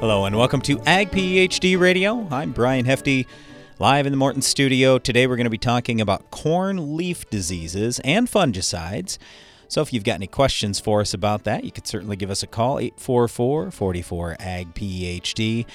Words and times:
Hello 0.00 0.24
and 0.24 0.34
welcome 0.34 0.62
to 0.62 0.80
Ag 0.86 1.10
PhD 1.10 1.78
Radio. 1.78 2.26
I'm 2.30 2.52
Brian 2.52 2.86
Hefty, 2.86 3.26
live 3.78 4.06
in 4.06 4.12
the 4.14 4.16
Morton 4.16 4.40
studio. 4.40 4.96
Today 4.96 5.26
we're 5.26 5.36
going 5.36 5.44
to 5.44 5.50
be 5.50 5.58
talking 5.58 6.00
about 6.00 6.30
corn 6.30 6.96
leaf 6.96 7.28
diseases 7.28 8.00
and 8.02 8.26
fungicides. 8.26 9.18
So 9.68 9.82
if 9.82 9.92
you've 9.92 10.04
got 10.04 10.14
any 10.14 10.26
questions 10.26 10.80
for 10.80 11.02
us 11.02 11.12
about 11.12 11.44
that, 11.44 11.64
you 11.64 11.70
could 11.70 11.86
certainly 11.86 12.16
give 12.16 12.30
us 12.30 12.42
a 12.42 12.46
call 12.46 12.78
844 12.78 13.70
44 13.72 14.36
Ag 14.40 14.72
PhD. 14.72 15.66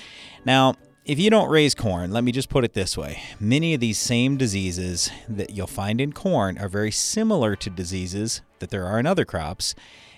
Now, 0.44 0.74
if 1.06 1.20
you 1.20 1.30
don't 1.30 1.52
raise 1.52 1.76
corn, 1.76 2.10
let 2.10 2.24
me 2.24 2.32
just 2.32 2.50
put 2.50 2.66
it 2.66 2.74
this 2.74 2.98
way. 2.98 3.22
Many 3.40 3.76
of 3.76 3.80
these 3.80 4.00
same 4.00 4.38
diseases 4.38 5.12
that 5.30 5.52
you'll 5.52 5.68
find 5.68 6.02
in 6.02 6.14
corn 6.14 6.58
are 6.58 6.68
very 6.68 6.90
similar 6.90 7.56
to 7.58 7.70
diseases 7.70 8.42
that 8.58 8.72
there 8.72 8.88
are 8.88 9.00
in 9.00 9.06
other 9.06 9.24
crops. 9.24 9.76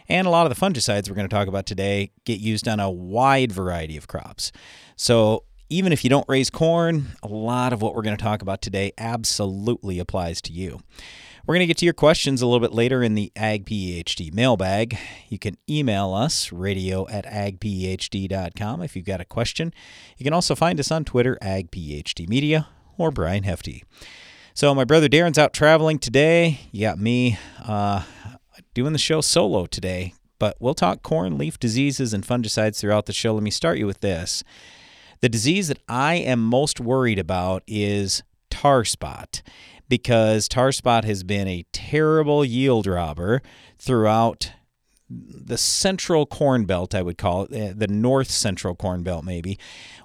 And 0.09 0.25
a 0.25 0.29
lot 0.29 0.49
of 0.49 0.57
the 0.57 0.65
fungicides 0.65 1.09
we're 1.09 1.15
going 1.15 1.27
to 1.27 1.35
talk 1.35 1.47
about 1.47 1.65
today 1.65 2.11
get 2.25 2.39
used 2.39 2.67
on 2.67 2.79
a 2.79 2.89
wide 2.89 3.51
variety 3.51 3.97
of 3.97 4.07
crops. 4.07 4.51
So 4.95 5.43
even 5.69 5.91
if 5.91 6.03
you 6.03 6.09
don't 6.09 6.27
raise 6.29 6.49
corn, 6.49 7.07
a 7.21 7.27
lot 7.27 7.73
of 7.73 7.81
what 7.81 7.93
we're 7.93 8.01
going 8.01 8.15
to 8.15 8.23
talk 8.23 8.41
about 8.41 8.61
today 8.61 8.93
absolutely 8.97 9.99
applies 9.99 10.41
to 10.43 10.53
you. 10.53 10.79
We're 11.45 11.55
going 11.55 11.63
to 11.63 11.67
get 11.67 11.77
to 11.77 11.85
your 11.85 11.93
questions 11.93 12.41
a 12.41 12.45
little 12.45 12.59
bit 12.59 12.73
later 12.73 13.01
in 13.01 13.15
the 13.15 13.31
Ag 13.35 13.65
PhD 13.65 14.33
mailbag. 14.33 14.97
You 15.29 15.39
can 15.39 15.57
email 15.69 16.13
us, 16.13 16.51
radio 16.51 17.07
at 17.07 17.25
agphd.com, 17.25 18.81
if 18.81 18.95
you've 18.97 19.05
got 19.05 19.21
a 19.21 19.25
question. 19.25 19.73
You 20.17 20.25
can 20.25 20.33
also 20.33 20.55
find 20.55 20.77
us 20.77 20.91
on 20.91 21.05
Twitter, 21.05 21.37
Ag 21.41 21.71
PhD 21.71 22.27
Media, 22.27 22.67
or 22.97 23.11
Brian 23.11 23.43
Hefty. 23.43 23.85
So, 24.53 24.73
my 24.75 24.83
brother 24.83 25.07
Darren's 25.07 25.37
out 25.37 25.53
traveling 25.53 25.99
today. 25.99 26.59
You 26.71 26.81
got 26.81 26.99
me 26.99 27.37
uh, 27.63 28.03
doing 28.77 28.93
the 28.93 28.99
show 28.99 29.21
solo 29.21 29.65
today, 29.65 30.13
but 30.37 30.55
we'll 30.59 30.75
talk 30.75 31.01
corn, 31.01 31.35
leaf 31.35 31.59
diseases, 31.59 32.13
and 32.13 32.23
fungicides 32.23 32.79
throughout 32.79 33.07
the 33.07 33.11
show. 33.11 33.33
Let 33.33 33.41
me 33.41 33.49
start 33.49 33.79
you 33.79 33.87
with 33.87 34.01
this. 34.01 34.43
The 35.21 35.29
disease 35.29 35.69
that 35.69 35.79
I 35.89 36.13
am 36.13 36.39
most 36.43 36.79
worried 36.79 37.17
about 37.17 37.63
is 37.65 38.21
tar 38.51 38.85
spot 38.85 39.41
because 39.89 40.47
tar 40.47 40.71
spot 40.71 41.05
has 41.05 41.23
been 41.23 41.47
a 41.47 41.65
terrible 41.73 42.45
yield 42.45 42.85
robber 42.85 43.41
throughout 43.79 44.51
the 45.09 45.57
central 45.57 46.25
corn 46.25 46.65
belt, 46.65 46.93
I 46.93 47.01
would 47.01 47.17
call 47.17 47.43
it, 47.43 47.53
eh, 47.53 47.73
the 47.75 47.87
north 47.87 48.29
central 48.29 48.75
corn 48.75 49.03
belt, 49.03 49.23
maybe, 49.23 49.57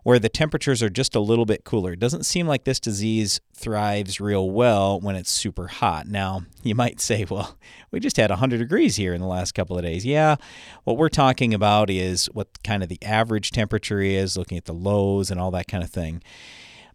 where 0.04 0.20
the 0.20 0.28
temperatures 0.28 0.82
are 0.82 0.90
just 0.90 1.16
a 1.16 1.20
little 1.20 1.44
bit 1.44 1.64
cooler. 1.64 1.92
It 1.92 1.98
doesn't 1.98 2.24
seem 2.24 2.46
like 2.46 2.64
this 2.64 2.78
disease 2.78 3.40
thrives 3.52 4.20
real 4.20 4.48
well 4.50 5.00
when 5.00 5.16
it's 5.16 5.30
super 5.30 5.66
hot. 5.66 6.06
Now, 6.06 6.42
you 6.62 6.74
might 6.76 7.00
say, 7.00 7.26
well, 7.28 7.58
we 7.90 7.98
just 7.98 8.16
had 8.16 8.30
100 8.30 8.58
degrees 8.58 8.96
here 8.96 9.12
in 9.12 9.20
the 9.20 9.26
last 9.26 9.52
couple 9.52 9.76
of 9.76 9.82
days. 9.82 10.06
Yeah, 10.06 10.36
what 10.84 10.96
we're 10.96 11.08
talking 11.08 11.52
about 11.52 11.90
is 11.90 12.26
what 12.26 12.62
kind 12.62 12.82
of 12.82 12.88
the 12.88 13.02
average 13.02 13.50
temperature 13.50 14.00
is, 14.00 14.36
looking 14.36 14.58
at 14.58 14.66
the 14.66 14.74
lows 14.74 15.30
and 15.30 15.40
all 15.40 15.50
that 15.50 15.66
kind 15.66 15.82
of 15.82 15.90
thing. 15.90 16.22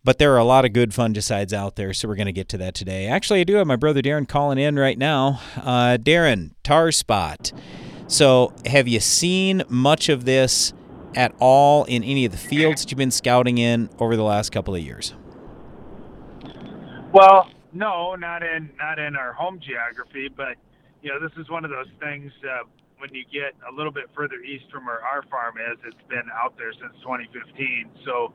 But 0.05 0.19
there 0.19 0.33
are 0.33 0.37
a 0.37 0.45
lot 0.45 0.63
of 0.63 0.71
good 0.71 0.91
fungicides 0.91 1.51
out 1.51 1.75
there, 1.75 1.91
so 1.91 2.07
we're 2.07 2.15
going 2.15 2.27
to 2.27 2.31
get 2.31 2.47
to 2.49 2.57
that 2.59 2.73
today. 2.73 3.07
Actually, 3.07 3.41
I 3.41 3.43
do 3.43 3.55
have 3.55 3.67
my 3.67 3.75
brother 3.75 4.01
Darren 4.01 4.25
calling 4.25 4.57
in 4.57 4.79
right 4.79 4.97
now. 4.97 5.41
Uh, 5.57 5.97
Darren, 5.99 6.51
tar 6.63 6.93
spot. 6.93 7.51
So, 8.07 8.53
have 8.65 8.87
you 8.87 9.01
seen 9.01 9.63
much 9.67 10.07
of 10.07 10.23
this 10.23 10.73
at 11.13 11.35
all 11.39 11.83
in 11.85 12.03
any 12.03 12.23
of 12.23 12.31
the 12.31 12.37
fields 12.37 12.81
that 12.81 12.91
you've 12.91 12.97
been 12.97 13.11
scouting 13.11 13.57
in 13.57 13.89
over 13.99 14.15
the 14.15 14.23
last 14.23 14.51
couple 14.51 14.73
of 14.73 14.81
years? 14.81 15.13
Well, 17.11 17.49
no, 17.73 18.15
not 18.15 18.43
in 18.43 18.69
not 18.79 18.97
in 18.97 19.17
our 19.17 19.33
home 19.33 19.59
geography, 19.59 20.29
but 20.29 20.55
you 21.01 21.09
know, 21.09 21.19
this 21.19 21.37
is 21.37 21.49
one 21.49 21.65
of 21.65 21.71
those 21.71 21.87
things. 21.99 22.31
Uh, 22.43 22.63
when 22.97 23.13
you 23.13 23.23
get 23.25 23.53
a 23.69 23.75
little 23.75 23.91
bit 23.91 24.05
further 24.15 24.35
east 24.35 24.65
from 24.71 24.85
where 24.85 25.03
our 25.03 25.23
farm 25.23 25.55
is, 25.57 25.77
it's 25.85 26.07
been 26.09 26.29
out 26.33 26.57
there 26.57 26.71
since 26.73 26.93
2015. 27.03 27.91
So 28.05 28.33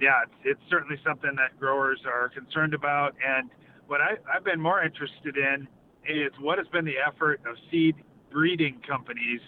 yeah, 0.00 0.22
it's, 0.24 0.34
it's 0.44 0.60
certainly 0.68 1.00
something 1.06 1.30
that 1.36 1.58
growers 1.60 2.00
are 2.06 2.28
concerned 2.28 2.74
about. 2.74 3.14
And 3.24 3.50
what 3.86 4.00
I, 4.00 4.16
I've 4.30 4.44
been 4.44 4.60
more 4.60 4.82
interested 4.82 5.36
in 5.36 5.68
is 6.08 6.32
what 6.40 6.58
has 6.58 6.66
been 6.68 6.84
the 6.84 6.98
effort 6.98 7.40
of 7.46 7.56
seed 7.70 7.94
breeding 8.32 8.80
companies 8.86 9.40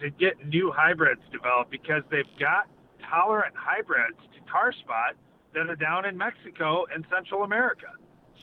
to 0.00 0.10
get 0.10 0.46
new 0.46 0.72
hybrids 0.74 1.20
developed 1.30 1.70
because 1.70 2.02
they've 2.10 2.24
got 2.38 2.68
tolerant 3.08 3.54
hybrids 3.56 4.18
to 4.34 4.50
tar 4.50 4.72
spot 4.72 5.14
that 5.54 5.68
are 5.68 5.76
down 5.76 6.04
in 6.04 6.16
Mexico 6.16 6.86
and 6.94 7.04
Central 7.12 7.42
America. 7.42 7.88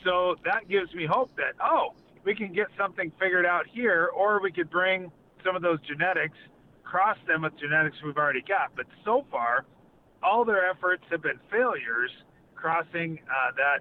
So 0.03 0.35
that 0.45 0.69
gives 0.69 0.93
me 0.93 1.05
hope 1.05 1.35
that, 1.37 1.53
oh, 1.61 1.93
we 2.23 2.35
can 2.35 2.53
get 2.53 2.67
something 2.77 3.11
figured 3.19 3.45
out 3.45 3.65
here, 3.67 4.09
or 4.13 4.41
we 4.41 4.51
could 4.51 4.69
bring 4.69 5.11
some 5.43 5.55
of 5.55 5.61
those 5.61 5.79
genetics, 5.81 6.37
cross 6.83 7.17
them 7.27 7.43
with 7.43 7.57
genetics 7.57 7.97
we've 8.03 8.17
already 8.17 8.41
got. 8.41 8.75
But 8.75 8.85
so 9.05 9.25
far, 9.31 9.65
all 10.21 10.43
their 10.45 10.69
efforts 10.69 11.03
have 11.09 11.21
been 11.21 11.39
failures 11.49 12.11
crossing 12.55 13.19
uh, 13.29 13.51
that 13.55 13.79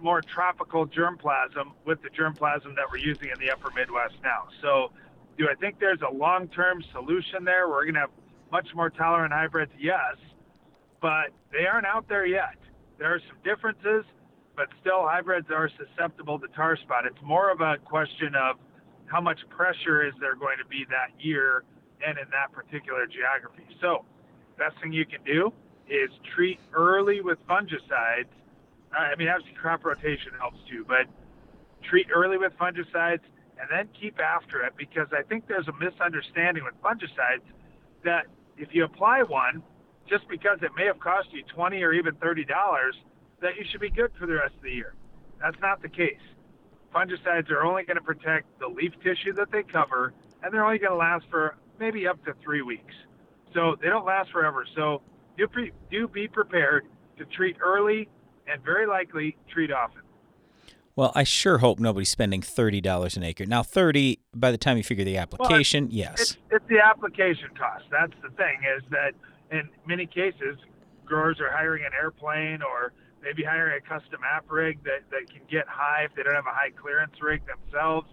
more 0.00 0.20
tropical 0.22 0.86
germplasm 0.86 1.72
with 1.84 2.02
the 2.02 2.10
germplasm 2.10 2.74
that 2.76 2.84
we're 2.90 2.98
using 2.98 3.30
in 3.30 3.38
the 3.38 3.50
upper 3.50 3.70
Midwest 3.74 4.14
now. 4.22 4.48
So, 4.60 4.92
do 5.38 5.48
I 5.48 5.54
think 5.54 5.78
there's 5.80 6.02
a 6.02 6.12
long 6.12 6.48
term 6.48 6.82
solution 6.92 7.44
there? 7.44 7.68
We're 7.68 7.84
going 7.84 7.94
to 7.94 8.00
have 8.00 8.10
much 8.50 8.68
more 8.74 8.90
tolerant 8.90 9.32
hybrids? 9.32 9.72
Yes, 9.78 10.16
but 11.00 11.30
they 11.50 11.66
aren't 11.66 11.86
out 11.86 12.08
there 12.08 12.26
yet. 12.26 12.56
There 12.98 13.12
are 13.12 13.20
some 13.26 13.38
differences, 13.42 14.04
but 14.54 14.68
still, 14.80 15.02
hybrids 15.08 15.48
are 15.50 15.70
susceptible 15.70 16.38
to 16.38 16.46
tar 16.48 16.76
spot. 16.76 17.06
It's 17.06 17.22
more 17.24 17.50
of 17.50 17.60
a 17.60 17.78
question 17.78 18.34
of 18.36 18.56
how 19.06 19.20
much 19.20 19.38
pressure 19.48 20.06
is 20.06 20.12
there 20.20 20.36
going 20.36 20.58
to 20.58 20.66
be 20.66 20.84
that 20.90 21.10
year 21.18 21.64
and 22.06 22.18
in 22.18 22.26
that 22.30 22.52
particular 22.52 23.06
geography. 23.06 23.64
So, 23.80 24.04
best 24.58 24.76
thing 24.82 24.92
you 24.92 25.06
can 25.06 25.22
do 25.24 25.52
is 25.88 26.10
treat 26.34 26.60
early 26.72 27.20
with 27.20 27.38
fungicides. 27.48 28.32
I 28.94 29.16
mean, 29.16 29.28
obviously 29.28 29.54
crop 29.54 29.84
rotation 29.84 30.32
helps 30.38 30.58
too, 30.70 30.84
but 30.86 31.06
treat 31.88 32.06
early 32.14 32.38
with 32.38 32.52
fungicides 32.60 33.24
and 33.58 33.68
then 33.70 33.88
keep 33.98 34.18
after 34.20 34.62
it 34.62 34.74
because 34.76 35.08
I 35.12 35.22
think 35.22 35.46
there's 35.48 35.68
a 35.68 35.72
misunderstanding 35.72 36.64
with 36.64 36.74
fungicides 36.82 37.46
that 38.04 38.26
if 38.56 38.68
you 38.72 38.84
apply 38.84 39.22
one, 39.22 39.62
just 40.08 40.28
because 40.28 40.58
it 40.62 40.70
may 40.76 40.86
have 40.86 40.98
cost 41.00 41.28
you 41.32 41.42
20 41.54 41.82
or 41.82 41.92
even 41.92 42.14
30 42.16 42.44
dollars, 42.44 42.94
that 43.40 43.56
you 43.56 43.64
should 43.70 43.80
be 43.80 43.90
good 43.90 44.10
for 44.18 44.26
the 44.26 44.34
rest 44.34 44.54
of 44.56 44.62
the 44.62 44.70
year. 44.70 44.94
That's 45.40 45.58
not 45.60 45.82
the 45.82 45.88
case. 45.88 46.22
Fungicides 46.94 47.50
are 47.50 47.64
only 47.64 47.84
going 47.84 47.96
to 47.96 48.02
protect 48.02 48.58
the 48.60 48.68
leaf 48.68 48.92
tissue 49.02 49.32
that 49.34 49.50
they 49.50 49.62
cover, 49.62 50.12
and 50.42 50.52
they're 50.52 50.64
only 50.64 50.78
going 50.78 50.92
to 50.92 50.96
last 50.96 51.24
for 51.30 51.56
maybe 51.80 52.06
up 52.06 52.22
to 52.24 52.34
three 52.42 52.62
weeks. 52.62 52.94
So 53.54 53.76
they 53.80 53.88
don't 53.88 54.04
last 54.04 54.30
forever. 54.30 54.66
So 54.76 55.02
do, 55.36 55.48
pre- 55.48 55.72
do 55.90 56.06
be 56.06 56.28
prepared 56.28 56.84
to 57.18 57.24
treat 57.26 57.56
early 57.60 58.08
and 58.46 58.62
very 58.62 58.86
likely 58.86 59.36
treat 59.48 59.72
often. 59.72 60.02
Well, 60.94 61.12
I 61.14 61.24
sure 61.24 61.58
hope 61.58 61.78
nobody's 61.78 62.10
spending 62.10 62.42
thirty 62.42 62.80
dollars 62.80 63.16
an 63.16 63.22
acre. 63.22 63.46
Now, 63.46 63.62
thirty 63.62 64.20
by 64.34 64.50
the 64.50 64.58
time 64.58 64.76
you 64.76 64.82
figure 64.82 65.04
the 65.04 65.16
application, 65.16 65.84
well, 65.84 65.94
yes, 65.94 66.20
it's, 66.20 66.36
it's 66.50 66.64
the 66.68 66.80
application 66.80 67.48
cost. 67.58 67.84
That's 67.90 68.12
the 68.22 68.28
thing 68.30 68.60
is 68.76 68.82
that 68.90 69.12
in 69.50 69.68
many 69.86 70.06
cases, 70.06 70.58
growers 71.06 71.40
are 71.40 71.50
hiring 71.50 71.84
an 71.84 71.92
airplane 71.98 72.60
or 72.62 72.92
maybe 73.22 73.42
hiring 73.42 73.80
a 73.82 73.88
custom 73.88 74.20
app 74.24 74.50
rig 74.50 74.82
that, 74.84 75.08
that 75.10 75.30
can 75.30 75.42
get 75.50 75.66
high 75.68 76.04
if 76.04 76.14
they 76.14 76.22
don't 76.22 76.34
have 76.34 76.46
a 76.46 76.52
high 76.52 76.70
clearance 76.70 77.14
rig 77.22 77.42
themselves. 77.46 78.08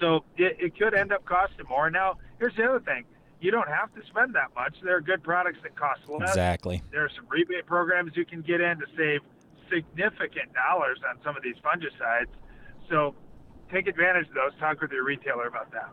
So 0.00 0.24
it, 0.36 0.56
it 0.60 0.78
could 0.78 0.94
end 0.94 1.12
up 1.12 1.24
costing 1.24 1.66
more. 1.68 1.90
Now, 1.90 2.18
here's 2.38 2.54
the 2.56 2.64
other 2.64 2.80
thing 2.80 3.04
you 3.40 3.50
don't 3.50 3.68
have 3.68 3.92
to 3.94 4.00
spend 4.06 4.34
that 4.34 4.54
much. 4.54 4.74
There 4.82 4.96
are 4.96 5.00
good 5.00 5.22
products 5.22 5.58
that 5.62 5.76
cost 5.76 6.00
less. 6.08 6.30
Exactly. 6.30 6.82
There 6.92 7.04
are 7.04 7.10
some 7.14 7.26
rebate 7.28 7.66
programs 7.66 8.12
you 8.14 8.24
can 8.24 8.42
get 8.42 8.60
in 8.60 8.78
to 8.78 8.86
save 8.96 9.20
significant 9.74 10.52
dollars 10.54 10.98
on 11.08 11.18
some 11.24 11.36
of 11.36 11.42
these 11.42 11.56
fungicides. 11.64 12.30
So 12.88 13.14
take 13.72 13.86
advantage 13.86 14.28
of 14.28 14.34
those. 14.34 14.52
Talk 14.60 14.80
with 14.80 14.92
your 14.92 15.04
retailer 15.04 15.46
about 15.46 15.72
that. 15.72 15.92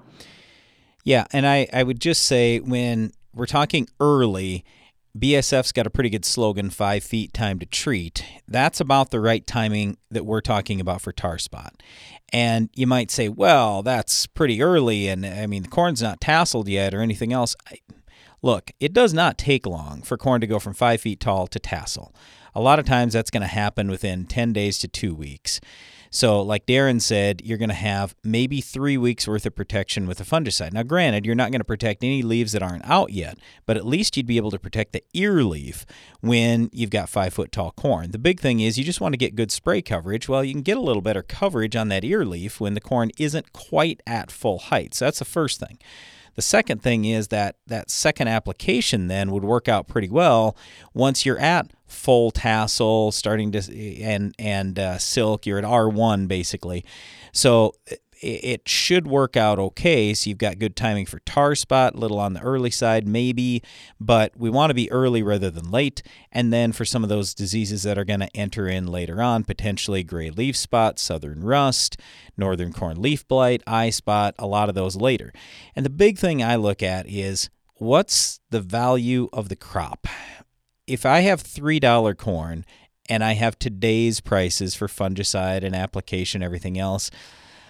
Yeah, 1.04 1.26
and 1.32 1.48
I, 1.48 1.68
I 1.74 1.84
would 1.84 2.00
just 2.00 2.26
say 2.26 2.60
when 2.60 3.12
we're 3.34 3.48
talking 3.48 3.88
early, 4.00 4.64
BASF's 5.18 5.72
got 5.72 5.88
a 5.88 5.90
pretty 5.90 6.10
good 6.10 6.26
slogan, 6.26 6.70
five 6.70 7.04
feet 7.04 7.34
time 7.34 7.60
to 7.60 7.66
treat. 7.66 8.24
That's 8.48 8.80
about 8.80 9.12
the 9.12 9.20
right 9.20 9.46
timing 9.46 9.98
that 10.10 10.26
we're 10.26 10.42
talking 10.42 10.80
about 10.80 11.02
for 11.02 11.12
tar 11.12 11.38
spot. 11.38 11.82
And 12.32 12.70
you 12.76 12.88
might 12.88 13.12
say, 13.12 13.28
well, 13.28 13.84
that's 13.84 14.26
pretty 14.28 14.62
early. 14.62 15.08
And 15.08 15.26
I 15.26 15.48
mean, 15.48 15.64
the 15.64 15.70
corn's 15.70 16.02
not 16.02 16.22
tasseled 16.22 16.70
yet 16.70 16.94
or 16.94 17.02
anything 17.02 17.34
else. 17.34 17.56
I, 17.70 17.80
look, 18.42 18.72
it 18.80 18.94
does 18.94 19.14
not 19.14 19.38
take 19.38 19.66
long 19.66 20.02
for 20.02 20.18
corn 20.18 20.40
to 20.40 20.48
go 20.48 20.60
from 20.60 20.74
five 20.74 21.02
feet 21.02 21.20
tall 21.20 21.48
to 21.48 21.60
tassel. 21.60 22.16
A 22.54 22.62
lot 22.62 22.80
of 22.80 22.86
times 22.86 23.14
that's 23.14 23.32
going 23.32 23.42
to 23.42 23.48
happen 23.48 23.90
within 23.90 24.26
10 24.26 24.54
days 24.54 24.78
to 24.80 24.88
two 24.88 25.16
weeks. 25.16 25.60
So, 26.14 26.42
like 26.42 26.66
Darren 26.66 27.02
said, 27.02 27.42
you're 27.42 27.58
going 27.58 27.70
to 27.70 27.74
have 27.74 28.16
maybe 28.22 28.60
three 28.60 28.98
weeks 28.98 29.30
worth 29.30 29.46
of 29.46 29.56
protection 29.56 30.08
with 30.08 30.20
a 30.20 30.26
fungicide. 30.26 30.74
Now, 30.74 30.84
granted, 30.84 31.26
you're 31.26 31.36
not 31.36 31.52
going 31.52 31.62
to 31.62 31.66
protect 31.66 32.04
any 32.04 32.22
leaves 32.22 32.52
that 32.52 32.62
aren't 32.62 32.84
out 32.86 33.14
yet, 33.14 33.38
but 33.66 33.78
at 33.78 33.86
least 33.86 34.18
you'd 34.18 34.28
be 34.28 34.36
able 34.36 34.52
to 34.52 34.60
protect 34.60 34.92
the 34.92 35.06
ear 35.14 35.42
leaf 35.42 35.86
when 36.20 36.70
you've 36.74 36.90
got 36.90 37.08
five 37.08 37.34
foot 37.34 37.54
tall 37.54 37.72
corn. 37.72 38.12
The 38.12 38.20
big 38.20 38.42
thing 38.42 38.60
is 38.60 38.78
you 38.78 38.84
just 38.84 39.00
want 39.00 39.14
to 39.14 39.18
get 39.18 39.38
good 39.38 39.54
spray 39.54 39.82
coverage. 39.82 40.28
Well, 40.28 40.44
you 40.44 40.54
can 40.54 40.64
get 40.64 40.76
a 40.76 40.82
little 40.82 41.02
better 41.02 41.24
coverage 41.24 41.78
on 41.78 41.88
that 41.88 42.04
ear 42.04 42.26
leaf 42.26 42.60
when 42.60 42.74
the 42.74 42.82
corn 42.82 43.12
isn't 43.18 43.54
quite 43.54 44.04
at 44.06 44.32
full 44.32 44.60
height. 44.60 44.94
So, 44.94 45.06
that's 45.06 45.20
the 45.20 45.26
first 45.26 45.62
thing. 45.62 45.80
The 46.36 46.42
second 46.42 46.82
thing 46.82 47.06
is 47.06 47.28
that 47.30 47.56
that 47.68 47.90
second 47.90 48.28
application 48.28 49.08
then 49.08 49.32
would 49.32 49.44
work 49.44 49.68
out 49.68 49.88
pretty 49.88 50.10
well 50.10 50.56
once 50.94 51.26
you're 51.26 51.40
at 51.40 51.72
full 51.88 52.32
tassel, 52.32 53.12
starting 53.12 53.52
to 53.52 54.02
and 54.02 54.34
and 54.40 54.80
uh, 54.80 54.98
silk. 54.98 55.46
You're 55.46 55.60
at 55.60 55.66
R1 55.66 56.28
basically. 56.28 56.86
So 57.34 57.76
it 58.22 58.70
should 58.70 59.08
work 59.08 59.36
out 59.36 59.58
okay. 59.58 60.14
So 60.14 60.30
you've 60.30 60.38
got 60.38 60.60
good 60.60 60.76
timing 60.76 61.08
for 61.08 61.20
tar 61.20 61.56
spot, 61.56 61.96
a 61.96 61.98
little 61.98 62.20
on 62.20 62.34
the 62.34 62.42
early 62.42 62.70
side, 62.70 63.08
maybe, 63.08 63.64
but 64.00 64.38
we 64.38 64.50
want 64.50 64.70
to 64.70 64.76
be 64.76 64.92
early 64.92 65.24
rather 65.24 65.50
than 65.50 65.72
late. 65.72 66.04
And 66.32 66.54
then 66.54 66.72
for 66.72 66.86
some 66.86 67.04
of 67.04 67.10
those 67.10 67.34
diseases 67.34 67.84
that 67.84 67.98
are 67.98 68.06
going 68.06 68.20
to 68.20 68.36
enter 68.36 68.68
in 68.68 68.88
later 68.88 69.22
on, 69.22 69.44
potentially 69.44 70.04
gray 70.04 70.30
leaf 70.30 70.56
spot, 70.56 71.00
southern 71.00 71.44
rust, 71.44 71.98
northern 72.38 72.72
corn 72.72 73.02
leaf 73.02 73.28
blight, 73.28 73.64
eye 73.66 73.90
spot, 73.90 74.36
a 74.38 74.46
lot 74.46 74.70
of 74.70 74.76
those 74.76 74.96
later. 74.96 75.34
And 75.76 75.86
the 75.86 75.90
big 75.90 76.20
thing 76.20 76.44
I 76.44 76.56
look 76.58 76.84
at 76.84 77.08
is 77.10 77.50
what's 77.76 78.40
the 78.52 78.62
value 78.62 79.30
of 79.34 79.50
the 79.50 79.56
crop? 79.56 80.08
If 80.86 81.06
I 81.06 81.22
have 81.22 81.44
$3 81.44 82.18
corn 82.18 82.66
and 83.10 83.24
I 83.24 83.34
have 83.34 83.58
today's 83.58 84.22
prices 84.22 84.76
for 84.76 84.88
fungicide 84.88 85.64
and 85.64 85.76
application, 85.76 86.44
everything 86.44 86.78
else, 86.78 87.10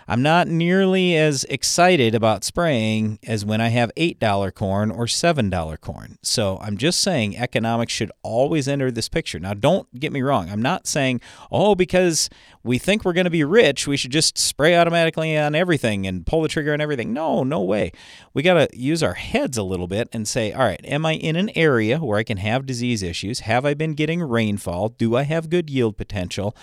I'm 0.08 0.22
not 0.22 0.48
nearly 0.48 1.16
as 1.16 1.44
excited 1.46 2.16
about 2.16 2.44
spraying 2.44 3.20
as 3.26 3.46
when 3.46 3.62
I 3.62 3.70
have 3.70 3.92
$8 3.96 4.54
corn 4.54 4.92
or 4.92 5.06
$7 5.06 5.82
corn. 5.82 6.18
So 6.22 6.58
I'm 6.62 6.78
just 6.78 7.02
saying 7.02 7.38
economics 7.38 7.94
should 7.94 8.12
always 8.24 8.68
enter 8.68 8.92
this 8.92 9.10
picture. 9.10 9.40
Now, 9.40 9.54
don't 9.54 9.94
get 10.00 10.12
me 10.12 10.22
wrong. 10.22 10.50
I'm 10.50 10.62
not 10.62 10.88
saying, 10.88 11.22
oh, 11.52 11.76
because 11.76 12.30
we 12.64 12.78
think 12.78 13.04
we're 13.04 13.14
going 13.14 13.26
to 13.26 13.32
be 13.32 13.44
rich, 13.44 13.88
we 13.88 13.98
should 13.98 14.12
just 14.12 14.38
spray 14.38 14.76
automatically 14.78 15.38
on 15.38 15.56
everything 15.56 16.06
and 16.06 16.26
pull 16.26 16.42
the 16.42 16.48
trigger 16.48 16.74
on 16.74 16.82
everything. 16.82 17.14
No, 17.14 17.44
no 17.44 17.62
way. 17.62 17.92
We 18.34 18.44
got 18.44 18.54
to 18.56 18.78
use 18.78 19.02
our 19.02 19.14
heads 19.14 19.58
a 19.58 19.64
little 19.64 19.88
bit 19.88 20.10
and 20.12 20.28
say, 20.28 20.52
all 20.52 20.64
right, 20.64 20.82
am 20.84 21.06
I 21.06 21.14
in 21.14 21.36
an 21.36 21.50
area 21.56 22.00
where 22.00 22.18
I 22.18 22.24
can 22.24 22.38
have 22.38 22.66
disease 22.66 23.02
issues? 23.04 23.42
Have 23.42 23.66
I 23.66 23.74
been 23.74 23.94
getting 23.94 24.22
rainfall? 24.22 24.90
Do 24.90 25.16
I 25.16 25.24
have 25.24 25.50
good 25.50 25.70
yield 25.70 25.98
potential? 25.98 26.56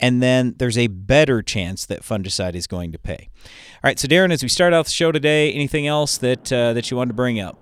And 0.00 0.22
then 0.22 0.54
there's 0.56 0.78
a 0.78 0.86
better 0.86 1.42
chance 1.42 1.84
that 1.86 2.02
fungicide 2.02 2.54
is 2.54 2.66
going 2.66 2.90
to 2.92 2.98
pay. 2.98 3.28
All 3.44 3.88
right, 3.88 3.98
so 3.98 4.08
Darren, 4.08 4.32
as 4.32 4.42
we 4.42 4.48
start 4.48 4.72
out 4.72 4.86
the 4.86 4.92
show 4.92 5.12
today, 5.12 5.52
anything 5.52 5.86
else 5.86 6.16
that 6.18 6.50
uh, 6.52 6.72
that 6.72 6.90
you 6.90 6.96
wanted 6.96 7.08
to 7.08 7.14
bring 7.14 7.38
up? 7.38 7.58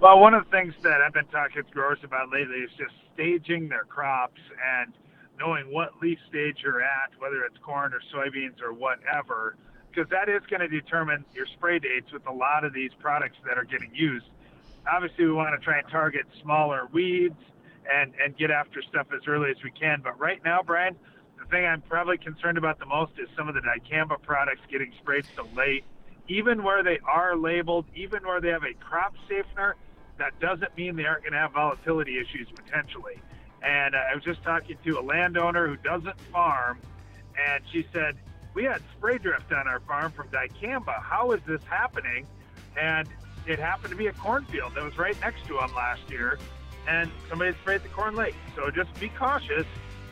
Well, 0.00 0.18
one 0.18 0.34
of 0.34 0.44
the 0.44 0.50
things 0.50 0.74
that 0.82 1.00
I've 1.00 1.12
been 1.12 1.26
talking 1.26 1.62
to 1.62 1.70
growers 1.70 2.00
about 2.02 2.30
lately 2.30 2.56
is 2.56 2.70
just 2.76 2.92
staging 3.14 3.68
their 3.68 3.84
crops 3.84 4.40
and 4.80 4.92
knowing 5.38 5.72
what 5.72 5.90
leaf 6.02 6.18
stage 6.28 6.58
you're 6.62 6.82
at, 6.82 7.10
whether 7.18 7.44
it's 7.44 7.56
corn 7.58 7.94
or 7.94 8.00
soybeans 8.12 8.60
or 8.60 8.72
whatever, 8.72 9.56
because 9.90 10.10
that 10.10 10.28
is 10.28 10.42
going 10.50 10.60
to 10.60 10.68
determine 10.68 11.24
your 11.34 11.46
spray 11.46 11.78
dates 11.78 12.12
with 12.12 12.26
a 12.26 12.32
lot 12.32 12.64
of 12.64 12.72
these 12.72 12.90
products 12.98 13.36
that 13.46 13.56
are 13.56 13.64
getting 13.64 13.94
used. 13.94 14.26
Obviously, 14.92 15.24
we 15.24 15.32
want 15.32 15.58
to 15.58 15.64
try 15.64 15.78
and 15.78 15.88
target 15.88 16.26
smaller 16.42 16.88
weeds 16.92 17.38
and 17.90 18.12
and 18.22 18.36
get 18.36 18.50
after 18.50 18.82
stuff 18.82 19.08
as 19.14 19.22
early 19.26 19.50
as 19.50 19.62
we 19.62 19.70
can. 19.70 20.00
But 20.02 20.18
right 20.18 20.42
now, 20.44 20.60
Brian, 20.64 20.96
the 21.38 21.44
thing 21.46 21.64
I'm 21.64 21.82
probably 21.82 22.18
concerned 22.18 22.58
about 22.58 22.78
the 22.78 22.86
most 22.86 23.12
is 23.18 23.28
some 23.36 23.48
of 23.48 23.54
the 23.54 23.60
dicamba 23.60 24.20
products 24.22 24.60
getting 24.70 24.92
sprayed 25.00 25.26
so 25.36 25.46
late. 25.56 25.84
Even 26.28 26.62
where 26.62 26.82
they 26.82 26.98
are 27.04 27.36
labeled, 27.36 27.84
even 27.94 28.22
where 28.24 28.40
they 28.40 28.48
have 28.48 28.62
a 28.62 28.74
crop 28.74 29.14
safener, 29.28 29.76
that 30.18 30.38
doesn't 30.38 30.76
mean 30.76 30.94
they 30.94 31.04
aren't 31.04 31.22
going 31.22 31.32
to 31.32 31.38
have 31.38 31.52
volatility 31.52 32.18
issues 32.18 32.48
potentially. 32.54 33.20
And 33.62 33.94
uh, 33.94 33.98
I 34.10 34.14
was 34.14 34.24
just 34.24 34.42
talking 34.42 34.76
to 34.84 34.98
a 34.98 35.02
landowner 35.02 35.66
who 35.66 35.76
doesn't 35.76 36.20
farm, 36.32 36.78
and 37.48 37.62
she 37.72 37.86
said, 37.92 38.16
We 38.54 38.64
had 38.64 38.82
spray 38.96 39.18
drift 39.18 39.52
on 39.52 39.66
our 39.66 39.80
farm 39.80 40.12
from 40.12 40.28
dicamba. 40.28 41.02
How 41.02 41.32
is 41.32 41.40
this 41.46 41.62
happening? 41.68 42.26
And 42.80 43.08
it 43.46 43.58
happened 43.58 43.90
to 43.90 43.96
be 43.96 44.06
a 44.06 44.12
cornfield 44.12 44.74
that 44.74 44.84
was 44.84 44.96
right 44.98 45.18
next 45.20 45.46
to 45.46 45.54
them 45.54 45.74
last 45.74 46.08
year, 46.08 46.38
and 46.88 47.10
somebody 47.28 47.56
sprayed 47.60 47.82
the 47.82 47.88
corn 47.88 48.14
late. 48.14 48.34
So 48.56 48.70
just 48.70 48.92
be 49.00 49.08
cautious. 49.10 49.66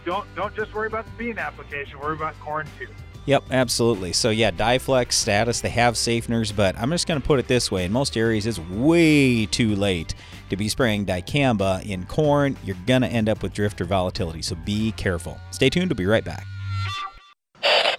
Don't 0.04 0.26
don't 0.34 0.54
just 0.54 0.72
worry 0.74 0.86
about 0.86 1.04
the 1.06 1.12
bean 1.12 1.38
application. 1.38 1.98
Worry 1.98 2.14
about 2.14 2.38
corn 2.40 2.66
too. 2.78 2.88
Yep, 3.26 3.44
absolutely. 3.50 4.12
So 4.12 4.30
yeah, 4.30 4.50
DiFlexx 4.50 5.12
Status, 5.12 5.60
they 5.60 5.68
have 5.68 5.94
safeners, 5.94 6.54
but 6.54 6.76
I'm 6.78 6.90
just 6.90 7.06
going 7.06 7.20
to 7.20 7.26
put 7.26 7.38
it 7.38 7.48
this 7.48 7.70
way: 7.70 7.84
in 7.84 7.92
most 7.92 8.16
areas, 8.16 8.46
it's 8.46 8.58
way 8.58 9.46
too 9.46 9.76
late 9.76 10.14
to 10.48 10.56
be 10.56 10.68
spraying 10.68 11.06
dicamba 11.06 11.84
in 11.86 12.06
corn. 12.06 12.56
You're 12.64 12.76
going 12.86 13.02
to 13.02 13.08
end 13.08 13.28
up 13.28 13.42
with 13.42 13.52
drifter 13.52 13.84
volatility, 13.84 14.42
so 14.42 14.56
be 14.56 14.92
careful. 14.92 15.38
Stay 15.50 15.70
tuned. 15.70 15.90
We'll 15.90 15.96
be 15.96 16.06
right 16.06 16.24
back. 16.24 16.44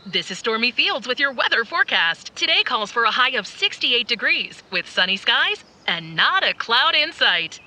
This 0.06 0.32
is 0.32 0.40
Stormy 0.40 0.72
Fields 0.72 1.08
with 1.08 1.20
your 1.20 1.32
weather 1.32 1.64
forecast. 1.64 2.36
Today 2.36 2.64
calls 2.64 2.92
for 2.92 3.04
a 3.04 3.12
high 3.12 3.38
of 3.38 3.46
68 3.46 4.08
degrees 4.08 4.64
with 4.72 4.90
sunny 4.90 5.16
skies 5.16 5.64
and 5.86 6.16
not 6.16 6.44
a 6.44 6.56
cloud 6.56 6.96
in 6.96 7.14
sight. 7.14 7.60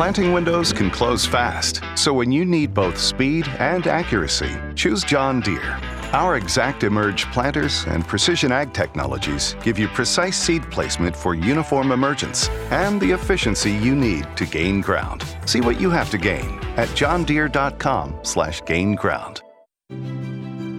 Planting 0.00 0.32
windows 0.32 0.72
can 0.72 0.90
close 0.90 1.26
fast, 1.26 1.82
so 1.94 2.14
when 2.14 2.32
you 2.32 2.46
need 2.46 2.72
both 2.72 2.96
speed 2.96 3.46
and 3.58 3.86
accuracy, 3.86 4.50
choose 4.74 5.04
John 5.04 5.40
Deere. 5.42 5.78
Our 6.14 6.40
ExactEmerge 6.40 7.30
planters 7.34 7.84
and 7.84 8.08
precision 8.08 8.50
ag 8.50 8.72
technologies 8.72 9.56
give 9.62 9.78
you 9.78 9.88
precise 9.88 10.38
seed 10.38 10.62
placement 10.70 11.14
for 11.14 11.34
uniform 11.34 11.92
emergence 11.92 12.48
and 12.70 12.98
the 12.98 13.10
efficiency 13.10 13.72
you 13.72 13.94
need 13.94 14.26
to 14.38 14.46
gain 14.46 14.80
ground. 14.80 15.22
See 15.44 15.60
what 15.60 15.78
you 15.78 15.90
have 15.90 16.08
to 16.12 16.18
gain 16.18 16.58
at 16.78 16.88
johndeere.com/gain 16.96 18.94
ground. 18.94 19.42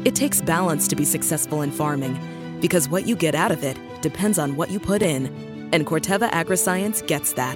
It 0.03 0.15
takes 0.15 0.41
balance 0.41 0.87
to 0.87 0.95
be 0.95 1.05
successful 1.05 1.61
in 1.61 1.69
farming 1.69 2.17
because 2.59 2.89
what 2.89 3.05
you 3.05 3.15
get 3.15 3.35
out 3.35 3.51
of 3.51 3.63
it 3.63 3.77
depends 4.01 4.39
on 4.39 4.55
what 4.55 4.71
you 4.71 4.79
put 4.79 5.03
in, 5.03 5.27
and 5.71 5.85
Corteva 5.85 6.27
Agriscience 6.31 7.05
gets 7.05 7.33
that. 7.33 7.55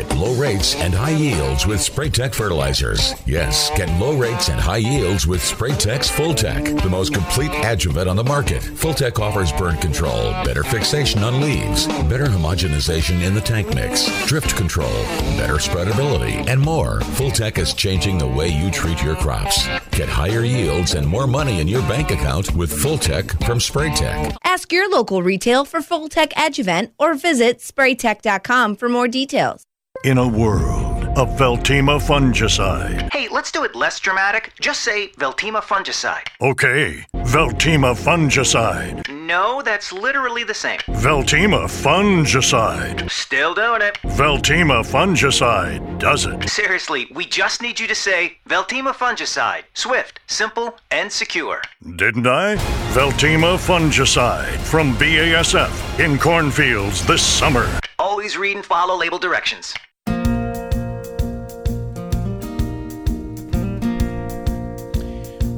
Get 0.00 0.16
low 0.16 0.34
rates 0.34 0.76
and 0.76 0.94
high 0.94 1.10
yields 1.10 1.66
with 1.66 1.78
Spraytec 1.78 2.34
fertilizers. 2.34 3.12
Yes, 3.26 3.70
get 3.76 4.00
low 4.00 4.16
rates 4.16 4.48
and 4.48 4.58
high 4.58 4.78
yields 4.78 5.26
with 5.26 5.42
Spraytec's 5.42 6.10
Fulltec, 6.10 6.82
the 6.82 6.88
most 6.88 7.12
complete 7.12 7.50
adjuvant 7.52 8.08
on 8.08 8.16
the 8.16 8.24
market. 8.24 8.62
Fulltec 8.62 9.20
offers 9.20 9.52
burn 9.52 9.76
control, 9.76 10.30
better 10.42 10.64
fixation 10.64 11.22
on 11.22 11.42
leaves, 11.42 11.86
better 12.08 12.24
homogenization 12.24 13.20
in 13.22 13.34
the 13.34 13.42
tank 13.42 13.74
mix, 13.74 14.06
drift 14.26 14.56
control, 14.56 14.88
better 15.36 15.56
spreadability, 15.56 16.48
and 16.48 16.58
more. 16.58 17.00
Fulltec 17.18 17.58
is 17.58 17.74
changing 17.74 18.16
the 18.16 18.26
way 18.26 18.48
you 18.48 18.70
treat 18.70 19.02
your 19.02 19.16
crops. 19.16 19.68
Get 19.90 20.08
higher 20.08 20.44
yields 20.44 20.94
and 20.94 21.06
more 21.06 21.26
money 21.26 21.60
in 21.60 21.68
your 21.68 21.82
bank 21.82 22.10
account 22.10 22.54
with 22.56 22.72
Fulltec 22.72 23.32
from 23.44 23.58
Spraytec. 23.58 24.34
Ask 24.44 24.72
your 24.72 24.90
local 24.90 25.22
retail 25.22 25.66
for 25.66 25.80
Fulltec 25.80 26.32
Adjuvant 26.38 26.94
or 26.98 27.12
visit 27.12 27.58
spraytec.com 27.58 28.76
for 28.76 28.88
more 28.88 29.06
details. 29.06 29.66
In 30.02 30.16
a 30.16 30.26
world 30.26 31.04
of 31.18 31.28
Veltima 31.38 32.00
fungicide. 32.00 33.12
Hey, 33.12 33.28
let's 33.28 33.52
do 33.52 33.64
it 33.64 33.74
less 33.74 34.00
dramatic. 34.00 34.50
Just 34.58 34.80
say 34.80 35.08
Veltima 35.18 35.60
fungicide. 35.60 36.26
Okay, 36.40 37.04
Veltima 37.16 37.94
fungicide. 37.94 39.06
No, 39.10 39.60
that's 39.60 39.92
literally 39.92 40.42
the 40.42 40.54
same. 40.54 40.78
Veltima 40.88 41.66
fungicide. 41.66 43.10
Still 43.10 43.52
doing 43.52 43.82
it. 43.82 43.98
Veltima 44.04 44.82
fungicide 44.82 45.98
does 45.98 46.24
it. 46.24 46.48
Seriously, 46.48 47.06
we 47.14 47.26
just 47.26 47.60
need 47.60 47.78
you 47.78 47.86
to 47.86 47.94
say 47.94 48.38
Veltima 48.48 48.94
fungicide. 48.94 49.64
Swift, 49.74 50.20
simple, 50.28 50.78
and 50.90 51.12
secure. 51.12 51.60
Didn't 51.96 52.26
I? 52.26 52.56
Veltima 52.94 53.58
fungicide 53.58 54.56
from 54.60 54.96
BASF 54.96 56.00
in 56.02 56.18
cornfields 56.18 57.06
this 57.06 57.22
summer. 57.22 57.68
Always 57.98 58.38
read 58.38 58.56
and 58.56 58.64
follow 58.64 58.96
label 58.96 59.18
directions. 59.18 59.74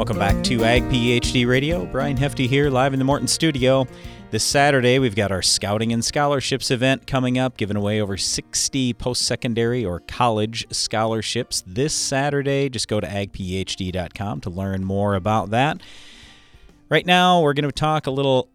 Welcome 0.03 0.19
back 0.19 0.43
to 0.47 0.65
Ag 0.65 0.83
PhD 0.89 1.47
Radio. 1.47 1.87
Brian 1.87 2.17
Hefty 2.17 2.49
here, 2.49 2.71
live 2.71 2.93
in 2.93 2.99
the 2.99 3.05
Morton 3.05 3.29
studio. 3.29 3.87
This 4.33 4.43
Saturday, 4.43 4.99
we've 4.99 5.15
got 5.15 5.31
our 5.31 5.43
Scouting 5.43 5.93
and 5.93 6.05
Scholarships 6.05 6.73
event 6.73 7.07
coming 7.07 7.39
up, 7.39 7.57
giving 7.57 7.77
away 7.77 8.01
over 8.01 8.17
60 8.17 8.95
post 8.95 9.23
secondary 9.23 9.85
or 9.85 10.01
college 10.01 10.67
scholarships 10.73 11.63
this 11.69 11.95
Saturday. 11.95 12.69
Just 12.69 12.89
go 12.89 12.99
to 12.99 13.07
agphd.com 13.07 14.41
to 14.41 14.51
learn 14.51 14.85
more 14.85 15.15
about 15.15 15.51
that. 15.51 15.81
Right 16.89 17.07
now, 17.07 17.41
we're 17.41 17.55
going 17.55 17.67
to 17.67 17.71
talk 17.71 18.09
a 18.09 18.11
little 18.11 18.49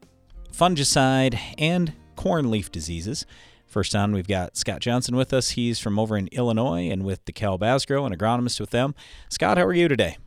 fungicide 0.51 1.39
and 1.57 1.93
corn 2.17 2.51
leaf 2.51 2.73
diseases. 2.73 3.25
First 3.65 3.95
on, 3.95 4.11
we've 4.11 4.27
got 4.27 4.57
Scott 4.57 4.81
Johnson 4.81 5.15
with 5.15 5.31
us. 5.31 5.51
He's 5.51 5.79
from 5.79 5.97
over 5.97 6.17
in 6.17 6.27
Illinois 6.33 6.89
and 6.89 7.05
with 7.05 7.23
DeKalb 7.23 7.59
Asgrow, 7.59 8.05
an 8.05 8.13
agronomist 8.13 8.59
with 8.59 8.71
them. 8.71 8.93
Scott, 9.29 9.57
how 9.57 9.63
are 9.63 9.73
you 9.73 9.87
today? 9.87 10.17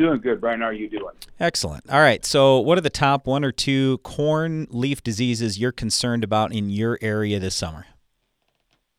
Doing 0.00 0.22
good, 0.22 0.40
Brian. 0.40 0.60
How 0.60 0.68
are 0.68 0.72
you 0.72 0.88
doing? 0.88 1.14
Excellent. 1.38 1.84
All 1.90 2.00
right. 2.00 2.24
So, 2.24 2.58
what 2.58 2.78
are 2.78 2.80
the 2.80 2.88
top 2.88 3.26
one 3.26 3.44
or 3.44 3.52
two 3.52 3.98
corn 3.98 4.66
leaf 4.70 5.02
diseases 5.02 5.58
you're 5.58 5.72
concerned 5.72 6.24
about 6.24 6.54
in 6.54 6.70
your 6.70 6.98
area 7.02 7.38
this 7.38 7.54
summer? 7.54 7.84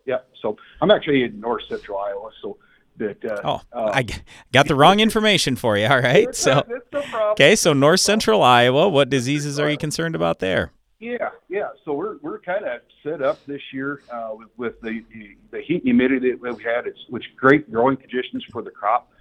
Yeah. 0.05 0.17
So, 0.43 0.58
I'm 0.79 0.91
actually 0.91 1.24
in 1.24 1.39
north 1.39 1.63
central 1.67 1.98
Iowa. 1.98 2.29
So, 2.43 2.60
that. 2.98 3.25
Uh, 3.25 3.41
oh, 3.43 3.62
uh, 3.74 3.91
I 3.96 4.05
got 4.51 4.67
the 4.67 4.75
wrong 4.75 5.00
information 5.00 5.55
for 5.55 5.75
you. 5.75 5.88
All 5.88 6.00
right. 6.00 6.36
So, 6.36 6.63
no 6.93 7.01
okay. 7.31 7.55
So, 7.55 7.74
north 7.74 8.01
central 8.01 8.43
Iowa. 8.43 8.88
What 8.88 9.10
diseases 9.10 9.58
are 9.58 9.72
you 9.72 9.77
concerned 9.77 10.13
about 10.13 10.38
there? 10.38 10.72
Yeah, 11.00 11.29
yeah. 11.50 11.70
So 11.84 11.93
we're 11.93 12.17
we're 12.17 12.39
kind 12.41 12.63
of 12.63 12.81
set 13.01 13.24
up 13.24 13.43
this 13.48 13.62
year 13.74 14.03
uh, 14.13 14.36
with, 14.36 14.50
with 14.55 14.81
the, 14.81 15.03
the, 15.12 15.36
the 15.50 15.62
heat 15.63 15.77
and 15.77 15.86
humidity 15.86 16.29
that 16.29 16.39
we've 16.39 16.62
had. 16.62 16.86
It's 16.86 17.00
which 17.10 17.25
great 17.36 17.72
growing 17.72 17.98
conditions 17.98 18.46
for 18.51 18.62
the 18.62 18.70
crop, 18.70 19.12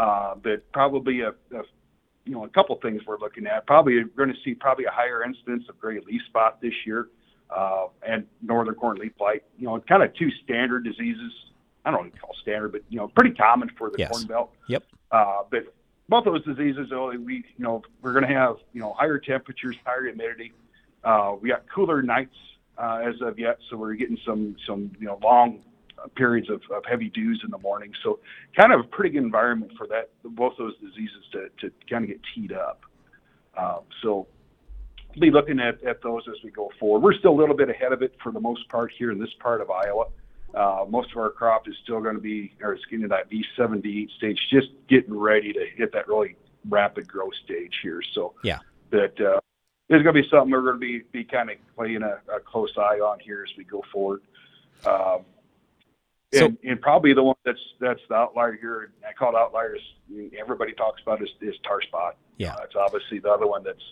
uh, 0.00 0.34
but 0.42 0.72
probably 0.72 1.20
a, 1.20 1.28
a 1.28 1.62
you 2.24 2.32
know 2.32 2.44
a 2.44 2.48
couple 2.48 2.74
things 2.76 3.02
we're 3.06 3.18
looking 3.18 3.46
at. 3.46 3.66
Probably 3.66 4.02
going 4.16 4.30
to 4.30 4.38
see 4.42 4.54
probably 4.54 4.86
a 4.86 4.90
higher 4.90 5.22
incidence 5.22 5.64
of 5.68 5.78
gray 5.78 6.00
leaf 6.00 6.22
spot 6.26 6.58
this 6.62 6.72
year, 6.86 7.08
uh, 7.54 7.88
and 8.06 8.26
northern 8.40 8.74
corn 8.76 8.96
leaf 8.96 9.12
blight. 9.18 9.42
You 9.58 9.66
know, 9.66 9.78
kind 9.80 10.02
of 10.02 10.14
two 10.14 10.30
standard 10.42 10.84
diseases. 10.84 11.32
I 11.84 11.90
don't 11.90 12.18
call 12.18 12.34
standard, 12.40 12.72
but 12.72 12.82
you 12.88 12.98
know, 12.98 13.08
pretty 13.08 13.34
common 13.34 13.70
for 13.76 13.90
the 13.90 13.98
yes. 13.98 14.10
corn 14.10 14.24
belt. 14.24 14.52
Yep. 14.68 14.84
Uh, 15.12 15.42
but 15.50 15.74
both 16.08 16.24
those 16.24 16.44
diseases, 16.44 16.88
though, 16.88 17.10
we 17.10 17.44
you 17.58 17.64
know 17.64 17.82
we're 18.00 18.14
going 18.14 18.26
to 18.26 18.34
have 18.34 18.56
you 18.72 18.80
know 18.80 18.94
higher 18.94 19.18
temperatures, 19.18 19.76
higher 19.84 20.04
humidity. 20.04 20.52
Uh, 21.04 21.34
we 21.38 21.50
got 21.50 21.64
cooler 21.68 22.00
nights 22.00 22.36
uh, 22.78 23.02
as 23.04 23.20
of 23.20 23.38
yet, 23.38 23.58
so 23.68 23.76
we're 23.76 23.92
getting 23.94 24.18
some 24.24 24.56
some 24.66 24.92
you 24.98 25.06
know 25.06 25.18
long 25.22 25.60
periods 26.08 26.50
of, 26.50 26.62
of 26.74 26.84
heavy 26.88 27.08
dews 27.08 27.42
in 27.44 27.50
the 27.50 27.58
morning. 27.58 27.92
So 28.02 28.20
kind 28.56 28.72
of 28.72 28.80
a 28.80 28.84
pretty 28.84 29.10
good 29.10 29.22
environment 29.22 29.72
for 29.76 29.86
that 29.88 30.10
both 30.24 30.54
those 30.58 30.74
diseases 30.78 31.24
to, 31.32 31.48
to 31.60 31.72
kind 31.88 32.04
of 32.04 32.10
get 32.10 32.20
teed 32.34 32.52
up. 32.52 32.82
Um, 33.56 33.80
so 34.02 34.26
we'll 35.14 35.20
be 35.20 35.30
looking 35.30 35.60
at, 35.60 35.82
at 35.84 36.02
those 36.02 36.22
as 36.28 36.42
we 36.42 36.50
go 36.50 36.70
forward. 36.78 37.02
We're 37.02 37.18
still 37.18 37.32
a 37.32 37.38
little 37.38 37.56
bit 37.56 37.68
ahead 37.68 37.92
of 37.92 38.02
it 38.02 38.14
for 38.22 38.32
the 38.32 38.40
most 38.40 38.68
part 38.68 38.92
here 38.96 39.10
in 39.10 39.18
this 39.18 39.32
part 39.40 39.60
of 39.60 39.70
Iowa. 39.70 40.06
Uh, 40.54 40.84
most 40.88 41.12
of 41.12 41.18
our 41.18 41.30
crop 41.30 41.68
is 41.68 41.74
still 41.82 42.00
going 42.00 42.16
to 42.16 42.20
be, 42.20 42.52
or 42.60 42.72
it's 42.72 42.84
getting 42.86 43.02
to 43.02 43.08
that 43.08 43.30
V7 43.30 43.82
V8 43.82 44.10
stage, 44.16 44.48
just 44.50 44.68
getting 44.88 45.16
ready 45.16 45.52
to 45.52 45.64
hit 45.76 45.92
that 45.92 46.08
really 46.08 46.36
rapid 46.68 47.06
growth 47.06 47.34
stage 47.44 47.78
here. 47.82 48.02
So 48.12 48.34
yeah, 48.42 48.58
that 48.90 49.20
uh, 49.20 49.38
is 49.88 50.02
going 50.02 50.14
to 50.14 50.22
be 50.22 50.28
something 50.28 50.50
we're 50.50 50.62
going 50.62 50.74
to 50.74 50.80
be 50.80 51.02
be 51.12 51.24
kind 51.24 51.50
of 51.50 51.56
playing 51.76 52.02
a, 52.02 52.18
a, 52.34 52.40
close 52.40 52.72
eye 52.76 52.98
on 52.98 53.20
here 53.20 53.44
as 53.48 53.56
we 53.56 53.64
go 53.64 53.84
forward. 53.92 54.22
Um, 54.84 55.20
so, 56.32 56.46
and, 56.46 56.58
and, 56.62 56.80
probably 56.80 57.12
the 57.12 57.22
one 57.22 57.36
that's 57.44 57.60
that's 57.80 58.00
the 58.08 58.14
outlier 58.14 58.52
here. 58.52 58.92
I 59.08 59.12
call 59.12 59.30
it 59.30 59.38
outliers. 59.38 59.80
Everybody 60.38 60.72
talks 60.72 61.02
about 61.02 61.22
is, 61.22 61.30
is 61.40 61.56
tar 61.64 61.82
spot. 61.82 62.16
Yeah, 62.36 62.54
uh, 62.54 62.64
it's 62.64 62.76
obviously 62.76 63.18
the 63.18 63.30
other 63.30 63.46
one 63.46 63.64
that's 63.64 63.82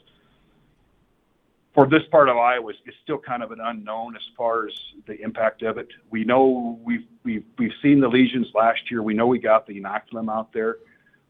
for 1.75 1.87
this 1.89 2.03
part 2.11 2.29
of 2.29 2.37
Iowa 2.37 2.71
is 2.71 2.95
still 3.03 3.19
kind 3.19 3.43
of 3.43 3.53
an 3.53 3.59
unknown 3.61 4.17
as 4.17 4.23
far 4.37 4.67
as 4.67 4.73
the 5.07 5.21
impact 5.21 5.63
of 5.63 5.79
it. 5.79 5.89
We 6.11 6.25
know 6.25 6.79
we've 6.85 7.07
we've 7.25 7.45
we've 7.59 7.75
seen 7.83 8.01
the 8.01 8.09
lesions 8.09 8.49
last 8.55 8.91
year. 8.91 9.03
We 9.03 9.15
know 9.15 9.27
we 9.27 9.39
got 9.39 9.67
the 9.67 9.81
inoculum 9.81 10.33
out 10.33 10.53
there. 10.53 10.77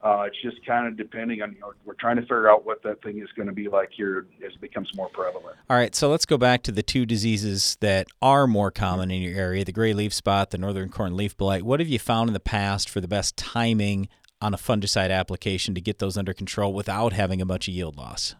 Uh, 0.00 0.24
it's 0.28 0.40
just 0.42 0.64
kind 0.64 0.86
of 0.86 0.96
depending 0.96 1.42
on, 1.42 1.52
you 1.52 1.60
know, 1.60 1.72
we're 1.84 1.94
trying 1.94 2.16
to 2.16 2.22
figure 2.22 2.48
out 2.48 2.64
what 2.64 2.82
that 2.84 3.02
thing 3.02 3.18
is 3.18 3.28
going 3.34 3.48
to 3.48 3.52
be 3.52 3.68
like 3.68 3.90
here 3.90 4.26
as 4.46 4.52
it 4.52 4.60
becomes 4.60 4.88
more 4.94 5.08
prevalent. 5.08 5.56
All 5.68 5.76
right, 5.76 5.94
so 5.94 6.08
let's 6.08 6.24
go 6.24 6.38
back 6.38 6.62
to 6.64 6.72
the 6.72 6.84
two 6.84 7.04
diseases 7.04 7.76
that 7.80 8.06
are 8.22 8.46
more 8.46 8.70
common 8.70 9.10
in 9.10 9.22
your 9.22 9.36
area 9.36 9.64
the 9.64 9.72
gray 9.72 9.92
leaf 9.92 10.14
spot, 10.14 10.50
the 10.50 10.58
northern 10.58 10.88
corn 10.88 11.16
leaf 11.16 11.36
blight. 11.36 11.64
What 11.64 11.80
have 11.80 11.88
you 11.88 11.98
found 11.98 12.28
in 12.30 12.34
the 12.34 12.40
past 12.40 12.88
for 12.88 13.00
the 13.00 13.08
best 13.08 13.36
timing 13.36 14.08
on 14.40 14.54
a 14.54 14.56
fungicide 14.56 15.10
application 15.10 15.74
to 15.74 15.80
get 15.80 15.98
those 15.98 16.16
under 16.16 16.32
control 16.32 16.72
without 16.72 17.12
having 17.12 17.40
a 17.40 17.46
bunch 17.46 17.66
of 17.66 17.74
yield 17.74 17.96
loss? 17.96 18.36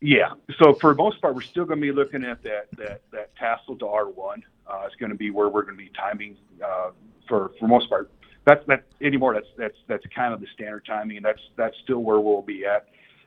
Yeah, 0.00 0.34
so 0.62 0.74
for 0.74 0.92
the 0.94 1.02
most 1.02 1.20
part, 1.20 1.34
we're 1.34 1.40
still 1.40 1.64
going 1.64 1.80
to 1.80 1.86
be 1.86 1.90
looking 1.90 2.22
at 2.22 2.42
that 2.42 2.68
that 2.76 3.00
that 3.12 3.34
tassel 3.36 3.76
to 3.76 3.86
R1. 3.86 4.42
Uh, 4.66 4.82
it's 4.84 4.94
going 4.96 5.10
to 5.10 5.16
be 5.16 5.30
where 5.30 5.48
we're 5.48 5.62
going 5.62 5.76
to 5.76 5.82
be 5.82 5.90
timing 5.98 6.36
uh, 6.64 6.90
for 7.26 7.52
for 7.58 7.66
most 7.66 7.88
part 7.88 8.10
that's 8.46 8.64
that 8.68 8.84
anymore. 9.02 9.34
That's 9.34 9.48
that's 9.58 9.76
that's 9.88 10.04
kind 10.14 10.32
of 10.32 10.40
the 10.40 10.46
standard 10.54 10.86
timing, 10.86 11.18
and 11.18 11.26
that's 11.26 11.42
that's 11.56 11.76
still 11.82 11.98
where 11.98 12.20
we'll 12.20 12.42
be 12.42 12.64
at. 12.64 12.86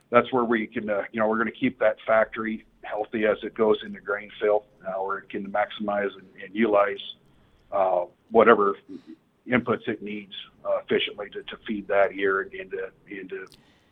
That's 0.09 0.31
where 0.33 0.45
we 0.45 0.65
can, 0.65 0.89
uh, 0.89 1.03
you 1.11 1.19
know, 1.19 1.27
we're 1.27 1.37
going 1.37 1.51
to 1.51 1.59
keep 1.59 1.77
that 1.79 1.97
factory 2.07 2.65
healthy 2.81 3.25
as 3.25 3.37
it 3.43 3.53
goes 3.53 3.77
into 3.85 3.99
grain 3.99 4.31
fill, 4.41 4.65
uh, 4.87 4.93
where 5.03 5.19
it 5.19 5.29
can 5.29 5.51
maximize 5.51 6.09
and, 6.15 6.25
and 6.43 6.55
utilize 6.55 6.97
uh, 7.71 8.05
whatever 8.31 8.75
inputs 9.47 9.87
it 9.87 10.01
needs 10.01 10.33
uh, 10.65 10.77
efficiently 10.83 11.29
to, 11.29 11.43
to 11.43 11.57
feed 11.67 11.87
that 11.87 12.15
year 12.15 12.41
and 12.41 12.53
into 12.53 12.89
and 13.09 13.29
to 13.29 13.47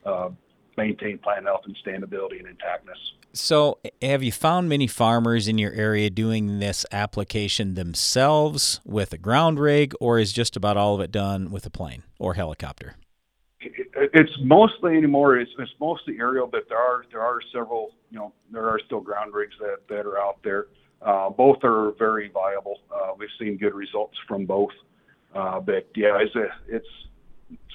uh, 0.05 0.29
maintain 0.77 1.17
plant 1.17 1.45
health 1.45 1.61
and 1.65 1.75
standability 1.85 2.39
and 2.39 2.47
intactness. 2.47 2.97
So, 3.33 3.79
have 4.01 4.23
you 4.23 4.31
found 4.31 4.69
many 4.69 4.87
farmers 4.87 5.47
in 5.47 5.57
your 5.57 5.71
area 5.73 6.09
doing 6.09 6.59
this 6.59 6.85
application 6.91 7.75
themselves 7.75 8.79
with 8.85 9.13
a 9.13 9.17
ground 9.17 9.59
rig, 9.59 9.93
or 9.99 10.17
is 10.17 10.31
just 10.33 10.55
about 10.55 10.77
all 10.77 10.95
of 10.95 11.01
it 11.01 11.11
done 11.11 11.51
with 11.51 11.65
a 11.65 11.69
plane 11.69 12.03
or 12.19 12.35
helicopter? 12.35 12.95
It's 13.59 14.31
mostly 14.41 14.95
anymore. 14.95 15.37
It's, 15.37 15.51
it's 15.59 15.71
mostly 15.79 16.17
aerial, 16.19 16.47
but 16.47 16.69
there 16.69 16.77
are 16.77 17.05
there 17.11 17.21
are 17.21 17.39
several. 17.51 17.91
You 18.11 18.19
know, 18.19 18.33
there 18.51 18.67
are 18.69 18.79
still 18.85 19.01
ground 19.01 19.33
rigs 19.33 19.55
that 19.59 19.87
that 19.89 20.05
are 20.05 20.17
out 20.17 20.37
there. 20.43 20.67
Uh, 21.01 21.29
both 21.29 21.63
are 21.63 21.91
very 21.99 22.29
viable. 22.29 22.79
Uh, 22.91 23.11
we've 23.17 23.29
seen 23.39 23.57
good 23.57 23.73
results 23.73 24.15
from 24.27 24.45
both. 24.45 24.71
Uh, 25.35 25.59
but 25.59 25.87
yeah, 25.95 26.17
it's 26.19 26.35
a, 26.35 26.47
it's 26.67 26.87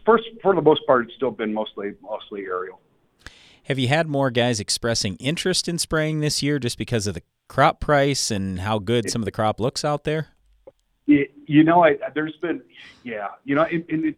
first 0.04 0.24
for 0.42 0.54
the 0.54 0.62
most 0.62 0.86
part, 0.86 1.04
it's 1.04 1.14
still 1.14 1.30
been 1.30 1.52
mostly 1.52 1.92
mostly 2.02 2.42
aerial. 2.42 2.80
Have 3.66 3.78
you 3.78 3.88
had 3.88 4.08
more 4.08 4.30
guys 4.30 4.58
expressing 4.58 5.16
interest 5.16 5.68
in 5.68 5.78
spraying 5.78 6.20
this 6.20 6.42
year 6.42 6.58
just 6.58 6.78
because 6.78 7.06
of 7.06 7.14
the 7.14 7.22
crop 7.48 7.78
price 7.78 8.30
and 8.30 8.60
how 8.60 8.78
good 8.78 9.08
some 9.08 9.22
of 9.22 9.24
the 9.24 9.30
crop 9.30 9.60
looks 9.60 9.84
out 9.84 10.04
there? 10.04 10.28
You 11.06 11.64
know, 11.64 11.84
I, 11.84 11.96
there's 12.14 12.36
been, 12.40 12.62
yeah, 13.04 13.28
you 13.44 13.54
know, 13.54 13.66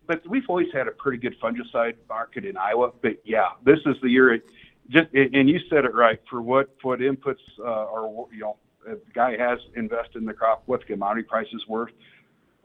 but 0.07 0.27
we've 0.29 0.45
always 0.49 0.69
had 0.73 0.87
a 0.87 0.93
pretty 0.93 1.19
good 1.19 1.35
fungicide 1.41 1.95
market 2.09 2.45
in 2.45 2.57
Iowa. 2.57 2.93
But 3.03 3.23
yeah, 3.25 3.49
this 3.65 3.79
is 3.87 3.97
the 4.03 4.09
year. 4.09 4.35
It, 4.35 4.47
just 4.91 5.09
and 5.15 5.49
you 5.49 5.59
said 5.71 5.85
it 5.85 5.95
right. 5.95 6.21
For 6.29 6.43
what 6.43 6.75
what 6.83 7.01
inputs 7.01 7.37
uh, 7.59 7.65
are 7.65 8.07
you 8.33 8.41
know, 8.41 8.57
the 8.85 9.01
guy 9.15 9.37
has 9.39 9.59
invested 9.75 10.17
in 10.17 10.27
the 10.27 10.35
crop, 10.35 10.63
what 10.67 10.81
the 10.81 10.87
commodity 10.87 11.27
price 11.27 11.47
is 11.55 11.67
worth, 11.67 11.93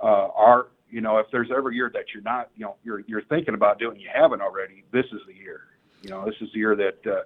uh, 0.02 0.28
are 0.36 0.68
you 0.92 1.02
know, 1.02 1.18
if 1.18 1.28
there's 1.32 1.50
ever 1.56 1.72
year 1.72 1.90
that 1.94 2.06
you're 2.14 2.24
not, 2.24 2.50
you 2.56 2.66
know, 2.66 2.76
you're 2.84 3.02
you're 3.08 3.24
thinking 3.24 3.54
about 3.54 3.80
doing, 3.80 4.00
you 4.00 4.10
haven't 4.14 4.42
already. 4.42 4.84
This 4.92 5.06
is 5.06 5.22
the 5.28 5.34
year. 5.34 5.62
You 6.02 6.10
know, 6.12 6.26
this 6.26 6.36
is 6.42 6.50
the 6.54 6.60
year 6.60 6.76
that 6.76 7.26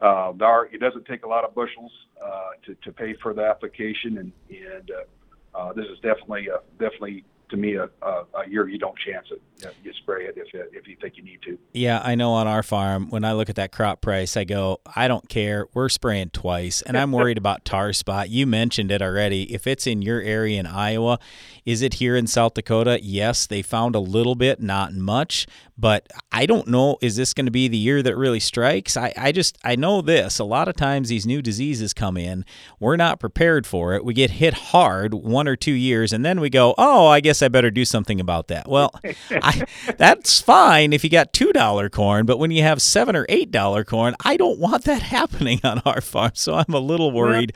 uh, 0.00 0.04
uh, 0.04 0.62
it 0.72 0.80
doesn't 0.80 1.06
take 1.06 1.24
a 1.24 1.28
lot 1.28 1.44
of 1.44 1.54
bushels 1.54 1.92
uh, 2.24 2.50
to, 2.66 2.74
to 2.74 2.92
pay 2.92 3.14
for 3.22 3.32
the 3.34 3.42
application, 3.42 4.18
and 4.18 4.32
and 4.50 4.90
uh, 4.90 5.58
uh, 5.58 5.72
this 5.72 5.86
is 5.86 5.98
definitely 6.00 6.48
uh, 6.50 6.58
definitely 6.78 7.24
to 7.50 7.56
me 7.56 7.74
a, 7.74 7.88
a, 8.02 8.24
a, 8.34 8.48
year 8.48 8.68
you 8.68 8.78
don't 8.78 8.96
chance 8.98 9.26
it. 9.30 9.42
You 9.82 9.92
spray 9.94 10.26
it 10.26 10.34
if 10.36 10.48
if 10.72 10.86
you 10.86 10.96
think 11.00 11.16
you 11.16 11.24
need 11.24 11.42
to. 11.42 11.58
Yeah, 11.72 12.00
I 12.04 12.14
know 12.14 12.32
on 12.32 12.46
our 12.46 12.62
farm 12.62 13.10
when 13.10 13.24
I 13.24 13.32
look 13.32 13.48
at 13.48 13.56
that 13.56 13.72
crop 13.72 14.00
price, 14.00 14.36
I 14.36 14.44
go, 14.44 14.80
I 14.94 15.08
don't 15.08 15.28
care. 15.28 15.66
We're 15.74 15.88
spraying 15.88 16.30
twice, 16.30 16.80
and 16.82 16.96
I'm 16.96 17.12
worried 17.12 17.38
about 17.38 17.64
tar 17.64 17.92
spot. 17.92 18.30
You 18.30 18.46
mentioned 18.46 18.92
it 18.92 19.02
already. 19.02 19.52
If 19.52 19.66
it's 19.66 19.86
in 19.86 20.00
your 20.02 20.20
area 20.20 20.60
in 20.60 20.66
Iowa, 20.66 21.18
is 21.64 21.82
it 21.82 21.94
here 21.94 22.16
in 22.16 22.26
South 22.26 22.54
Dakota? 22.54 23.00
Yes, 23.02 23.46
they 23.46 23.62
found 23.62 23.94
a 23.94 24.00
little 24.00 24.34
bit, 24.34 24.60
not 24.60 24.94
much, 24.94 25.46
but 25.76 26.08
I 26.32 26.46
don't 26.46 26.68
know. 26.68 26.98
Is 27.00 27.16
this 27.16 27.34
going 27.34 27.46
to 27.46 27.52
be 27.52 27.68
the 27.68 27.76
year 27.76 28.02
that 28.02 28.16
really 28.16 28.40
strikes? 28.40 28.96
I, 28.96 29.12
I 29.16 29.32
just, 29.32 29.58
I 29.64 29.76
know 29.76 30.00
this. 30.00 30.38
A 30.38 30.44
lot 30.44 30.68
of 30.68 30.76
times 30.76 31.08
these 31.08 31.26
new 31.26 31.42
diseases 31.42 31.92
come 31.92 32.16
in, 32.16 32.44
we're 32.80 32.96
not 32.96 33.20
prepared 33.20 33.66
for 33.66 33.94
it. 33.94 34.04
We 34.04 34.14
get 34.14 34.32
hit 34.32 34.54
hard 34.54 35.14
one 35.14 35.46
or 35.48 35.56
two 35.56 35.72
years, 35.72 36.12
and 36.12 36.24
then 36.24 36.40
we 36.40 36.48
go, 36.48 36.74
oh, 36.78 37.06
I 37.06 37.20
guess 37.20 37.37
I 37.42 37.48
better 37.48 37.70
do 37.70 37.84
something 37.84 38.20
about 38.20 38.48
that. 38.48 38.68
Well, 38.68 38.92
I, 39.30 39.64
that's 39.96 40.40
fine 40.40 40.92
if 40.92 41.04
you 41.04 41.10
got 41.10 41.32
$2 41.32 41.90
corn, 41.90 42.26
but 42.26 42.38
when 42.38 42.50
you 42.50 42.62
have 42.62 42.80
7 42.82 43.14
or 43.16 43.26
$8 43.26 43.86
corn, 43.86 44.14
I 44.24 44.36
don't 44.36 44.58
want 44.58 44.84
that 44.84 45.02
happening 45.14 45.60
on 45.64 45.82
our 45.84 46.00
farm. 46.00 46.32
So 46.34 46.54
I'm 46.54 46.74
a 46.74 46.80
little 46.80 47.10
worried. 47.10 47.54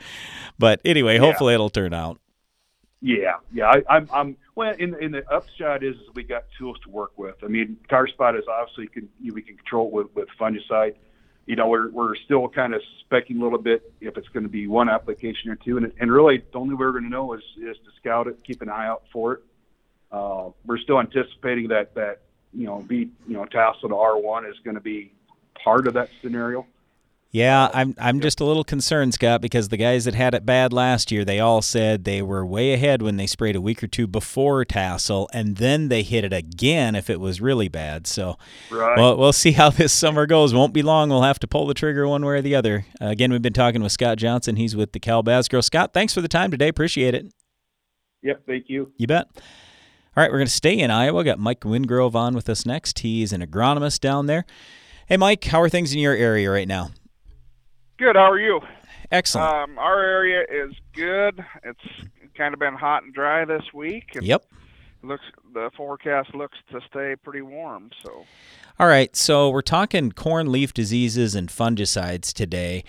But 0.59 0.81
anyway, 0.85 1.17
hopefully 1.17 1.51
yeah. 1.51 1.55
it'll 1.55 1.69
turn 1.69 1.93
out. 1.93 2.19
Yeah, 3.03 3.33
yeah. 3.51 3.65
I, 3.65 3.83
I'm, 3.89 4.09
I'm 4.13 4.37
well. 4.55 4.73
In, 4.79 4.95
in 5.03 5.11
the 5.11 5.29
upside 5.29 5.83
is 5.83 5.95
we 6.15 6.23
got 6.23 6.45
tools 6.57 6.77
to 6.85 6.89
work 6.89 7.17
with. 7.17 7.35
I 7.43 7.47
mean, 7.47 7.75
tar 7.89 8.07
spot 8.07 8.37
is 8.37 8.45
obviously 8.49 8.87
can, 8.87 9.09
we 9.21 9.41
can 9.41 9.57
control 9.57 9.87
it 9.87 9.93
with 9.93 10.07
with 10.15 10.29
fungicide. 10.39 10.95
You 11.45 11.57
know, 11.57 11.67
we're 11.67 11.91
we're 11.91 12.15
still 12.15 12.47
kind 12.47 12.73
of 12.73 12.81
specking 13.03 13.41
a 13.41 13.43
little 13.43 13.59
bit 13.59 13.91
if 13.99 14.15
it's 14.15 14.29
going 14.29 14.43
to 14.43 14.49
be 14.49 14.67
one 14.67 14.87
application 14.87 15.51
or 15.51 15.57
two, 15.57 15.75
and 15.75 15.91
and 15.99 16.09
really 16.09 16.43
the 16.53 16.57
only 16.57 16.75
way 16.75 16.85
we're 16.85 16.91
going 16.93 17.03
to 17.03 17.09
know 17.09 17.33
is 17.33 17.41
is 17.57 17.75
to 17.75 17.91
scout 17.99 18.27
it, 18.27 18.41
keep 18.45 18.61
an 18.61 18.69
eye 18.69 18.87
out 18.87 19.03
for 19.11 19.33
it. 19.33 19.43
We're 20.73 20.79
still 20.79 20.99
anticipating 20.99 21.67
that 21.67 21.93
that 21.93 22.21
you 22.51 22.65
know 22.65 22.79
be 22.79 23.11
you 23.27 23.33
know 23.35 23.45
tassel 23.45 23.89
to 23.89 23.95
R1 23.95 24.49
is 24.49 24.55
going 24.63 24.73
to 24.73 24.81
be 24.81 25.11
part 25.63 25.85
of 25.85 25.93
that 25.93 26.09
scenario. 26.23 26.65
Yeah, 27.29 27.69
I'm 27.71 27.93
I'm 27.99 28.21
just 28.21 28.41
a 28.41 28.43
little 28.45 28.63
concerned, 28.63 29.13
Scott, 29.13 29.39
because 29.39 29.69
the 29.69 29.77
guys 29.77 30.05
that 30.05 30.15
had 30.15 30.33
it 30.33 30.47
bad 30.47 30.73
last 30.73 31.11
year, 31.11 31.23
they 31.23 31.39
all 31.39 31.61
said 31.61 32.05
they 32.05 32.23
were 32.23 32.43
way 32.43 32.73
ahead 32.73 33.03
when 33.03 33.17
they 33.17 33.27
sprayed 33.27 33.55
a 33.55 33.61
week 33.61 33.83
or 33.83 33.87
two 33.87 34.07
before 34.07 34.65
tassel, 34.65 35.29
and 35.31 35.57
then 35.57 35.89
they 35.89 36.01
hit 36.01 36.23
it 36.23 36.33
again 36.33 36.95
if 36.95 37.07
it 37.07 37.19
was 37.19 37.39
really 37.39 37.67
bad. 37.67 38.07
So, 38.07 38.37
Right. 38.71 38.97
well, 38.97 39.15
we'll 39.15 39.31
see 39.33 39.51
how 39.51 39.69
this 39.69 39.93
summer 39.93 40.25
goes. 40.25 40.55
Won't 40.55 40.73
be 40.73 40.81
long. 40.81 41.09
We'll 41.09 41.21
have 41.21 41.39
to 41.39 41.47
pull 41.47 41.67
the 41.67 41.75
trigger 41.75 42.07
one 42.07 42.25
way 42.25 42.33
or 42.35 42.41
the 42.41 42.55
other. 42.55 42.85
Uh, 42.99 43.07
again, 43.09 43.31
we've 43.31 43.41
been 43.43 43.53
talking 43.53 43.83
with 43.83 43.91
Scott 43.91 44.17
Johnson. 44.17 44.55
He's 44.55 44.75
with 44.75 44.91
DeKalb 44.91 45.25
Asgrow. 45.25 45.63
Scott, 45.63 45.91
thanks 45.93 46.13
for 46.15 46.21
the 46.21 46.27
time 46.27 46.49
today. 46.49 46.67
Appreciate 46.67 47.13
it. 47.13 47.31
Yep. 48.23 48.43
Thank 48.47 48.65
you. 48.69 48.91
You 48.97 49.07
bet. 49.07 49.27
All 50.15 50.21
right, 50.21 50.29
we're 50.29 50.37
going 50.37 50.47
to 50.47 50.53
stay 50.53 50.77
in 50.77 50.91
Iowa. 50.91 51.23
Got 51.23 51.39
Mike 51.39 51.61
Wingrove 51.61 52.13
on 52.13 52.35
with 52.35 52.47
us 52.47 52.67
next. 52.67 52.99
He's 52.99 53.33
an 53.33 53.41
agronomist 53.41 53.99
down 53.99 54.27
there. 54.27 54.45
Hey, 55.07 55.17
Mike, 55.17 55.43
how 55.43 55.59
are 55.59 55.69
things 55.69 55.91
in 55.91 55.97
your 55.97 56.13
area 56.13 56.51
right 56.51 56.67
now? 56.67 56.91
Good. 57.97 58.15
How 58.15 58.29
are 58.29 58.39
you? 58.39 58.61
Excellent. 59.11 59.51
Um, 59.51 59.79
our 59.79 59.99
area 59.99 60.43
is 60.47 60.75
good. 60.93 61.43
It's 61.63 62.09
kind 62.35 62.53
of 62.53 62.59
been 62.59 62.75
hot 62.75 63.03
and 63.03 63.11
dry 63.11 63.43
this 63.45 63.63
week. 63.73 64.09
Yep. 64.21 64.45
Looks 65.01 65.23
the 65.51 65.71
forecast 65.75 66.33
looks 66.35 66.57
to 66.71 66.79
stay 66.89 67.15
pretty 67.15 67.41
warm. 67.41 67.89
So 68.03 68.25
All 68.79 68.87
right, 68.87 69.15
so 69.15 69.49
we're 69.49 69.61
talking 69.61 70.11
corn 70.11 70.51
leaf 70.51 70.73
diseases 70.73 71.35
and 71.35 71.49
fungicides 71.49 72.31
today. 72.33 72.83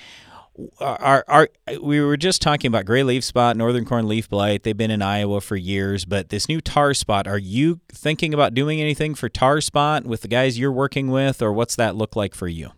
Are, 0.79 1.25
are, 1.27 1.49
we 1.83 2.01
were 2.01 2.17
just 2.17 2.41
talking 2.41 2.69
about 2.69 2.85
gray 2.85 3.03
leaf 3.03 3.25
spot, 3.25 3.57
northern 3.57 3.85
corn 3.85 4.07
leaf 4.07 4.29
blight. 4.29 4.63
They've 4.63 4.77
been 4.77 4.93
in 4.93 5.03
Iowa 5.03 5.41
for 5.41 5.57
years, 5.57 6.05
but 6.05 6.29
this 6.29 6.49
new 6.49 6.61
tar 6.61 6.95
spot, 6.95 7.27
are 7.27 7.39
you 7.39 7.81
thinking 7.89 8.33
about 8.33 8.55
doing 8.55 8.81
anything 8.81 9.17
for 9.17 9.29
tar 9.29 9.61
spot 9.61 10.05
with 10.05 10.21
the 10.21 10.29
guys 10.29 10.59
you're 10.59 10.71
working 10.71 11.11
with, 11.11 11.43
or 11.43 11.53
what's 11.53 11.75
that 11.77 11.97
look 11.97 12.15
like 12.15 12.35
for 12.35 12.47
you? 12.47 12.71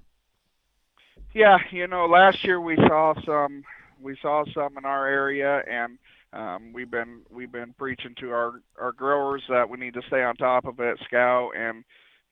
yeah, 1.36 1.58
you 1.70 1.86
know, 1.86 2.06
last 2.06 2.42
year 2.44 2.58
we 2.58 2.76
saw 2.76 3.12
some 3.26 3.62
we 4.00 4.16
saw 4.22 4.44
some 4.54 4.78
in 4.78 4.86
our 4.86 5.06
area, 5.06 5.62
and 5.70 5.98
um, 6.32 6.72
we've 6.72 6.90
been 6.90 7.20
we've 7.30 7.52
been 7.52 7.74
preaching 7.76 8.14
to 8.20 8.30
our 8.30 8.62
our 8.80 8.92
growers 8.92 9.42
that 9.50 9.68
we 9.68 9.76
need 9.76 9.92
to 9.94 10.02
stay 10.06 10.22
on 10.22 10.34
top 10.36 10.64
of 10.64 10.80
it, 10.80 10.98
scout, 11.04 11.50
and 11.54 11.84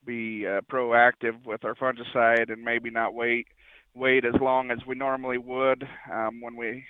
be 0.06 0.46
uh, 0.46 0.62
proactive 0.72 1.44
with 1.44 1.66
our 1.66 1.74
fungicide, 1.74 2.50
and 2.50 2.64
maybe 2.64 2.88
not 2.88 3.12
wait 3.12 3.46
wait 3.94 4.24
as 4.24 4.34
long 4.40 4.70
as 4.70 4.78
we 4.86 4.94
normally 4.94 5.38
would 5.38 5.86
um, 6.12 6.40
when 6.40 6.56
we 6.56 6.84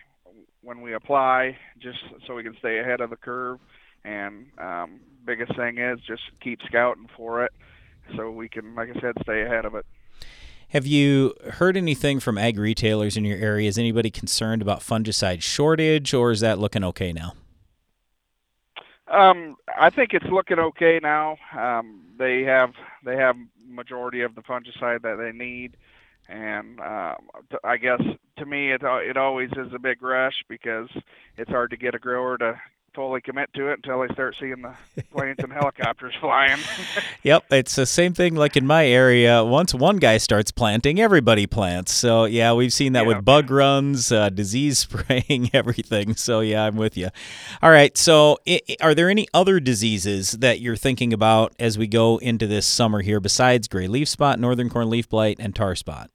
when 0.62 0.80
we 0.80 0.94
apply, 0.94 1.56
just 1.78 1.98
so 2.26 2.34
we 2.34 2.42
can 2.42 2.56
stay 2.58 2.78
ahead 2.78 3.00
of 3.00 3.10
the 3.10 3.16
curve. 3.16 3.58
And 4.04 4.46
um, 4.58 5.00
biggest 5.24 5.54
thing 5.56 5.78
is 5.78 6.00
just 6.00 6.22
keep 6.40 6.60
scouting 6.62 7.08
for 7.16 7.44
it, 7.44 7.52
so 8.16 8.30
we 8.30 8.48
can, 8.48 8.74
like 8.74 8.88
I 8.94 9.00
said, 9.00 9.14
stay 9.22 9.42
ahead 9.42 9.64
of 9.64 9.74
it. 9.74 9.84
Have 10.68 10.86
you 10.86 11.34
heard 11.52 11.76
anything 11.76 12.18
from 12.18 12.36
ag 12.36 12.58
retailers 12.58 13.16
in 13.16 13.24
your 13.24 13.38
area? 13.38 13.68
Is 13.68 13.78
anybody 13.78 14.10
concerned 14.10 14.62
about 14.62 14.80
fungicide 14.80 15.42
shortage, 15.42 16.12
or 16.12 16.30
is 16.30 16.40
that 16.40 16.58
looking 16.58 16.82
okay 16.84 17.12
now? 17.12 17.34
Um, 19.06 19.56
I 19.78 19.90
think 19.90 20.14
it's 20.14 20.26
looking 20.26 20.58
okay 20.58 20.98
now. 21.02 21.36
Um, 21.56 22.06
they 22.18 22.42
have 22.42 22.72
they 23.04 23.16
have 23.16 23.36
majority 23.68 24.22
of 24.22 24.34
the 24.34 24.40
fungicide 24.42 25.02
that 25.02 25.16
they 25.16 25.32
need, 25.32 25.76
and 26.28 26.78
t- 27.50 27.56
I 27.64 27.76
guess 27.76 28.00
to 28.38 28.46
me 28.46 28.72
it 28.72 28.82
it 28.82 29.16
always 29.16 29.50
is 29.56 29.72
a 29.74 29.78
big 29.78 30.02
rush 30.02 30.44
because 30.48 30.88
it's 31.36 31.50
hard 31.50 31.70
to 31.70 31.76
get 31.76 31.94
a 31.94 31.98
grower 31.98 32.36
to 32.38 32.60
fully 32.94 33.20
commit 33.20 33.52
to 33.52 33.66
it 33.70 33.72
until 33.82 34.00
they 34.06 34.14
start 34.14 34.36
seeing 34.38 34.62
the 34.62 34.72
planes 35.12 35.34
and 35.40 35.52
helicopters 35.52 36.14
flying. 36.20 36.58
Yep, 37.24 37.44
it's 37.52 37.74
the 37.74 37.86
same 37.86 38.12
thing 38.12 38.34
like 38.34 38.54
in 38.54 38.66
my 38.66 38.86
area. 38.86 39.42
Once 39.42 39.72
one 39.74 39.96
guy 39.96 40.18
starts 40.18 40.50
planting, 40.50 41.00
everybody 41.00 41.46
plants. 41.46 41.92
So, 41.92 42.26
yeah, 42.26 42.52
we've 42.52 42.72
seen 42.72 42.92
that 42.92 43.06
with 43.06 43.24
bug 43.24 43.50
runs, 43.50 44.12
uh, 44.12 44.28
disease 44.28 44.78
spraying, 44.86 45.48
everything. 45.54 46.14
So, 46.16 46.40
yeah, 46.40 46.64
I'm 46.64 46.76
with 46.76 46.96
you. 46.98 47.08
All 47.62 47.70
right, 47.70 47.96
so 47.96 48.36
i- 48.46 48.60
i- 48.68 48.76
are 48.82 48.94
there 48.94 49.08
any 49.08 49.26
other 49.32 49.58
diseases 49.58 50.32
that 50.32 50.60
you're 50.60 50.76
thinking 50.76 51.12
about 51.14 51.54
as 51.58 51.78
we 51.78 51.86
go 51.86 52.18
into 52.18 52.46
this 52.46 52.66
summer 52.66 53.00
here 53.00 53.20
besides 53.20 53.66
gray 53.68 53.88
leaf 53.88 54.08
spot, 54.08 54.38
northern 54.38 54.68
corn 54.68 54.90
leaf 54.90 55.08
blight, 55.08 55.38
and 55.40 55.54
tar 55.56 55.74
spot? 55.74 56.10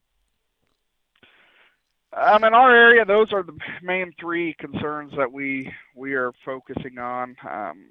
Um, 2.12 2.42
in 2.42 2.54
our 2.54 2.74
area, 2.74 3.04
those 3.04 3.32
are 3.32 3.42
the 3.42 3.56
main 3.82 4.12
three 4.18 4.54
concerns 4.54 5.12
that 5.16 5.32
we 5.32 5.72
we 5.94 6.14
are 6.14 6.32
focusing 6.44 6.98
on. 6.98 7.36
Um, 7.48 7.90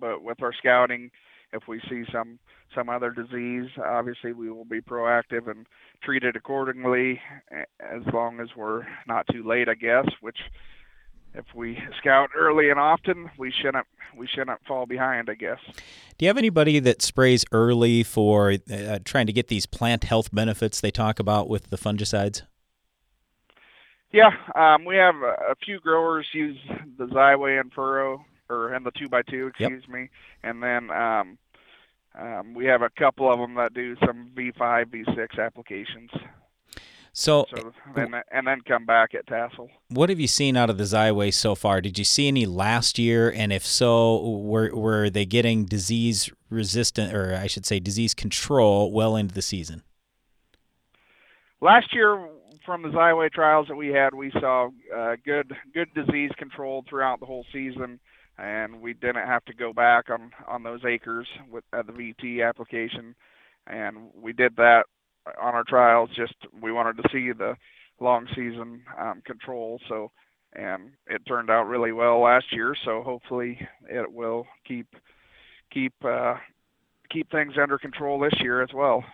but 0.00 0.22
with 0.22 0.40
our 0.40 0.52
scouting, 0.52 1.10
if 1.52 1.66
we 1.66 1.80
see 1.88 2.04
some 2.12 2.38
some 2.74 2.88
other 2.88 3.10
disease, 3.10 3.68
obviously 3.84 4.32
we 4.32 4.50
will 4.50 4.64
be 4.64 4.80
proactive 4.80 5.50
and 5.50 5.66
treat 6.02 6.22
it 6.22 6.36
accordingly, 6.36 7.20
as 7.80 8.02
long 8.12 8.40
as 8.40 8.48
we're 8.56 8.86
not 9.08 9.26
too 9.32 9.42
late, 9.42 9.68
I 9.68 9.74
guess. 9.74 10.06
Which, 10.20 10.38
if 11.34 11.46
we 11.52 11.82
scout 11.98 12.30
early 12.36 12.70
and 12.70 12.78
often, 12.78 13.30
we 13.36 13.50
shouldn't 13.50 13.86
we 14.16 14.28
shouldn't 14.28 14.64
fall 14.66 14.86
behind, 14.86 15.28
I 15.28 15.34
guess. 15.34 15.58
Do 16.18 16.24
you 16.24 16.28
have 16.28 16.38
anybody 16.38 16.78
that 16.78 17.02
sprays 17.02 17.44
early 17.50 18.04
for 18.04 18.54
uh, 18.72 19.00
trying 19.04 19.26
to 19.26 19.32
get 19.32 19.48
these 19.48 19.66
plant 19.66 20.04
health 20.04 20.32
benefits 20.32 20.80
they 20.80 20.92
talk 20.92 21.18
about 21.18 21.48
with 21.48 21.70
the 21.70 21.78
fungicides? 21.78 22.42
Yeah, 24.12 24.30
um, 24.56 24.84
we 24.84 24.96
have 24.96 25.16
a, 25.16 25.52
a 25.52 25.54
few 25.64 25.78
growers 25.80 26.26
use 26.32 26.58
the 26.98 27.06
Xyway 27.06 27.60
in-furrow, 27.60 28.24
or 28.48 28.72
and 28.74 28.84
the 28.84 28.90
two 28.92 29.08
by 29.08 29.22
two, 29.22 29.50
Yep. 29.58 29.70
excuse 29.70 29.88
me, 29.88 30.08
and 30.42 30.62
then 30.62 30.90
um, 30.90 31.38
um, 32.18 32.54
we 32.54 32.64
have 32.66 32.82
a 32.82 32.90
couple 32.90 33.32
of 33.32 33.38
them 33.38 33.54
that 33.54 33.72
do 33.72 33.96
some 34.04 34.30
V5, 34.34 34.86
V6 34.86 35.38
applications. 35.38 36.10
So, 37.12 37.44
So 37.54 37.72
and 37.96 38.14
and 38.30 38.46
then 38.46 38.60
come 38.60 38.86
back 38.86 39.14
at 39.14 39.26
tassel. 39.26 39.68
What 39.88 40.10
have 40.10 40.20
you 40.20 40.28
seen 40.28 40.56
out 40.56 40.70
of 40.70 40.78
the 40.78 40.84
Xyway 40.84 41.34
so 41.34 41.56
far? 41.56 41.80
Did 41.80 41.98
you 41.98 42.04
see 42.04 42.28
any 42.28 42.46
last 42.46 43.00
year? 43.00 43.32
And 43.32 43.52
if 43.52 43.66
so, 43.66 44.20
were 44.28 44.72
were 44.74 45.10
they 45.10 45.26
getting 45.26 45.64
disease 45.64 46.30
resistant, 46.50 47.12
or 47.12 47.34
I 47.34 47.48
should 47.48 47.66
say, 47.66 47.80
disease 47.80 48.14
control 48.14 48.92
well 48.92 49.16
into 49.16 49.34
the 49.34 49.42
season? 49.42 49.82
Last 51.60 51.92
year, 51.92 52.28
from 52.64 52.82
the 52.82 52.88
Xyway 52.88 53.30
trials 53.30 53.68
that 53.68 53.76
we 53.76 53.88
had, 53.88 54.14
we 54.14 54.30
saw 54.32 54.68
uh, 54.94 55.16
good 55.24 55.52
good 55.74 55.88
disease 55.94 56.30
control 56.36 56.84
throughout 56.88 57.20
the 57.20 57.26
whole 57.26 57.44
season, 57.52 57.98
and 58.38 58.80
we 58.80 58.94
didn't 58.94 59.26
have 59.26 59.44
to 59.46 59.54
go 59.54 59.72
back 59.72 60.10
on 60.10 60.30
on 60.46 60.62
those 60.62 60.84
acres 60.84 61.26
with 61.50 61.64
at 61.72 61.86
the 61.86 61.92
VT 61.92 62.46
application, 62.46 63.14
and 63.66 63.96
we 64.14 64.32
did 64.32 64.56
that 64.56 64.84
on 65.40 65.54
our 65.54 65.64
trials. 65.64 66.10
Just 66.14 66.34
we 66.60 66.72
wanted 66.72 67.02
to 67.02 67.08
see 67.12 67.32
the 67.32 67.56
long 68.00 68.26
season 68.34 68.82
um, 68.98 69.22
control, 69.24 69.80
so 69.88 70.10
and 70.54 70.90
it 71.06 71.22
turned 71.26 71.50
out 71.50 71.68
really 71.68 71.92
well 71.92 72.20
last 72.20 72.46
year. 72.52 72.74
So 72.84 73.02
hopefully 73.02 73.66
it 73.88 74.10
will 74.12 74.46
keep 74.66 74.86
keep 75.70 75.94
uh, 76.04 76.34
keep 77.10 77.30
things 77.30 77.54
under 77.60 77.78
control 77.78 78.18
this 78.18 78.40
year 78.40 78.62
as 78.62 78.72
well. 78.72 79.04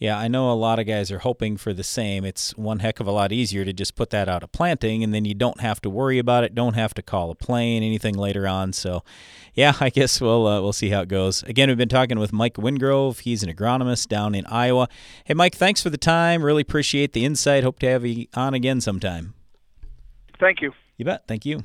Yeah, 0.00 0.18
I 0.18 0.28
know 0.28 0.50
a 0.50 0.54
lot 0.54 0.78
of 0.78 0.86
guys 0.86 1.12
are 1.12 1.18
hoping 1.18 1.58
for 1.58 1.74
the 1.74 1.84
same. 1.84 2.24
It's 2.24 2.56
one 2.56 2.78
heck 2.78 3.00
of 3.00 3.06
a 3.06 3.10
lot 3.10 3.32
easier 3.32 3.66
to 3.66 3.72
just 3.74 3.96
put 3.96 4.08
that 4.10 4.30
out 4.30 4.42
of 4.42 4.50
planting, 4.50 5.04
and 5.04 5.12
then 5.12 5.26
you 5.26 5.34
don't 5.34 5.60
have 5.60 5.82
to 5.82 5.90
worry 5.90 6.18
about 6.18 6.42
it. 6.42 6.54
Don't 6.54 6.72
have 6.72 6.94
to 6.94 7.02
call 7.02 7.30
a 7.30 7.34
plane, 7.34 7.82
anything 7.82 8.16
later 8.16 8.48
on. 8.48 8.72
So, 8.72 9.04
yeah, 9.52 9.74
I 9.80 9.90
guess 9.90 10.18
we'll 10.18 10.46
uh, 10.46 10.62
we'll 10.62 10.72
see 10.72 10.88
how 10.88 11.02
it 11.02 11.08
goes. 11.08 11.42
Again, 11.42 11.68
we've 11.68 11.76
been 11.76 11.90
talking 11.90 12.18
with 12.18 12.32
Mike 12.32 12.54
Wingrove. 12.54 13.20
He's 13.20 13.42
an 13.42 13.54
agronomist 13.54 14.08
down 14.08 14.34
in 14.34 14.46
Iowa. 14.46 14.88
Hey, 15.24 15.34
Mike, 15.34 15.54
thanks 15.54 15.82
for 15.82 15.90
the 15.90 15.98
time. 15.98 16.42
Really 16.42 16.62
appreciate 16.62 17.12
the 17.12 17.26
insight. 17.26 17.62
Hope 17.62 17.78
to 17.80 17.88
have 17.90 18.06
you 18.06 18.26
on 18.34 18.54
again 18.54 18.80
sometime. 18.80 19.34
Thank 20.40 20.62
you. 20.62 20.72
You 20.96 21.04
bet. 21.04 21.26
Thank 21.28 21.44
you. 21.44 21.62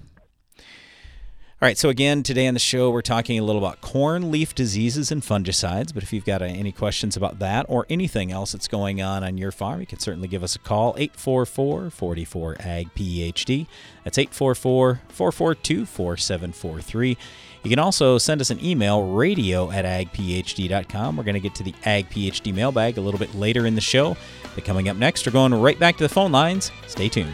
All 1.61 1.67
right, 1.67 1.77
so 1.77 1.87
again, 1.87 2.21
today 2.21 2.47
on 2.47 2.53
the 2.53 2.59
show, 2.59 2.91
we're 2.91 3.01
talking 3.01 3.39
a 3.39 3.41
little 3.41 3.63
about 3.63 3.79
corn 3.79 4.29
leaf 4.29 4.53
diseases 4.53 5.09
and 5.09 5.21
fungicides. 5.21 5.93
But 5.93 6.03
if 6.03 6.11
you've 6.11 6.25
got 6.25 6.41
uh, 6.41 6.45
any 6.45 6.73
questions 6.73 7.15
about 7.15 7.39
that 7.39 7.65
or 7.69 7.85
anything 7.89 8.29
else 8.29 8.51
that's 8.51 8.67
going 8.67 9.01
on 9.01 9.23
on 9.23 9.37
your 9.37 9.53
farm, 9.53 9.79
you 9.79 9.85
can 9.85 9.99
certainly 9.99 10.27
give 10.27 10.43
us 10.43 10.57
a 10.57 10.59
call 10.59 10.95
844 10.97 11.91
44 11.91 12.57
AG 12.59 12.89
PhD. 12.93 13.67
That's 14.03 14.17
844 14.17 15.01
442 15.07 15.85
4743. 15.85 17.17
You 17.63 17.69
can 17.69 17.79
also 17.79 18.17
send 18.17 18.41
us 18.41 18.49
an 18.49 18.63
email, 18.63 19.03
radio 19.03 19.71
at 19.71 19.85
agphd.com. 19.85 21.15
We're 21.15 21.23
going 21.23 21.35
to 21.35 21.39
get 21.39 21.55
to 21.55 21.63
the 21.63 21.73
Ag 21.85 22.09
PhD 22.09 22.53
mailbag 22.53 22.97
a 22.97 23.01
little 23.01 23.19
bit 23.19 23.33
later 23.33 23.65
in 23.65 23.75
the 23.75 23.81
show. 23.81 24.17
But 24.55 24.65
coming 24.65 24.89
up 24.89 24.97
next, 24.97 25.25
we're 25.25 25.31
going 25.31 25.53
right 25.53 25.79
back 25.79 25.95
to 25.97 26.03
the 26.03 26.09
phone 26.09 26.33
lines. 26.33 26.69
Stay 26.87 27.07
tuned. 27.07 27.33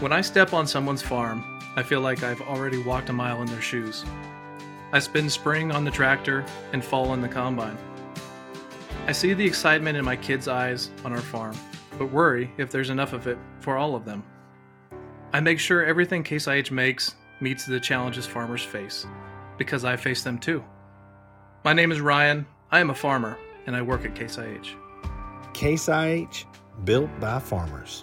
When 0.00 0.12
I 0.12 0.22
step 0.22 0.52
on 0.52 0.66
someone's 0.66 1.02
farm, 1.02 1.60
I 1.76 1.84
feel 1.84 2.00
like 2.00 2.24
I've 2.24 2.40
already 2.42 2.78
walked 2.78 3.10
a 3.10 3.12
mile 3.12 3.40
in 3.42 3.46
their 3.46 3.60
shoes. 3.60 4.04
I 4.92 4.98
spend 4.98 5.30
spring 5.30 5.70
on 5.70 5.84
the 5.84 5.90
tractor 5.90 6.44
and 6.72 6.84
fall 6.84 7.10
on 7.10 7.20
the 7.20 7.28
combine. 7.28 7.78
I 9.06 9.12
see 9.12 9.34
the 9.34 9.46
excitement 9.46 9.96
in 9.96 10.04
my 10.04 10.16
kids' 10.16 10.48
eyes 10.48 10.90
on 11.04 11.12
our 11.12 11.20
farm, 11.20 11.56
but 11.96 12.10
worry 12.10 12.50
if 12.58 12.72
there's 12.72 12.90
enough 12.90 13.12
of 13.12 13.28
it 13.28 13.38
for 13.60 13.76
all 13.76 13.94
of 13.94 14.04
them. 14.04 14.24
I 15.32 15.38
make 15.38 15.60
sure 15.60 15.84
everything 15.84 16.24
Case 16.24 16.48
IH 16.48 16.72
makes 16.72 17.14
meets 17.40 17.64
the 17.64 17.78
challenges 17.78 18.26
farmers 18.26 18.64
face, 18.64 19.06
because 19.58 19.84
I 19.84 19.96
face 19.96 20.24
them 20.24 20.38
too. 20.38 20.64
My 21.64 21.72
name 21.72 21.92
is 21.92 22.00
Ryan, 22.00 22.46
I 22.72 22.80
am 22.80 22.90
a 22.90 22.94
farmer, 22.94 23.38
and 23.66 23.76
I 23.76 23.82
work 23.82 24.04
at 24.04 24.16
Case 24.16 24.38
IH. 24.38 24.74
Case 25.52 25.88
IH, 25.88 26.46
built 26.84 27.10
by 27.20 27.38
farmers. 27.38 28.02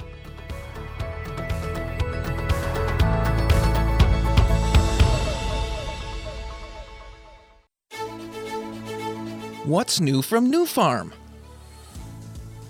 What's 9.65 9.99
new 9.99 10.23
from 10.23 10.51
Nufarm? 10.51 11.11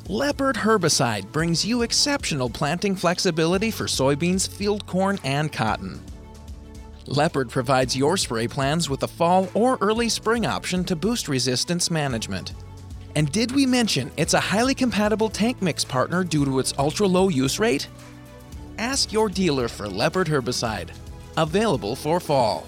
Leopard 0.10 0.58
herbicide 0.58 1.32
brings 1.32 1.64
you 1.64 1.84
exceptional 1.84 2.50
planting 2.50 2.98
flexibility 2.98 3.72
for 3.72 3.86
soybeans, 3.86 4.46
field 4.46 4.86
corn, 4.88 5.18
and 5.24 5.54
cotton. 5.54 6.04
Leopard 7.06 7.50
provides 7.50 7.96
your 7.96 8.18
spray 8.18 8.46
plans 8.46 8.90
with 8.90 9.04
a 9.04 9.08
fall 9.08 9.48
or 9.54 9.78
early 9.80 10.10
spring 10.10 10.46
option 10.46 10.84
to 10.84 10.98
boost 10.98 11.30
resistance 11.30 11.90
management. 11.90 12.56
And 13.16 13.32
did 13.32 13.54
we 13.54 13.66
mention 13.66 14.12
it's 14.18 14.34
a 14.34 14.40
highly 14.42 14.76
compatible 14.76 15.30
tank 15.30 15.62
mix 15.62 15.86
partner 15.86 16.26
due 16.26 16.44
to 16.44 16.60
its 16.60 16.74
ultra 16.78 17.08
low 17.08 17.30
use 17.30 17.58
rate? 17.58 17.88
Ask 18.78 19.14
your 19.14 19.30
dealer 19.30 19.70
for 19.70 19.88
Leopard 19.88 20.28
herbicide. 20.28 20.90
Available 21.38 21.96
for 21.96 22.20
fall. 22.20 22.68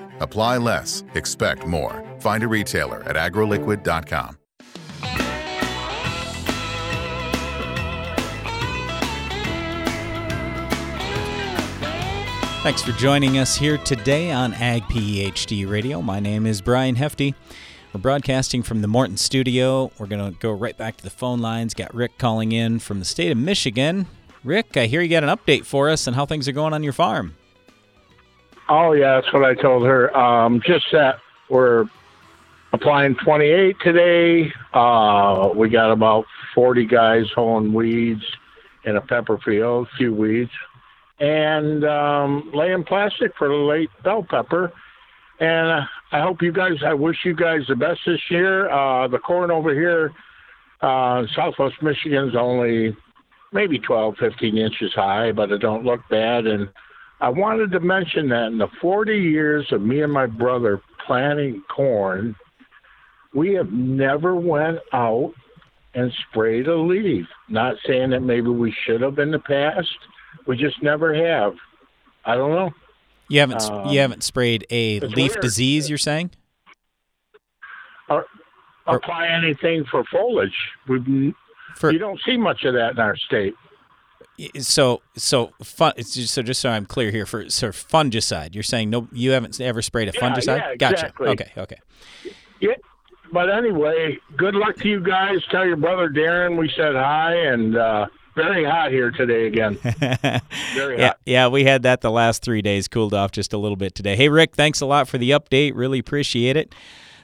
Apply 0.21 0.57
less, 0.57 1.03
expect 1.15 1.65
more. 1.67 2.05
Find 2.19 2.43
a 2.43 2.47
retailer 2.47 3.03
at 3.03 3.15
agroliquid.com. 3.15 4.37
Thanks 12.63 12.83
for 12.83 12.91
joining 12.91 13.39
us 13.39 13.57
here 13.57 13.79
today 13.79 14.31
on 14.31 14.53
Ag 14.53 14.83
PhD 14.83 15.67
Radio. 15.67 15.99
My 15.99 16.19
name 16.19 16.45
is 16.45 16.61
Brian 16.61 16.95
Hefty. 16.95 17.33
We're 17.91 18.01
broadcasting 18.01 18.61
from 18.61 18.83
the 18.83 18.87
Morton 18.87 19.17
studio. 19.17 19.91
We're 19.97 20.05
going 20.05 20.31
to 20.31 20.39
go 20.39 20.51
right 20.51 20.77
back 20.77 20.97
to 20.97 21.03
the 21.03 21.09
phone 21.09 21.39
lines. 21.39 21.73
Got 21.73 21.91
Rick 21.95 22.19
calling 22.19 22.51
in 22.51 22.77
from 22.77 22.99
the 22.99 23.05
state 23.05 23.31
of 23.31 23.39
Michigan. 23.39 24.05
Rick, 24.43 24.77
I 24.77 24.85
hear 24.85 25.01
you 25.01 25.09
got 25.09 25.23
an 25.23 25.35
update 25.35 25.65
for 25.65 25.89
us 25.89 26.07
on 26.07 26.13
how 26.13 26.27
things 26.27 26.47
are 26.47 26.51
going 26.51 26.73
on 26.73 26.83
your 26.83 26.93
farm. 26.93 27.35
Oh, 28.73 28.93
yeah, 28.93 29.19
that's 29.19 29.33
what 29.33 29.43
I 29.43 29.53
told 29.53 29.85
her. 29.85 30.15
Um, 30.15 30.61
just 30.65 30.85
that 30.93 31.15
we're 31.49 31.85
applying 32.71 33.15
28 33.15 33.75
today. 33.83 34.53
Uh, 34.73 35.49
we 35.53 35.69
got 35.69 35.91
about 35.91 36.25
40 36.55 36.85
guys 36.85 37.25
hoeing 37.35 37.73
weeds 37.73 38.23
in 38.85 38.95
a 38.95 39.01
pepper 39.01 39.37
field, 39.43 39.87
a 39.93 39.97
few 39.97 40.13
weeds 40.13 40.51
and 41.21 41.85
um, 41.85 42.51
laying 42.53 42.83
plastic 42.83 43.31
for 43.37 43.47
the 43.47 43.53
late 43.53 43.89
bell 44.03 44.25
pepper. 44.27 44.73
And 45.39 45.69
uh, 45.69 45.85
I 46.11 46.21
hope 46.21 46.41
you 46.41 46.51
guys, 46.51 46.83
I 46.83 46.95
wish 46.95 47.17
you 47.23 47.35
guys 47.35 47.61
the 47.67 47.75
best 47.75 48.01
this 48.05 48.19
year. 48.29 48.69
Uh, 48.69 49.07
the 49.07 49.19
corn 49.19 49.51
over 49.51 49.73
here, 49.73 50.11
uh, 50.81 51.23
Southwest 51.35 51.75
Michigan's 51.81 52.35
only 52.35 52.97
maybe 53.53 53.77
12, 53.77 54.15
15 54.19 54.57
inches 54.57 54.93
high, 54.95 55.31
but 55.31 55.51
it 55.51 55.59
don't 55.59 55.85
look 55.85 56.01
bad. 56.09 56.47
And 56.47 56.69
I 57.21 57.29
wanted 57.29 57.71
to 57.71 57.79
mention 57.79 58.29
that 58.29 58.47
in 58.47 58.57
the 58.57 58.67
40 58.81 59.15
years 59.17 59.71
of 59.71 59.81
me 59.81 60.01
and 60.01 60.11
my 60.11 60.25
brother 60.25 60.81
planting 61.05 61.61
corn, 61.73 62.35
we 63.33 63.53
have 63.53 63.71
never 63.71 64.35
went 64.35 64.79
out 64.91 65.33
and 65.93 66.11
sprayed 66.29 66.67
a 66.67 66.75
leaf. 66.75 67.27
Not 67.47 67.75
saying 67.85 68.09
that 68.09 68.21
maybe 68.21 68.49
we 68.49 68.73
should 68.85 69.01
have 69.01 69.19
in 69.19 69.29
the 69.31 69.39
past, 69.39 69.89
we 70.47 70.57
just 70.57 70.81
never 70.81 71.13
have. 71.13 71.53
I 72.25 72.35
don't 72.35 72.51
know. 72.51 72.71
You 73.27 73.39
haven't 73.39 73.61
Um, 73.69 73.87
you 73.89 73.99
haven't 73.99 74.23
sprayed 74.23 74.65
a 74.71 74.99
leaf 75.01 75.33
weird. 75.33 75.41
disease. 75.41 75.89
You're 75.89 75.97
saying? 75.97 76.31
Or 78.09 78.25
apply 78.87 79.27
anything 79.27 79.85
for 79.85 80.03
foliage. 80.05 80.57
We 80.87 80.99
you 81.83 81.99
don't 81.99 82.19
see 82.25 82.35
much 82.35 82.63
of 82.65 82.73
that 82.73 82.91
in 82.93 82.99
our 82.99 83.15
state. 83.15 83.53
So 84.59 85.01
so 85.15 85.51
fun. 85.63 85.93
just- 85.97 86.33
So 86.33 86.41
just 86.41 86.61
so 86.61 86.69
I'm 86.69 86.85
clear 86.85 87.11
here, 87.11 87.25
for 87.25 87.49
so 87.49 87.69
fungicide, 87.69 88.53
you're 88.55 88.63
saying 88.63 88.89
no, 88.89 89.07
you 89.11 89.31
haven't 89.31 89.59
ever 89.61 89.81
sprayed 89.81 90.09
a 90.09 90.11
Yeah, 90.13 90.21
fungicide. 90.21 90.57
yeah, 90.57 90.75
gotcha. 90.75 90.93
exactly. 90.95 91.27
Okay. 91.29 91.51
Okay. 91.57 91.77
Yeah. 92.59 92.73
But 93.33 93.49
anyway, 93.49 94.17
good 94.35 94.55
luck 94.55 94.75
to 94.77 94.89
you 94.89 94.99
guys. 94.99 95.37
Tell 95.49 95.65
your 95.65 95.77
brother 95.77 96.09
Darren 96.09 96.57
we 96.57 96.69
said 96.75 96.95
hi, 96.95 97.33
and 97.33 97.77
uh, 97.77 98.07
very 98.35 98.65
hot 98.65 98.91
here 98.91 99.09
today 99.11 99.47
again. 99.47 99.75
very 100.75 100.97
Yeah, 100.99 101.07
hot. 101.07 101.17
yeah, 101.25 101.47
we 101.47 101.63
had 101.63 101.83
that 101.83 102.01
the 102.01 102.11
last 102.11 102.43
three 102.43 102.61
days. 102.61 102.87
Cooled 102.89 103.13
off 103.13 103.31
just 103.31 103.53
a 103.53 103.57
little 103.57 103.77
bit 103.77 103.95
today. 103.95 104.15
Hey, 104.17 104.27
Rick, 104.27 104.55
thanks 104.55 104.81
a 104.81 104.85
lot 104.85 105.07
for 105.07 105.17
the 105.17 105.31
update. 105.31 105.71
Really 105.75 105.99
appreciate 105.99 106.57
it. 106.57 106.75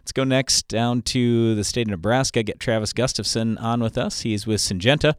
Let's 0.08 0.14
go 0.14 0.24
next 0.24 0.70
down 0.70 1.02
to 1.02 1.54
the 1.54 1.66
state 1.66 1.88
of 1.88 1.92
Nebraska. 1.92 2.42
Get 2.42 2.62
Travis 2.62 2.94
Gustafson 2.94 3.58
on 3.58 3.82
with 3.82 3.98
us. 3.98 4.22
He's 4.22 4.48
with 4.48 4.62
Syngenta. 4.62 5.16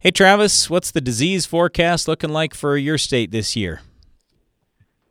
Hey, 0.00 0.10
Travis, 0.10 0.68
what's 0.68 0.90
the 0.90 1.00
disease 1.00 1.46
forecast 1.46 2.06
looking 2.06 2.28
like 2.28 2.52
for 2.52 2.76
your 2.76 2.98
state 2.98 3.30
this 3.30 3.56
year? 3.56 3.80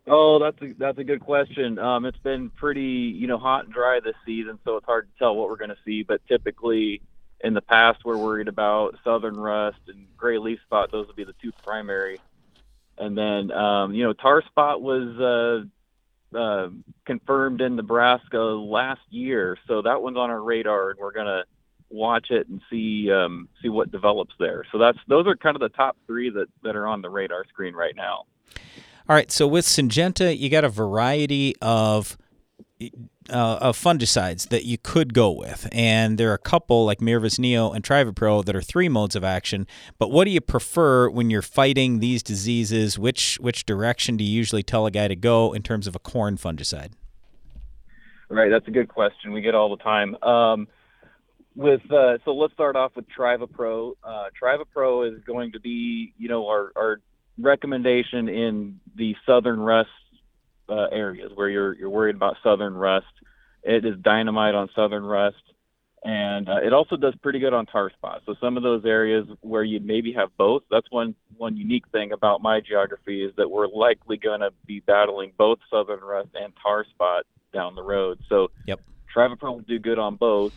Oh, 0.05 0.37
that's 0.37 0.61
a 0.61 0.75
that's 0.77 0.99
a 0.99 1.03
good 1.03 1.21
question. 1.21 1.79
Um, 1.79 2.05
it's 2.05 2.19
been 2.19 2.51
pretty 2.51 2.81
you 2.83 3.25
know 3.25 3.39
hot 3.39 3.63
and 3.65 3.73
dry 3.73 3.99
this 4.05 4.13
season, 4.23 4.59
so 4.63 4.77
it's 4.77 4.85
hard 4.85 5.07
to 5.11 5.17
tell 5.17 5.35
what 5.35 5.49
we're 5.49 5.55
going 5.55 5.71
to 5.71 5.77
see. 5.83 6.03
But 6.03 6.21
typically, 6.27 7.01
in 7.43 7.55
the 7.55 7.61
past, 7.61 8.05
we're 8.05 8.17
worried 8.17 8.47
about 8.47 8.99
southern 9.03 9.35
rust 9.35 9.79
and 9.87 10.05
gray 10.15 10.37
leaf 10.37 10.59
spot. 10.63 10.91
Those 10.91 11.07
would 11.07 11.15
be 11.15 11.23
the 11.23 11.33
two 11.41 11.51
primary. 11.63 12.19
And 12.99 13.17
then 13.17 13.49
um, 13.49 13.95
you 13.95 14.03
know 14.03 14.13
tar 14.13 14.43
spot 14.43 14.79
was 14.79 15.07
uh, 15.19 15.65
uh, 16.35 16.69
confirmed 17.05 17.61
in 17.61 17.75
Nebraska 17.75 18.37
last 18.37 19.01
year, 19.09 19.57
so 19.67 19.81
that 19.81 20.01
one's 20.01 20.17
on 20.17 20.29
our 20.29 20.41
radar, 20.41 20.91
and 20.91 20.99
we're 20.99 21.13
gonna 21.13 21.43
watch 21.89 22.27
it 22.31 22.47
and 22.47 22.61
see 22.69 23.11
um, 23.11 23.47
see 23.61 23.69
what 23.69 23.91
develops 23.91 24.33
there. 24.39 24.63
So 24.71 24.77
that's 24.77 24.97
those 25.07 25.27
are 25.27 25.35
kind 25.35 25.55
of 25.55 25.61
the 25.61 25.69
top 25.69 25.97
three 26.05 26.29
that 26.31 26.47
that 26.63 26.75
are 26.75 26.87
on 26.87 27.01
the 27.01 27.09
radar 27.09 27.45
screen 27.45 27.73
right 27.73 27.95
now. 27.95 28.25
All 29.09 29.15
right, 29.15 29.31
so 29.31 29.47
with 29.47 29.65
Syngenta, 29.65 30.37
you 30.37 30.49
got 30.49 30.65
a 30.65 30.69
variety 30.69 31.55
of 31.61 32.17
uh, 32.81 33.57
of 33.61 33.77
fungicides 33.77 34.49
that 34.49 34.65
you 34.65 34.77
could 34.77 35.13
go 35.13 35.31
with, 35.31 35.67
and 35.71 36.17
there 36.17 36.31
are 36.31 36.35
a 36.35 36.39
couple 36.39 36.85
like 36.85 36.99
Miravis 36.99 37.39
Neo 37.39 37.71
and 37.71 37.83
Trivapro 37.83 38.45
that 38.45 38.55
are 38.55 38.61
three 38.61 38.87
modes 38.87 39.15
of 39.15 39.23
action. 39.23 39.67
But 39.97 40.11
what 40.11 40.25
do 40.25 40.31
you 40.31 40.41
prefer 40.41 41.09
when 41.09 41.29
you're 41.29 41.41
fighting 41.41 41.99
these 41.99 42.21
diseases? 42.23 42.97
Which 42.99 43.37
which 43.41 43.65
direction 43.65 44.17
do 44.17 44.23
you 44.23 44.31
usually 44.31 44.63
tell 44.63 44.85
a 44.85 44.91
guy 44.91 45.07
to 45.07 45.15
go 45.15 45.53
in 45.53 45.63
terms 45.63 45.87
of 45.87 45.95
a 45.95 45.99
corn 45.99 46.37
fungicide? 46.37 46.91
Right, 48.29 48.49
that's 48.49 48.67
a 48.67 48.71
good 48.71 48.89
question. 48.89 49.31
We 49.31 49.41
get 49.41 49.55
all 49.55 49.69
the 49.69 49.81
time. 49.81 50.15
Um, 50.21 50.67
with 51.55 51.81
uh, 51.91 52.19
so 52.23 52.31
let's 52.31 52.53
start 52.53 52.75
off 52.75 52.95
with 52.95 53.05
Trivapro. 53.17 53.93
Uh, 54.03 54.25
Trivapro 54.41 55.11
is 55.11 55.23
going 55.23 55.53
to 55.53 55.59
be 55.59 56.13
you 56.17 56.29
know 56.29 56.47
our 56.47 56.71
our 56.75 57.01
recommendation 57.39 58.29
in 58.29 58.79
the 58.95 59.15
southern 59.25 59.59
rust 59.59 59.89
uh, 60.69 60.87
areas 60.91 61.31
where 61.35 61.49
you're 61.49 61.73
you're 61.75 61.89
worried 61.89 62.15
about 62.15 62.37
southern 62.43 62.73
rust. 62.73 63.05
It 63.63 63.85
is 63.85 63.95
dynamite 64.01 64.55
on 64.55 64.69
southern 64.75 65.03
rust, 65.03 65.43
and 66.03 66.47
uh, 66.47 66.57
it 66.63 66.73
also 66.73 66.95
does 66.95 67.15
pretty 67.21 67.39
good 67.39 67.53
on 67.53 67.65
tar 67.65 67.91
spots. 67.91 68.23
So 68.25 68.35
some 68.39 68.57
of 68.57 68.63
those 68.63 68.85
areas 68.85 69.27
where 69.41 69.63
you 69.63 69.79
maybe 69.79 70.13
have 70.13 70.29
both. 70.37 70.63
That's 70.69 70.87
one 70.89 71.15
one 71.37 71.57
unique 71.57 71.87
thing 71.91 72.11
about 72.11 72.41
my 72.41 72.61
geography 72.61 73.23
is 73.23 73.33
that 73.37 73.49
we're 73.49 73.67
likely 73.67 74.17
going 74.17 74.41
to 74.41 74.51
be 74.65 74.79
battling 74.81 75.33
both 75.37 75.59
southern 75.69 76.01
rust 76.01 76.29
and 76.33 76.53
tar 76.61 76.85
spot 76.85 77.25
down 77.53 77.75
the 77.75 77.83
road. 77.83 78.19
So 78.29 78.51
yep, 78.65 78.81
Trivapro 79.15 79.53
will 79.53 79.59
do 79.59 79.79
good 79.79 79.99
on 79.99 80.15
both, 80.15 80.53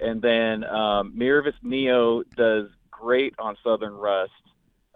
and 0.00 0.20
then 0.20 0.64
um, 0.64 1.14
Miravis 1.16 1.54
Neo 1.62 2.22
does 2.36 2.66
great 2.90 3.34
on 3.38 3.56
southern 3.62 3.94
rust 3.94 4.32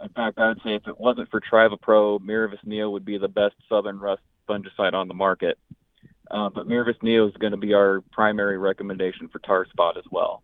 in 0.02 0.08
fact, 0.10 0.38
I 0.38 0.48
would 0.48 0.60
say 0.64 0.74
if 0.74 0.86
it 0.88 0.98
wasn't 0.98 1.30
for 1.30 1.40
Trivapro, 1.40 2.20
Miravis 2.20 2.64
Neo 2.64 2.90
would 2.90 3.04
be 3.04 3.18
the 3.18 3.28
best 3.28 3.54
southern 3.68 3.98
rust 3.98 4.22
fungicide 4.50 4.94
on 4.94 5.08
the 5.08 5.14
market. 5.14 5.58
Uh, 6.30 6.48
but 6.48 6.68
Miravis 6.68 7.02
Neo 7.02 7.28
is 7.28 7.36
going 7.36 7.52
to 7.52 7.56
be 7.56 7.74
our 7.74 8.02
primary 8.12 8.58
recommendation 8.58 9.28
for 9.28 9.40
tar 9.40 9.66
spot 9.66 9.96
as 9.96 10.04
well. 10.10 10.42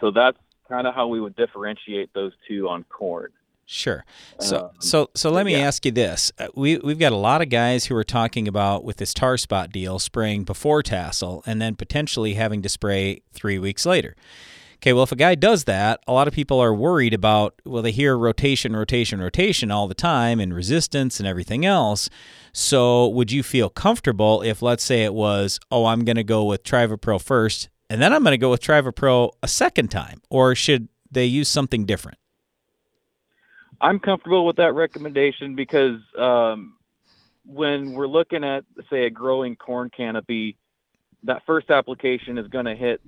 So 0.00 0.10
that's 0.10 0.38
kind 0.68 0.86
of 0.86 0.94
how 0.94 1.08
we 1.08 1.20
would 1.20 1.36
differentiate 1.36 2.12
those 2.14 2.32
two 2.48 2.68
on 2.68 2.84
corn. 2.84 3.30
Sure. 3.66 4.04
So, 4.40 4.58
um, 4.58 4.70
so, 4.80 5.10
so 5.14 5.30
let 5.30 5.46
me 5.46 5.52
yeah. 5.52 5.60
ask 5.60 5.84
you 5.84 5.92
this: 5.92 6.32
uh, 6.40 6.48
we 6.56 6.78
we've 6.78 6.98
got 6.98 7.12
a 7.12 7.16
lot 7.16 7.40
of 7.40 7.50
guys 7.50 7.84
who 7.84 7.94
are 7.94 8.04
talking 8.04 8.48
about 8.48 8.82
with 8.82 8.96
this 8.96 9.14
tar 9.14 9.36
spot 9.36 9.70
deal, 9.70 10.00
spraying 10.00 10.42
before 10.42 10.82
tassel, 10.82 11.44
and 11.46 11.62
then 11.62 11.76
potentially 11.76 12.34
having 12.34 12.62
to 12.62 12.68
spray 12.68 13.22
three 13.32 13.60
weeks 13.60 13.86
later. 13.86 14.16
Okay, 14.80 14.94
well, 14.94 15.02
if 15.02 15.12
a 15.12 15.16
guy 15.16 15.34
does 15.34 15.64
that, 15.64 16.00
a 16.08 16.12
lot 16.14 16.26
of 16.26 16.32
people 16.32 16.58
are 16.58 16.72
worried 16.72 17.12
about, 17.12 17.60
well, 17.66 17.82
they 17.82 17.92
hear 17.92 18.16
rotation, 18.16 18.74
rotation, 18.74 19.20
rotation 19.20 19.70
all 19.70 19.86
the 19.86 19.94
time 19.94 20.40
and 20.40 20.54
resistance 20.54 21.20
and 21.20 21.28
everything 21.28 21.66
else. 21.66 22.08
So, 22.54 23.06
would 23.08 23.30
you 23.30 23.42
feel 23.42 23.68
comfortable 23.68 24.40
if, 24.40 24.62
let's 24.62 24.82
say, 24.82 25.04
it 25.04 25.12
was, 25.12 25.60
oh, 25.70 25.84
I'm 25.84 26.06
going 26.06 26.16
to 26.16 26.24
go 26.24 26.44
with 26.46 26.64
Trivapro 26.64 27.20
first, 27.20 27.68
and 27.90 28.00
then 28.00 28.14
I'm 28.14 28.22
going 28.22 28.32
to 28.32 28.38
go 28.38 28.50
with 28.50 28.62
Trivapro 28.62 29.32
a 29.42 29.48
second 29.48 29.90
time? 29.90 30.22
Or 30.30 30.54
should 30.54 30.88
they 31.10 31.26
use 31.26 31.50
something 31.50 31.84
different? 31.84 32.16
I'm 33.82 33.98
comfortable 33.98 34.46
with 34.46 34.56
that 34.56 34.72
recommendation 34.72 35.56
because 35.56 36.00
um, 36.18 36.76
when 37.44 37.92
we're 37.92 38.08
looking 38.08 38.44
at, 38.44 38.64
say, 38.88 39.04
a 39.04 39.10
growing 39.10 39.56
corn 39.56 39.90
canopy, 39.94 40.56
that 41.24 41.42
first 41.46 41.70
application 41.70 42.38
is 42.38 42.46
going 42.48 42.64
to 42.64 42.74
hit 42.74 43.00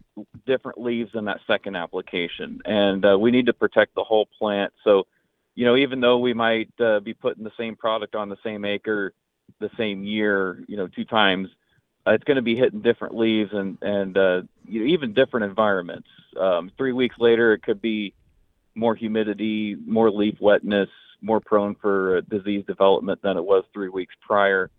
different 0.47 0.81
leaves 0.81 1.13
than 1.13 1.25
that 1.27 1.41
second 1.47 1.77
application, 1.77 2.61
and 2.65 3.05
uh, 3.05 3.19
we 3.19 3.31
need 3.31 3.47
to 3.47 3.53
protect 3.53 3.95
the 3.95 4.05
whole 4.05 4.27
plant. 4.39 4.73
So, 4.85 5.07
you 5.55 5.65
know, 5.65 5.77
even 5.77 6.01
though 6.01 6.19
we 6.19 6.35
might 6.35 6.71
uh, 6.81 7.01
be 7.01 7.15
putting 7.15 7.45
the 7.45 7.53
same 7.59 7.77
product 7.77 8.15
on 8.15 8.29
the 8.29 8.37
same 8.45 8.65
acre 8.65 9.13
the 9.61 9.71
same 9.77 10.03
year, 10.03 10.65
you 10.67 10.77
know, 10.77 10.89
two 10.89 11.05
times, 11.05 11.49
uh, 12.07 12.13
it's 12.13 12.25
going 12.25 12.37
to 12.37 12.43
be 12.43 12.57
hitting 12.57 12.81
different 12.81 13.17
leaves 13.17 13.53
and 13.53 13.79
and 13.83 14.17
uh, 14.17 14.43
you 14.67 14.81
know, 14.81 14.87
even 14.87 15.13
different 15.13 15.45
environments. 15.45 16.09
Um, 16.39 16.71
three 16.77 16.93
weeks 16.93 17.17
later, 17.19 17.53
it 17.53 17.63
could 17.63 17.81
be 17.81 18.15
more 18.75 18.95
humidity, 18.95 19.77
more 19.87 20.11
leaf 20.11 20.37
wetness, 20.41 20.89
more 21.21 21.41
prone 21.41 21.75
for 21.77 22.21
disease 22.23 22.65
development 22.67 23.23
than 23.23 23.37
it 23.37 23.45
was 23.45 23.65
three 23.73 23.89
weeks 23.89 24.15
prior. 24.21 24.71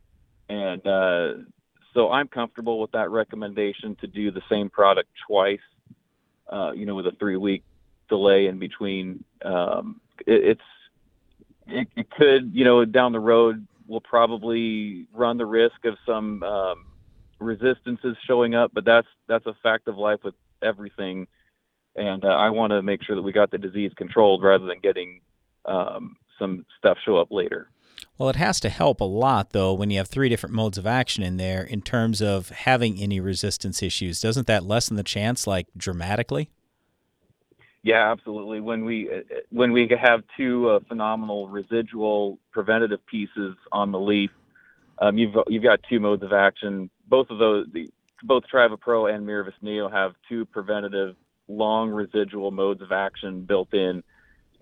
And 0.49 0.85
uh, 0.85 1.33
so 1.93 2.11
I'm 2.11 2.27
comfortable 2.27 2.79
with 2.79 2.91
that 2.91 3.09
recommendation 3.11 3.95
to 4.01 4.07
do 4.07 4.31
the 4.31 4.41
same 4.49 4.69
product 4.69 5.09
twice, 5.27 5.59
uh, 6.51 6.71
you 6.75 6.85
know, 6.85 6.95
with 6.95 7.07
a 7.07 7.11
three 7.11 7.37
week 7.37 7.63
delay 8.09 8.47
in 8.47 8.59
between. 8.59 9.23
Um, 9.43 10.01
it, 10.25 10.43
it's, 10.43 10.61
it, 11.67 11.87
it, 11.95 12.09
could, 12.11 12.51
you 12.53 12.65
know, 12.65 12.83
down 12.85 13.11
the 13.11 13.19
road, 13.19 13.67
we'll 13.87 14.01
probably 14.01 15.07
run 15.13 15.37
the 15.37 15.45
risk 15.45 15.85
of 15.85 15.95
some 16.05 16.41
um, 16.43 16.85
resistances 17.39 18.17
showing 18.25 18.55
up, 18.55 18.71
but 18.73 18.85
that's, 18.85 19.07
that's 19.27 19.45
a 19.45 19.55
fact 19.61 19.87
of 19.87 19.97
life 19.97 20.19
with 20.23 20.35
everything. 20.61 21.27
And 21.95 22.25
uh, 22.25 22.29
I 22.29 22.49
want 22.49 22.71
to 22.71 22.81
make 22.81 23.03
sure 23.03 23.15
that 23.15 23.21
we 23.21 23.31
got 23.31 23.51
the 23.51 23.57
disease 23.59 23.91
controlled 23.95 24.41
rather 24.41 24.65
than 24.65 24.79
getting 24.79 25.21
um, 25.65 26.15
some 26.39 26.65
stuff 26.79 26.97
show 27.05 27.17
up 27.17 27.31
later. 27.31 27.69
Well, 28.17 28.29
it 28.29 28.35
has 28.35 28.59
to 28.59 28.69
help 28.69 29.01
a 29.01 29.05
lot, 29.05 29.51
though, 29.51 29.73
when 29.73 29.89
you 29.89 29.97
have 29.97 30.07
three 30.07 30.29
different 30.29 30.53
modes 30.53 30.77
of 30.77 30.85
action 30.85 31.23
in 31.23 31.37
there 31.37 31.63
in 31.63 31.81
terms 31.81 32.21
of 32.21 32.49
having 32.49 32.99
any 32.99 33.19
resistance 33.19 33.81
issues. 33.81 34.21
Doesn't 34.21 34.45
that 34.45 34.63
lessen 34.63 34.97
the 34.97 35.03
chance, 35.03 35.47
like, 35.47 35.67
dramatically? 35.75 36.49
Yeah, 37.81 38.11
absolutely. 38.11 38.61
When 38.61 38.85
we 38.85 39.09
uh, 39.11 39.21
when 39.49 39.73
we 39.73 39.89
have 40.01 40.23
two 40.37 40.69
uh, 40.69 40.79
phenomenal 40.87 41.49
residual 41.49 42.39
preventative 42.51 43.05
pieces 43.07 43.55
on 43.73 43.91
the 43.91 43.99
leaf, 43.99 44.31
um, 44.99 45.17
you've 45.17 45.35
you've 45.47 45.63
got 45.63 45.81
two 45.89 45.99
modes 45.99 46.23
of 46.23 46.31
action. 46.31 46.89
Both 47.09 47.29
of 47.29 47.39
those, 47.39 47.67
the, 47.73 47.89
both 48.23 48.43
Trivapro 48.51 49.13
and 49.13 49.27
Miravis 49.27 49.51
Neo 49.61 49.89
have 49.89 50.13
two 50.29 50.45
preventative 50.45 51.15
long 51.49 51.89
residual 51.89 52.51
modes 52.51 52.81
of 52.81 52.93
action 52.93 53.41
built 53.41 53.73
in, 53.73 54.01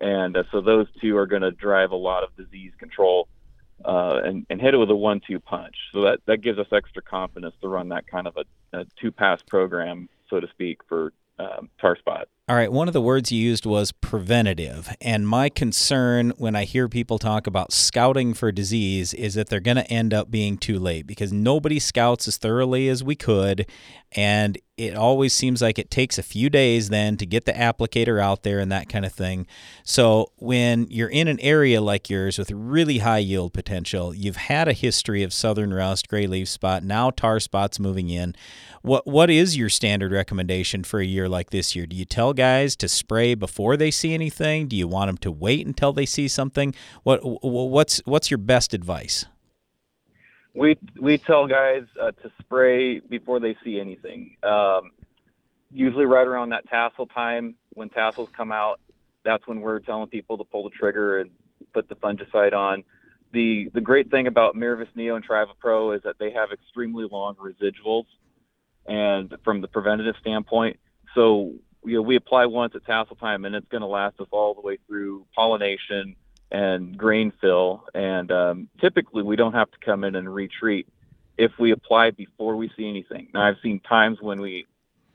and 0.00 0.36
uh, 0.36 0.42
so 0.50 0.60
those 0.60 0.88
two 1.00 1.16
are 1.16 1.26
going 1.26 1.42
to 1.42 1.52
drive 1.52 1.92
a 1.92 1.96
lot 1.96 2.24
of 2.24 2.34
disease 2.36 2.72
control 2.76 3.28
uh, 3.84 4.20
and, 4.24 4.46
and 4.50 4.60
hit 4.60 4.74
it 4.74 4.78
with 4.78 4.90
a 4.90 4.96
one-two 4.96 5.40
punch. 5.40 5.74
So 5.92 6.02
that, 6.02 6.20
that 6.26 6.38
gives 6.38 6.58
us 6.58 6.66
extra 6.72 7.02
confidence 7.02 7.54
to 7.60 7.68
run 7.68 7.88
that 7.90 8.06
kind 8.06 8.26
of 8.26 8.36
a, 8.36 8.78
a 8.78 8.86
two-pass 9.00 9.42
program, 9.42 10.08
so 10.28 10.40
to 10.40 10.48
speak, 10.48 10.78
for 10.88 11.12
um, 11.38 11.68
tar 11.80 11.96
spot. 11.96 12.28
All 12.48 12.56
right, 12.56 12.72
one 12.72 12.88
of 12.88 12.92
the 12.92 13.00
words 13.00 13.30
you 13.30 13.40
used 13.40 13.66
was 13.66 13.92
preventative. 13.92 14.92
And 15.00 15.28
my 15.28 15.48
concern 15.48 16.32
when 16.38 16.56
I 16.56 16.64
hear 16.64 16.88
people 16.88 17.20
talk 17.20 17.46
about 17.46 17.72
scouting 17.72 18.34
for 18.34 18.50
disease 18.50 19.14
is 19.14 19.34
that 19.34 19.48
they're 19.48 19.60
going 19.60 19.76
to 19.76 19.88
end 19.88 20.12
up 20.12 20.28
being 20.28 20.58
too 20.58 20.80
late 20.80 21.06
because 21.06 21.32
nobody 21.32 21.78
scouts 21.78 22.26
as 22.26 22.38
thoroughly 22.38 22.88
as 22.88 23.04
we 23.04 23.14
could. 23.14 23.70
And 24.10 24.58
it 24.76 24.96
always 24.96 25.32
seems 25.32 25.62
like 25.62 25.78
it 25.78 25.90
takes 25.90 26.18
a 26.18 26.22
few 26.22 26.50
days 26.50 26.88
then 26.88 27.16
to 27.18 27.26
get 27.26 27.44
the 27.44 27.52
applicator 27.52 28.20
out 28.20 28.42
there 28.42 28.58
and 28.58 28.72
that 28.72 28.88
kind 28.88 29.04
of 29.04 29.12
thing. 29.12 29.46
So 29.84 30.32
when 30.36 30.86
you're 30.90 31.08
in 31.08 31.28
an 31.28 31.38
area 31.40 31.80
like 31.80 32.10
yours 32.10 32.38
with 32.38 32.50
really 32.50 32.98
high 32.98 33.18
yield 33.18 33.52
potential, 33.52 34.12
you've 34.14 34.36
had 34.36 34.68
a 34.68 34.72
history 34.72 35.22
of 35.22 35.32
southern 35.32 35.72
rust, 35.72 36.08
gray 36.08 36.26
leaf 36.26 36.48
spot, 36.48 36.82
now 36.82 37.10
tar 37.10 37.38
spots 37.38 37.78
moving 37.78 38.10
in. 38.10 38.34
What 38.82 39.06
what 39.06 39.30
is 39.30 39.56
your 39.56 39.68
standard 39.68 40.10
recommendation 40.10 40.82
for 40.82 40.98
a 40.98 41.06
year 41.06 41.28
like 41.28 41.50
this 41.50 41.76
year? 41.76 41.86
Do 41.86 41.94
you 41.94 42.04
tell 42.04 42.31
guys 42.32 42.76
to 42.76 42.88
spray 42.88 43.34
before 43.34 43.76
they 43.76 43.90
see 43.90 44.14
anything? 44.14 44.68
Do 44.68 44.76
you 44.76 44.88
want 44.88 45.08
them 45.08 45.18
to 45.18 45.30
wait 45.30 45.66
until 45.66 45.92
they 45.92 46.06
see 46.06 46.28
something? 46.28 46.74
What 47.02 47.20
what's 47.22 47.98
what's 48.04 48.30
your 48.30 48.38
best 48.38 48.74
advice? 48.74 49.26
We 50.54 50.78
we 51.00 51.18
tell 51.18 51.46
guys 51.46 51.84
uh, 52.00 52.12
to 52.22 52.32
spray 52.40 53.00
before 53.00 53.40
they 53.40 53.56
see 53.64 53.80
anything. 53.80 54.36
Um, 54.42 54.90
usually, 55.70 56.04
right 56.04 56.26
around 56.26 56.50
that 56.50 56.68
tassel 56.68 57.06
time, 57.06 57.54
when 57.70 57.88
tassels 57.88 58.28
come 58.36 58.52
out, 58.52 58.80
that's 59.24 59.46
when 59.46 59.60
we're 59.60 59.78
telling 59.80 60.08
people 60.08 60.38
to 60.38 60.44
pull 60.44 60.64
the 60.64 60.70
trigger 60.70 61.20
and 61.20 61.30
put 61.72 61.88
the 61.88 61.94
fungicide 61.96 62.52
on. 62.52 62.84
The 63.32 63.70
the 63.72 63.80
great 63.80 64.10
thing 64.10 64.26
about 64.26 64.54
Miravis 64.54 64.88
Neo 64.94 65.16
and 65.16 65.26
Trivapro 65.26 65.96
is 65.96 66.02
that 66.02 66.16
they 66.18 66.30
have 66.32 66.52
extremely 66.52 67.06
long 67.10 67.34
residuals 67.36 68.04
and 68.86 69.34
from 69.44 69.60
the 69.60 69.68
preventative 69.68 70.16
standpoint. 70.20 70.78
So 71.14 71.54
you 71.84 71.96
know, 71.96 72.02
we 72.02 72.16
apply 72.16 72.46
once 72.46 72.74
at 72.74 72.84
tassel 72.84 73.16
time, 73.16 73.44
and 73.44 73.54
it's 73.54 73.68
going 73.68 73.80
to 73.80 73.86
last 73.86 74.20
us 74.20 74.28
all 74.30 74.54
the 74.54 74.60
way 74.60 74.78
through 74.86 75.26
pollination 75.34 76.16
and 76.50 76.96
grain 76.96 77.32
fill. 77.40 77.84
And 77.94 78.30
um, 78.30 78.68
typically, 78.80 79.22
we 79.22 79.36
don't 79.36 79.54
have 79.54 79.70
to 79.70 79.78
come 79.84 80.04
in 80.04 80.14
and 80.14 80.32
retreat 80.32 80.86
if 81.38 81.52
we 81.58 81.72
apply 81.72 82.10
before 82.10 82.56
we 82.56 82.70
see 82.76 82.88
anything. 82.88 83.28
Now, 83.34 83.42
I've 83.42 83.56
seen 83.62 83.80
times 83.80 84.18
when 84.20 84.40
we 84.40 84.66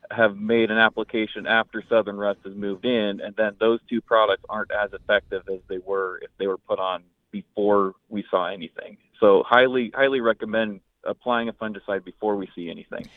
have 0.10 0.38
made 0.38 0.72
an 0.72 0.78
application 0.78 1.48
after 1.48 1.84
Southern 1.90 2.18
Rust 2.18 2.40
has 2.46 2.56
moved 2.56 2.86
in, 2.86 3.22
and 3.22 3.36
then 3.36 3.56
those 3.60 3.80
two 3.90 4.02
products 4.02 4.44
aren't 4.50 4.72
as 4.72 4.94
effective 4.94 5.44
as 5.52 5.60
they 5.68 5.80
were 5.80 6.20
if 6.22 6.30
they 6.38 6.48
were 6.48 6.58
put 6.58 6.80
on 6.80 7.04
before 7.32 7.94
we 8.10 8.26
saw 8.32 8.48
anything. 8.48 8.98
So, 9.20 9.44
highly, 9.44 9.92
highly 9.94 10.22
recommend 10.22 10.82
applying 11.04 11.50
a 11.50 11.54
fungicide 11.54 12.04
before 12.04 12.36
we 12.36 12.50
see 12.56 12.70
anything. 12.70 13.08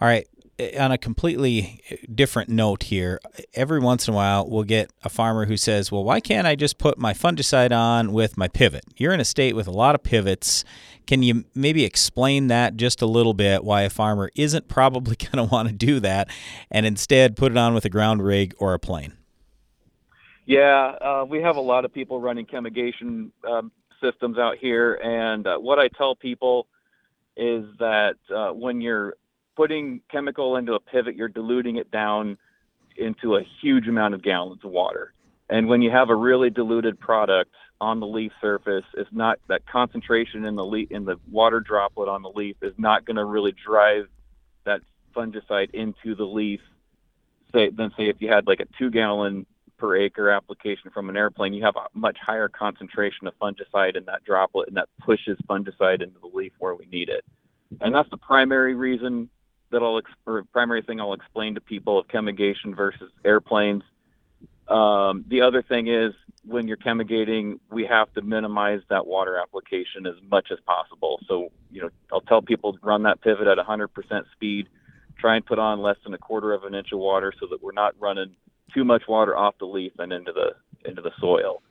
All 0.00 0.08
right. 0.08 0.26
Eh, 0.58 0.82
on 0.82 0.90
a 0.90 0.98
completely 0.98 1.80
different 2.12 2.48
note 2.48 2.84
here, 2.84 3.20
every 3.54 3.78
once 3.78 4.08
in 4.08 4.14
a 4.14 4.16
while 4.16 4.48
we'll 4.48 4.64
get 4.64 4.90
a 5.04 5.08
farmer 5.08 5.46
who 5.46 5.56
says, 5.56 5.92
Well, 5.92 6.04
why 6.04 6.20
can't 6.20 6.46
I 6.46 6.54
just 6.54 6.78
put 6.78 6.98
my 6.98 7.12
fungicide 7.12 7.76
on 7.76 8.12
with 8.12 8.36
my 8.36 8.48
pivot? 8.48 8.84
You're 8.96 9.12
in 9.12 9.20
a 9.20 9.24
state 9.24 9.54
with 9.54 9.66
a 9.66 9.72
lot 9.72 9.94
of 9.94 10.02
pivots. 10.02 10.64
Can 11.06 11.22
you 11.22 11.44
maybe 11.54 11.84
explain 11.84 12.48
that 12.48 12.76
just 12.76 13.00
a 13.02 13.06
little 13.06 13.34
bit? 13.34 13.64
Why 13.64 13.82
a 13.82 13.90
farmer 13.90 14.30
isn't 14.34 14.68
probably 14.68 15.16
going 15.16 15.36
to 15.36 15.44
want 15.44 15.68
to 15.68 15.74
do 15.74 16.00
that 16.00 16.28
and 16.70 16.86
instead 16.86 17.36
put 17.36 17.52
it 17.52 17.58
on 17.58 17.74
with 17.74 17.84
a 17.84 17.90
ground 17.90 18.22
rig 18.22 18.54
or 18.58 18.74
a 18.74 18.78
plane? 18.78 19.12
Yeah, 20.46 20.92
uh, 21.00 21.26
we 21.28 21.42
have 21.42 21.56
a 21.56 21.60
lot 21.60 21.84
of 21.84 21.92
people 21.92 22.20
running 22.20 22.46
chemigation 22.46 23.30
um, 23.46 23.72
systems 24.00 24.38
out 24.38 24.58
here, 24.58 24.94
and 24.94 25.44
uh, 25.44 25.58
what 25.58 25.80
I 25.80 25.88
tell 25.88 26.14
people 26.14 26.68
is 27.36 27.64
that 27.80 28.14
uh, 28.34 28.52
when 28.52 28.80
you're 28.80 29.16
putting 29.56 30.00
chemical 30.10 30.56
into 30.56 30.74
a 30.74 30.80
pivot, 30.80 31.16
you're 31.16 31.28
diluting 31.28 31.76
it 31.76 31.90
down 31.90 32.36
into 32.96 33.36
a 33.36 33.42
huge 33.60 33.88
amount 33.88 34.14
of 34.14 34.22
gallons 34.22 34.60
of 34.64 34.70
water. 34.70 35.12
And 35.48 35.68
when 35.68 35.82
you 35.82 35.90
have 35.90 36.10
a 36.10 36.14
really 36.14 36.50
diluted 36.50 36.98
product 36.98 37.52
on 37.80 38.00
the 38.00 38.06
leaf 38.06 38.32
surface, 38.40 38.84
it's 38.94 39.10
not 39.12 39.38
that 39.48 39.66
concentration 39.66 40.44
in 40.44 40.56
the 40.56 40.64
leaf 40.64 40.90
in 40.90 41.04
the 41.04 41.16
water 41.30 41.60
droplet 41.60 42.08
on 42.08 42.22
the 42.22 42.30
leaf 42.30 42.56
is 42.62 42.74
not 42.78 43.04
going 43.04 43.16
to 43.16 43.24
really 43.24 43.52
drive 43.52 44.08
that 44.64 44.80
fungicide 45.14 45.70
into 45.72 46.14
the 46.14 46.24
leaf. 46.24 46.60
Say, 47.54 47.70
than 47.70 47.90
say 47.96 48.08
if 48.08 48.16
you 48.20 48.28
had 48.28 48.46
like 48.46 48.60
a 48.60 48.66
two 48.78 48.90
gallon 48.90 49.46
per 49.78 49.96
acre 49.96 50.30
application 50.30 50.90
from 50.90 51.08
an 51.08 51.16
airplane, 51.16 51.52
you 51.52 51.62
have 51.64 51.76
a 51.76 51.86
much 51.94 52.16
higher 52.18 52.48
concentration 52.48 53.26
of 53.26 53.34
fungicide 53.38 53.96
in 53.96 54.04
that 54.06 54.24
droplet, 54.24 54.68
and 54.68 54.76
that 54.76 54.88
pushes 55.00 55.38
fungicide 55.48 56.02
into 56.02 56.18
the 56.20 56.30
leaf 56.32 56.52
where 56.58 56.74
we 56.74 56.86
need 56.86 57.08
it. 57.08 57.24
And 57.80 57.94
that's 57.94 58.10
the 58.10 58.16
primary 58.16 58.74
reason 58.74 59.28
that 59.76 59.82
I'll 59.82 60.00
or 60.24 60.42
primary 60.52 60.80
thing 60.80 61.00
I'll 61.00 61.12
explain 61.12 61.54
to 61.54 61.60
people 61.60 61.98
of 61.98 62.08
chemigation 62.08 62.74
versus 62.74 63.10
airplanes. 63.24 63.82
Um, 64.68 65.24
the 65.28 65.42
other 65.42 65.62
thing 65.62 65.86
is 65.88 66.14
when 66.44 66.66
you're 66.66 66.78
chemigating, 66.78 67.60
we 67.70 67.84
have 67.84 68.12
to 68.14 68.22
minimize 68.22 68.80
that 68.88 69.06
water 69.06 69.36
application 69.36 70.06
as 70.06 70.14
much 70.30 70.48
as 70.50 70.58
possible. 70.66 71.20
So, 71.28 71.50
you 71.70 71.82
know, 71.82 71.90
I'll 72.10 72.22
tell 72.22 72.40
people 72.40 72.78
run 72.82 73.02
that 73.02 73.20
pivot 73.20 73.46
at 73.46 73.58
100% 73.58 73.88
speed. 74.32 74.68
Try 75.18 75.36
and 75.36 75.44
put 75.44 75.58
on 75.58 75.82
less 75.82 75.96
than 76.04 76.14
a 76.14 76.18
quarter 76.18 76.52
of 76.54 76.64
an 76.64 76.74
inch 76.74 76.92
of 76.92 76.98
water 76.98 77.34
so 77.38 77.46
that 77.50 77.62
we're 77.62 77.72
not 77.72 77.94
running 77.98 78.34
too 78.72 78.84
much 78.84 79.02
water 79.06 79.36
off 79.36 79.56
the 79.58 79.66
leaf 79.66 79.92
and 79.98 80.12
into 80.12 80.32
the 80.32 80.54
into 80.88 81.02
the 81.02 81.12
soil. 81.20 81.62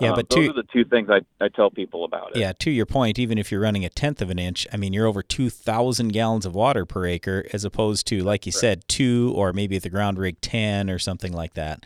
Yeah, 0.00 0.10
Um, 0.10 0.16
but 0.16 0.28
those 0.30 0.46
to, 0.46 0.50
are 0.50 0.54
the 0.54 0.68
two 0.72 0.84
things 0.84 1.08
I, 1.10 1.20
I 1.44 1.48
tell 1.48 1.70
people 1.70 2.04
about 2.04 2.34
it. 2.34 2.38
Yeah, 2.38 2.52
to 2.52 2.70
your 2.70 2.86
point, 2.86 3.18
even 3.18 3.38
if 3.38 3.52
you're 3.52 3.60
running 3.60 3.84
a 3.84 3.90
tenth 3.90 4.22
of 4.22 4.30
an 4.30 4.38
inch, 4.38 4.66
I 4.72 4.76
mean, 4.76 4.92
you're 4.92 5.06
over 5.06 5.22
2,000 5.22 6.08
gallons 6.08 6.46
of 6.46 6.54
water 6.54 6.86
per 6.86 7.06
acre 7.06 7.46
as 7.52 7.64
opposed 7.64 8.06
to, 8.08 8.22
like 8.22 8.46
you 8.46 8.52
said, 8.52 8.88
two 8.88 9.32
or 9.36 9.52
maybe 9.52 9.76
at 9.76 9.82
the 9.82 9.90
ground 9.90 10.18
rig 10.18 10.40
10 10.40 10.88
or 10.88 10.98
something 10.98 11.32
like 11.32 11.54
that. 11.54 11.84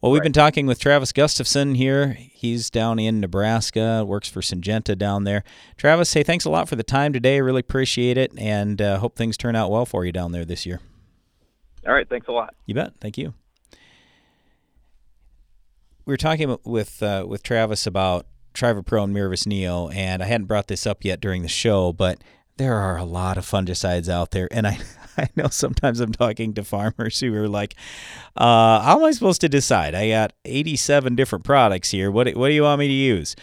Well, 0.00 0.12
we've 0.12 0.22
been 0.22 0.32
talking 0.32 0.66
with 0.66 0.78
Travis 0.78 1.12
Gustafson 1.12 1.74
here. 1.74 2.12
He's 2.12 2.70
down 2.70 3.00
in 3.00 3.18
Nebraska, 3.18 4.04
works 4.06 4.28
for 4.28 4.40
Syngenta 4.40 4.96
down 4.96 5.24
there. 5.24 5.42
Travis, 5.76 6.12
hey, 6.14 6.22
thanks 6.22 6.44
a 6.44 6.50
lot 6.50 6.68
for 6.68 6.76
the 6.76 6.84
time 6.84 7.12
today. 7.12 7.40
Really 7.40 7.60
appreciate 7.60 8.16
it 8.16 8.32
and 8.38 8.80
uh, 8.80 8.98
hope 9.00 9.16
things 9.16 9.36
turn 9.36 9.56
out 9.56 9.72
well 9.72 9.84
for 9.84 10.04
you 10.04 10.12
down 10.12 10.30
there 10.30 10.44
this 10.44 10.64
year. 10.64 10.80
All 11.86 11.92
right, 11.92 12.08
thanks 12.08 12.28
a 12.28 12.32
lot. 12.32 12.54
You 12.64 12.74
bet. 12.74 12.92
Thank 13.00 13.18
you. 13.18 13.34
We 16.08 16.12
were 16.14 16.16
talking 16.16 16.56
with 16.64 17.02
uh, 17.02 17.26
with 17.28 17.42
Travis 17.42 17.86
about 17.86 18.24
Trivapro 18.54 19.04
and 19.04 19.14
Miravis 19.14 19.46
Neo, 19.46 19.88
and 19.88 20.22
I 20.22 20.24
hadn't 20.24 20.46
brought 20.46 20.66
this 20.66 20.86
up 20.86 21.04
yet 21.04 21.20
during 21.20 21.42
the 21.42 21.48
show, 21.48 21.92
but 21.92 22.24
there 22.56 22.76
are 22.76 22.96
a 22.96 23.04
lot 23.04 23.36
of 23.36 23.44
fungicides 23.44 24.08
out 24.08 24.30
there, 24.30 24.48
and 24.50 24.66
I 24.66 24.78
I 25.18 25.28
know 25.36 25.48
sometimes 25.48 26.00
I'm 26.00 26.12
talking 26.12 26.54
to 26.54 26.64
farmers 26.64 27.20
who 27.20 27.34
are 27.34 27.46
like, 27.46 27.74
uh, 28.38 28.80
"How 28.80 28.96
am 28.98 29.04
I 29.04 29.10
supposed 29.10 29.42
to 29.42 29.50
decide? 29.50 29.94
I 29.94 30.08
got 30.08 30.32
87 30.46 31.14
different 31.14 31.44
products 31.44 31.90
here. 31.90 32.10
What 32.10 32.34
what 32.34 32.48
do 32.48 32.54
you 32.54 32.62
want 32.62 32.78
me 32.78 32.88
to 32.88 32.94
use?" 32.94 33.36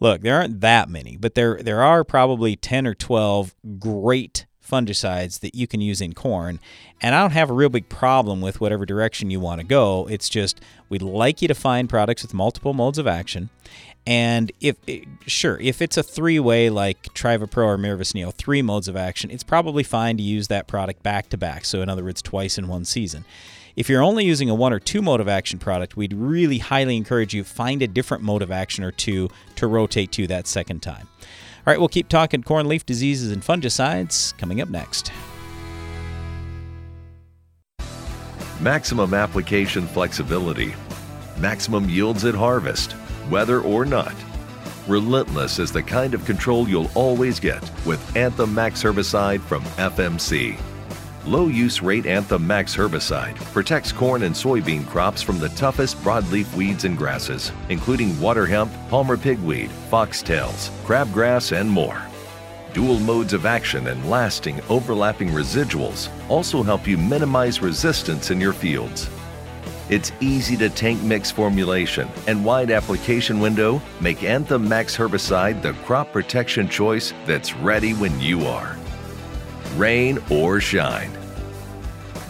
Look, 0.00 0.22
there 0.22 0.36
aren't 0.36 0.62
that 0.62 0.88
many, 0.88 1.18
but 1.18 1.34
there 1.34 1.62
there 1.62 1.82
are 1.82 2.02
probably 2.02 2.56
10 2.56 2.86
or 2.86 2.94
12 2.94 3.54
great 3.78 4.45
fungicides 4.66 5.40
that 5.40 5.54
you 5.54 5.66
can 5.66 5.80
use 5.80 6.00
in 6.00 6.12
corn. 6.12 6.60
And 7.00 7.14
I 7.14 7.20
don't 7.20 7.32
have 7.32 7.50
a 7.50 7.54
real 7.54 7.68
big 7.68 7.88
problem 7.88 8.40
with 8.40 8.60
whatever 8.60 8.86
direction 8.86 9.30
you 9.30 9.40
want 9.40 9.60
to 9.60 9.66
go. 9.66 10.08
It's 10.10 10.28
just 10.28 10.60
we'd 10.88 11.02
like 11.02 11.42
you 11.42 11.48
to 11.48 11.54
find 11.54 11.88
products 11.88 12.22
with 12.22 12.34
multiple 12.34 12.74
modes 12.74 12.98
of 12.98 13.06
action. 13.06 13.50
And 14.06 14.52
if 14.60 14.76
eh, 14.86 15.00
sure, 15.26 15.58
if 15.60 15.82
it's 15.82 15.96
a 15.96 16.02
three-way 16.02 16.70
like 16.70 17.02
Trivapro 17.14 17.66
or 17.66 17.76
Miravis 17.76 18.14
Neo, 18.14 18.30
three 18.30 18.62
modes 18.62 18.86
of 18.88 18.96
action, 18.96 19.30
it's 19.30 19.42
probably 19.42 19.82
fine 19.82 20.16
to 20.16 20.22
use 20.22 20.48
that 20.48 20.68
product 20.68 21.02
back 21.02 21.28
to 21.30 21.36
back. 21.36 21.64
So 21.64 21.82
in 21.82 21.88
other 21.88 22.04
words, 22.04 22.22
twice 22.22 22.56
in 22.56 22.68
one 22.68 22.84
season. 22.84 23.24
If 23.74 23.90
you're 23.90 24.02
only 24.02 24.24
using 24.24 24.48
a 24.48 24.54
one 24.54 24.72
or 24.72 24.78
two 24.78 25.02
mode 25.02 25.20
of 25.20 25.28
action 25.28 25.58
product, 25.58 25.96
we'd 25.96 26.14
really 26.14 26.58
highly 26.58 26.96
encourage 26.96 27.34
you 27.34 27.44
find 27.44 27.82
a 27.82 27.86
different 27.86 28.22
mode 28.22 28.40
of 28.40 28.50
action 28.50 28.84
or 28.84 28.90
two 28.90 29.28
to 29.56 29.66
rotate 29.66 30.12
to 30.12 30.26
that 30.28 30.46
second 30.46 30.80
time. 30.80 31.08
All 31.66 31.72
right, 31.72 31.80
we'll 31.80 31.88
keep 31.88 32.08
talking 32.08 32.44
corn 32.44 32.68
leaf 32.68 32.86
diseases 32.86 33.32
and 33.32 33.42
fungicides 33.42 34.38
coming 34.38 34.60
up 34.60 34.68
next. 34.68 35.10
Maximum 38.60 39.12
application 39.14 39.88
flexibility. 39.88 40.76
Maximum 41.38 41.90
yields 41.90 42.24
at 42.24 42.36
harvest, 42.36 42.94
weather 43.30 43.60
or 43.60 43.84
not. 43.84 44.14
Relentless 44.86 45.58
is 45.58 45.72
the 45.72 45.82
kind 45.82 46.14
of 46.14 46.24
control 46.24 46.68
you'll 46.68 46.90
always 46.94 47.40
get 47.40 47.68
with 47.84 48.16
Anthem 48.16 48.54
Max 48.54 48.84
herbicide 48.84 49.40
from 49.40 49.64
FMC. 49.64 50.56
Low 51.26 51.48
use 51.48 51.82
rate 51.82 52.06
Anthem 52.06 52.46
Max 52.46 52.76
herbicide 52.76 53.34
protects 53.52 53.90
corn 53.90 54.22
and 54.22 54.32
soybean 54.32 54.86
crops 54.86 55.22
from 55.22 55.40
the 55.40 55.48
toughest 55.50 55.96
broadleaf 56.04 56.54
weeds 56.54 56.84
and 56.84 56.96
grasses, 56.96 57.50
including 57.68 58.18
water 58.20 58.46
hemp, 58.46 58.70
palmer 58.88 59.16
pigweed, 59.16 59.68
foxtails, 59.90 60.70
crabgrass, 60.84 61.50
and 61.50 61.68
more. 61.68 62.00
Dual 62.72 63.00
modes 63.00 63.32
of 63.32 63.44
action 63.44 63.88
and 63.88 64.08
lasting 64.08 64.60
overlapping 64.68 65.30
residuals 65.30 66.10
also 66.28 66.62
help 66.62 66.86
you 66.86 66.96
minimize 66.96 67.60
resistance 67.60 68.30
in 68.30 68.40
your 68.40 68.52
fields. 68.52 69.10
Its 69.90 70.12
easy 70.20 70.56
to 70.58 70.70
tank 70.70 71.02
mix 71.02 71.32
formulation 71.32 72.08
and 72.28 72.44
wide 72.44 72.70
application 72.70 73.40
window 73.40 73.82
make 74.00 74.22
Anthem 74.22 74.68
Max 74.68 74.96
herbicide 74.96 75.60
the 75.60 75.72
crop 75.84 76.12
protection 76.12 76.68
choice 76.68 77.12
that's 77.24 77.52
ready 77.56 77.94
when 77.94 78.20
you 78.20 78.46
are. 78.46 78.76
Rain 79.76 80.18
or 80.30 80.60
shine. 80.60 81.10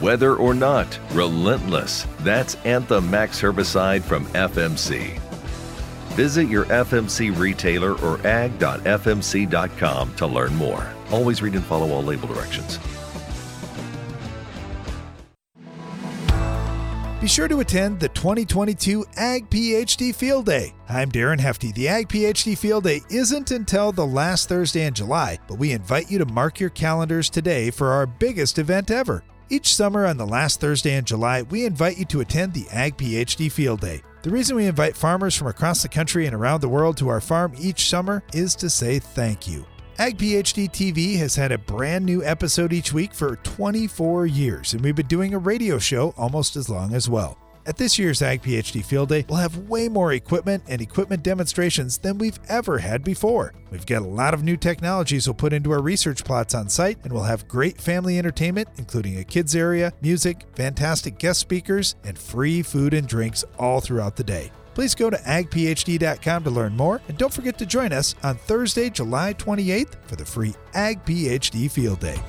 Whether 0.00 0.36
or 0.36 0.52
not, 0.52 0.98
relentless. 1.12 2.06
That's 2.20 2.56
Anthem 2.66 3.10
Max 3.10 3.40
herbicide 3.40 4.02
from 4.02 4.26
FMC. 4.26 5.18
Visit 6.16 6.48
your 6.48 6.64
FMC 6.66 7.38
retailer 7.38 7.92
or 8.00 8.24
ag.fmc.com 8.26 10.14
to 10.14 10.26
learn 10.26 10.54
more. 10.56 10.86
Always 11.10 11.40
read 11.42 11.54
and 11.54 11.64
follow 11.64 11.90
all 11.92 12.02
label 12.02 12.28
directions. 12.28 12.78
Be 17.26 17.30
sure 17.30 17.48
to 17.48 17.58
attend 17.58 17.98
the 17.98 18.08
2022 18.10 19.04
Ag 19.16 19.50
PhD 19.50 20.14
Field 20.14 20.46
Day. 20.46 20.72
I'm 20.88 21.10
Darren 21.10 21.40
Hefty. 21.40 21.72
The 21.72 21.88
Ag 21.88 22.08
PhD 22.08 22.56
Field 22.56 22.84
Day 22.84 23.00
isn't 23.10 23.50
until 23.50 23.90
the 23.90 24.06
last 24.06 24.48
Thursday 24.48 24.86
in 24.86 24.94
July, 24.94 25.36
but 25.48 25.58
we 25.58 25.72
invite 25.72 26.08
you 26.08 26.18
to 26.18 26.24
mark 26.26 26.60
your 26.60 26.70
calendars 26.70 27.28
today 27.28 27.72
for 27.72 27.90
our 27.90 28.06
biggest 28.06 28.60
event 28.60 28.92
ever. 28.92 29.24
Each 29.50 29.74
summer 29.74 30.06
on 30.06 30.18
the 30.18 30.24
last 30.24 30.60
Thursday 30.60 30.94
in 30.94 31.04
July, 31.04 31.42
we 31.42 31.66
invite 31.66 31.98
you 31.98 32.04
to 32.04 32.20
attend 32.20 32.54
the 32.54 32.68
Ag 32.70 32.96
PhD 32.96 33.50
Field 33.50 33.80
Day. 33.80 34.02
The 34.22 34.30
reason 34.30 34.54
we 34.54 34.66
invite 34.66 34.96
farmers 34.96 35.34
from 35.34 35.48
across 35.48 35.82
the 35.82 35.88
country 35.88 36.26
and 36.26 36.34
around 36.36 36.60
the 36.60 36.68
world 36.68 36.96
to 36.98 37.08
our 37.08 37.20
farm 37.20 37.54
each 37.58 37.88
summer 37.88 38.22
is 38.34 38.54
to 38.54 38.70
say 38.70 39.00
thank 39.00 39.48
you. 39.48 39.66
Ag 39.98 40.18
PhD 40.18 40.70
TV 40.70 41.16
has 41.16 41.36
had 41.36 41.52
a 41.52 41.56
brand 41.56 42.04
new 42.04 42.22
episode 42.22 42.74
each 42.74 42.92
week 42.92 43.14
for 43.14 43.36
24 43.36 44.26
years, 44.26 44.74
and 44.74 44.84
we've 44.84 44.94
been 44.94 45.06
doing 45.06 45.32
a 45.32 45.38
radio 45.38 45.78
show 45.78 46.12
almost 46.18 46.54
as 46.54 46.68
long 46.68 46.92
as 46.92 47.08
well. 47.08 47.38
At 47.64 47.78
this 47.78 47.98
year's 47.98 48.20
Ag 48.20 48.42
PhD 48.42 48.84
Field 48.84 49.08
Day, 49.08 49.24
we'll 49.26 49.38
have 49.38 49.56
way 49.70 49.88
more 49.88 50.12
equipment 50.12 50.64
and 50.68 50.82
equipment 50.82 51.22
demonstrations 51.22 51.96
than 51.96 52.18
we've 52.18 52.38
ever 52.46 52.76
had 52.76 53.04
before. 53.04 53.54
We've 53.70 53.86
got 53.86 54.02
a 54.02 54.06
lot 54.06 54.34
of 54.34 54.44
new 54.44 54.58
technologies 54.58 55.26
we'll 55.26 55.34
put 55.34 55.54
into 55.54 55.72
our 55.72 55.80
research 55.80 56.24
plots 56.24 56.54
on 56.54 56.68
site, 56.68 56.98
and 57.02 57.10
we'll 57.10 57.22
have 57.22 57.48
great 57.48 57.80
family 57.80 58.18
entertainment, 58.18 58.68
including 58.76 59.18
a 59.18 59.24
kids 59.24 59.56
area, 59.56 59.94
music, 60.02 60.44
fantastic 60.56 61.18
guest 61.18 61.40
speakers, 61.40 61.96
and 62.04 62.18
free 62.18 62.60
food 62.60 62.92
and 62.92 63.08
drinks 63.08 63.46
all 63.58 63.80
throughout 63.80 64.16
the 64.16 64.24
day. 64.24 64.52
Please 64.76 64.94
go 64.94 65.08
to 65.08 65.16
agphd.com 65.16 66.44
to 66.44 66.50
learn 66.50 66.76
more, 66.76 67.00
and 67.08 67.16
don't 67.16 67.32
forget 67.32 67.56
to 67.56 67.64
join 67.64 67.94
us 67.94 68.14
on 68.22 68.36
Thursday, 68.36 68.90
July 68.90 69.32
28th 69.32 69.94
for 70.06 70.16
the 70.16 70.24
free 70.26 70.54
Ag 70.74 71.02
PhD 71.06 71.70
Field 71.70 72.00
Day. 72.00 72.20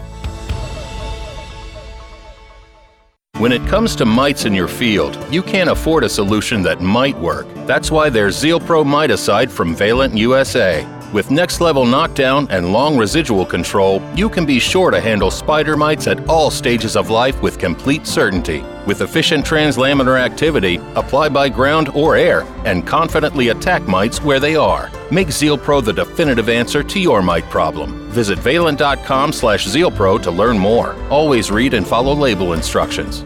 When 3.34 3.52
it 3.52 3.68
comes 3.68 3.98
to 3.98 4.06
mites 4.06 4.46
in 4.46 4.54
your 4.54 4.70
field, 4.70 5.20
you 5.30 5.44
can't 5.44 5.70
afford 5.70 6.06
a 6.06 6.10
solution 6.10 6.62
that 6.62 6.80
might 6.80 7.18
work. 7.18 7.48
That's 7.68 7.92
why 7.92 8.10
there's 8.10 8.38
Zeal 8.38 8.62
Pro 8.62 8.82
Miticide 8.82 9.52
from 9.52 9.76
Valent 9.76 10.16
USA. 10.16 10.88
With 11.14 11.32
next 11.32 11.62
level 11.62 11.86
knockdown 11.86 12.48
and 12.50 12.74
long 12.74 12.98
residual 12.98 13.46
control, 13.46 14.02
you 14.14 14.30
can 14.30 14.46
be 14.46 14.60
sure 14.60 14.92
to 14.92 15.00
handle 15.00 15.32
spider 15.32 15.78
mites 15.78 16.06
at 16.06 16.28
all 16.28 16.52
stages 16.52 16.98
of 16.98 17.10
life 17.10 17.42
with 17.42 17.58
complete 17.58 18.06
certainty. 18.06 18.62
With 18.86 19.02
efficient 19.02 19.46
translaminar 19.46 20.20
activity, 20.20 20.82
apply 20.96 21.30
by 21.30 21.48
ground 21.48 21.90
or 21.90 22.18
air, 22.18 22.42
and 22.66 22.86
confidently 22.86 23.50
attack 23.50 23.88
mites 23.88 24.22
where 24.22 24.42
they 24.42 24.58
are. 24.58 24.92
Make 25.10 25.32
Zeal 25.32 25.58
Pro 25.58 25.80
the 25.80 25.94
definitive 25.94 26.50
answer 26.50 26.84
to 26.84 27.00
your 27.00 27.22
mite 27.22 27.50
problem. 27.50 28.10
Visit 28.10 28.40
valent.com 28.40 29.32
slash 29.32 29.66
zealpro 29.66 30.22
to 30.24 30.32
learn 30.32 30.60
more. 30.60 30.94
Always 31.10 31.52
read 31.52 31.74
and 31.74 31.88
follow 31.88 32.14
label 32.14 32.52
instructions. 32.52 33.26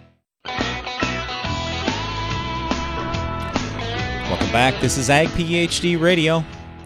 Welcome 4.31 4.53
back. 4.53 4.79
This 4.79 4.97
is 4.97 5.09
Ag 5.09 5.27
PhD 5.27 5.99
Radio. 5.99 6.41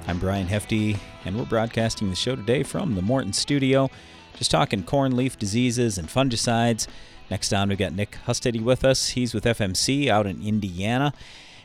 I'm 0.08 0.18
Brian 0.18 0.48
Hefty, 0.48 0.98
and 1.26 1.38
we're 1.38 1.46
broadcasting 1.46 2.10
the 2.10 2.16
show 2.16 2.36
today 2.36 2.64
from 2.64 2.96
the 2.96 3.04
Morton 3.04 3.34
studio. 3.34 3.92
Just 4.36 4.50
talking 4.50 4.82
corn 4.82 5.16
leaf 5.16 5.38
diseases 5.38 6.00
and 6.00 6.08
fungicides. 6.08 6.88
Next 7.30 7.54
on, 7.54 7.70
we've 7.70 7.78
got 7.78 7.94
Nick 7.94 8.18
Hustedy 8.26 8.60
with 8.60 8.84
us. 8.84 9.10
He's 9.10 9.36
with 9.36 9.44
FMC 9.44 10.08
out 10.08 10.26
in 10.26 10.42
Indiana. 10.42 11.14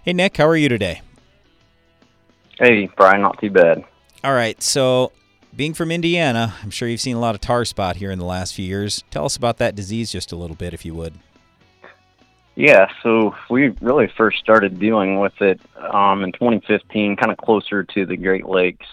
Hey, 0.04 0.12
Nick, 0.12 0.36
how 0.36 0.46
are 0.46 0.56
you 0.56 0.68
today? 0.68 1.00
Hey, 2.58 2.90
Brian, 2.94 3.22
not 3.22 3.40
too 3.40 3.50
bad. 3.50 3.82
All 4.22 4.34
right, 4.34 4.62
so 4.62 5.12
being 5.56 5.72
from 5.72 5.90
Indiana, 5.90 6.56
I'm 6.62 6.68
sure 6.68 6.88
you've 6.88 7.00
seen 7.00 7.16
a 7.16 7.20
lot 7.20 7.34
of 7.34 7.40
tar 7.40 7.64
spot 7.64 7.96
here 7.96 8.10
in 8.10 8.18
the 8.18 8.26
last 8.26 8.54
few 8.54 8.66
years. 8.66 9.02
Tell 9.10 9.24
us 9.24 9.34
about 9.34 9.56
that 9.56 9.74
disease 9.76 10.12
just 10.12 10.30
a 10.30 10.36
little 10.36 10.56
bit, 10.56 10.74
if 10.74 10.84
you 10.84 10.94
would. 10.94 11.14
Yeah, 12.56 12.88
so 13.02 13.34
we 13.48 13.68
really 13.80 14.12
first 14.18 14.38
started 14.40 14.78
dealing 14.78 15.18
with 15.18 15.40
it 15.40 15.58
um, 15.92 16.22
in 16.24 16.32
2015, 16.32 17.16
kind 17.16 17.32
of 17.32 17.38
closer 17.38 17.84
to 17.84 18.06
the 18.06 18.16
Great 18.16 18.46
Lakes, 18.46 18.86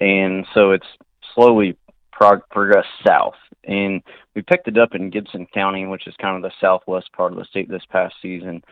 and 0.00 0.46
so 0.54 0.72
it's 0.72 0.86
slowly 1.34 1.76
prog- 2.12 2.48
progressed 2.50 2.88
south. 3.06 3.34
And 3.64 4.02
we 4.34 4.42
picked 4.42 4.66
it 4.68 4.76
up 4.78 4.94
in 4.94 5.10
Gibson 5.10 5.46
County, 5.46 5.86
which 5.86 6.06
is 6.06 6.14
kind 6.20 6.36
of 6.36 6.42
the 6.42 6.54
southwest 6.60 7.12
part 7.12 7.32
of 7.32 7.38
the 7.38 7.44
state 7.44 7.68
this 7.68 7.84
past 7.88 8.14
season, 8.20 8.62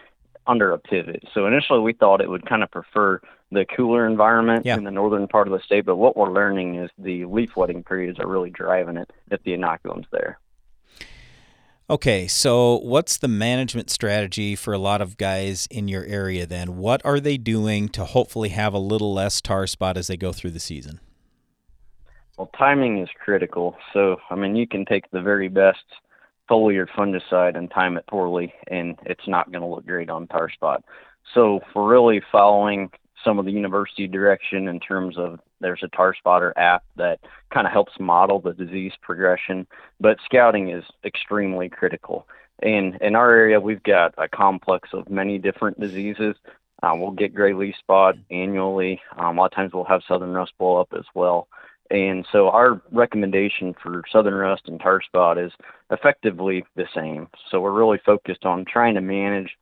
under 0.46 0.72
a 0.72 0.78
pivot. 0.78 1.22
So 1.32 1.46
initially, 1.46 1.80
we 1.80 1.92
thought 1.92 2.20
it 2.20 2.28
would 2.28 2.46
kind 2.46 2.62
of 2.62 2.70
prefer 2.70 3.20
the 3.52 3.64
cooler 3.64 4.06
environment 4.06 4.64
Yeah. 4.66 4.76
in 4.76 4.84
the 4.84 4.90
northern 4.90 5.28
part 5.28 5.46
of 5.46 5.52
the 5.52 5.60
state, 5.64 5.84
but 5.84 5.96
what 5.96 6.16
we're 6.16 6.32
learning 6.32 6.76
is 6.76 6.90
the 6.98 7.24
leaf 7.24 7.56
wetting 7.56 7.82
periods 7.84 8.18
are 8.18 8.26
really 8.26 8.50
driving 8.50 8.96
it 8.96 9.12
if 9.30 9.42
the 9.44 9.52
inoculum's 9.52 10.06
there. 10.12 10.38
Okay, 11.90 12.28
so 12.28 12.78
what's 12.78 13.16
the 13.16 13.26
management 13.26 13.90
strategy 13.90 14.54
for 14.54 14.72
a 14.72 14.78
lot 14.78 15.00
of 15.00 15.16
guys 15.16 15.66
in 15.72 15.88
your 15.88 16.04
area 16.04 16.46
then? 16.46 16.76
What 16.76 17.04
are 17.04 17.18
they 17.18 17.36
doing 17.36 17.88
to 17.88 18.04
hopefully 18.04 18.50
have 18.50 18.72
a 18.72 18.78
little 18.78 19.12
less 19.12 19.40
tar 19.40 19.66
spot 19.66 19.96
as 19.96 20.06
they 20.06 20.16
go 20.16 20.32
through 20.32 20.52
the 20.52 20.60
season? 20.60 21.00
Well, 22.38 22.48
timing 22.56 22.98
is 22.98 23.08
critical. 23.18 23.74
So, 23.92 24.18
I 24.30 24.36
mean, 24.36 24.54
you 24.54 24.68
can 24.68 24.84
take 24.84 25.10
the 25.10 25.20
very 25.20 25.48
best 25.48 25.82
foliar 26.48 26.86
fungicide 26.96 27.58
and 27.58 27.68
time 27.72 27.96
it 27.96 28.06
poorly, 28.06 28.54
and 28.68 28.96
it's 29.04 29.26
not 29.26 29.50
going 29.50 29.62
to 29.62 29.66
look 29.66 29.84
great 29.84 30.10
on 30.10 30.28
tar 30.28 30.48
spot. 30.48 30.84
So, 31.34 31.58
we're 31.74 31.88
really 31.88 32.22
following 32.30 32.92
some 33.24 33.38
of 33.38 33.44
the 33.44 33.52
university 33.52 34.06
direction 34.06 34.68
in 34.68 34.80
terms 34.80 35.16
of 35.18 35.40
there's 35.60 35.82
a 35.82 35.88
tar 35.88 36.14
spotter 36.14 36.52
app 36.56 36.84
that 36.96 37.20
kind 37.52 37.66
of 37.66 37.72
helps 37.72 37.92
model 38.00 38.40
the 38.40 38.52
disease 38.52 38.92
progression, 39.02 39.66
but 40.00 40.18
scouting 40.24 40.70
is 40.70 40.84
extremely 41.04 41.68
critical. 41.68 42.26
And 42.62 42.96
in 43.00 43.16
our 43.16 43.30
area, 43.30 43.60
we've 43.60 43.82
got 43.82 44.14
a 44.18 44.28
complex 44.28 44.90
of 44.92 45.10
many 45.10 45.38
different 45.38 45.80
diseases. 45.80 46.36
Uh, 46.82 46.92
we'll 46.94 47.10
get 47.10 47.34
gray 47.34 47.52
leaf 47.52 47.74
spot 47.78 48.16
annually. 48.30 49.00
Um, 49.16 49.36
a 49.36 49.40
lot 49.40 49.52
of 49.52 49.56
times 49.56 49.72
we'll 49.72 49.84
have 49.84 50.02
southern 50.06 50.32
rust 50.32 50.52
blow 50.58 50.76
up 50.76 50.92
as 50.96 51.04
well. 51.14 51.48
And 51.90 52.26
so 52.30 52.50
our 52.50 52.80
recommendation 52.92 53.74
for 53.82 54.04
southern 54.10 54.34
rust 54.34 54.62
and 54.66 54.78
tar 54.78 55.02
spot 55.02 55.38
is 55.38 55.52
effectively 55.90 56.64
the 56.76 56.86
same. 56.94 57.28
So 57.50 57.60
we're 57.60 57.72
really 57.72 57.98
focused 58.04 58.44
on 58.44 58.64
trying 58.64 58.94
to 58.94 59.00
manage 59.00 59.56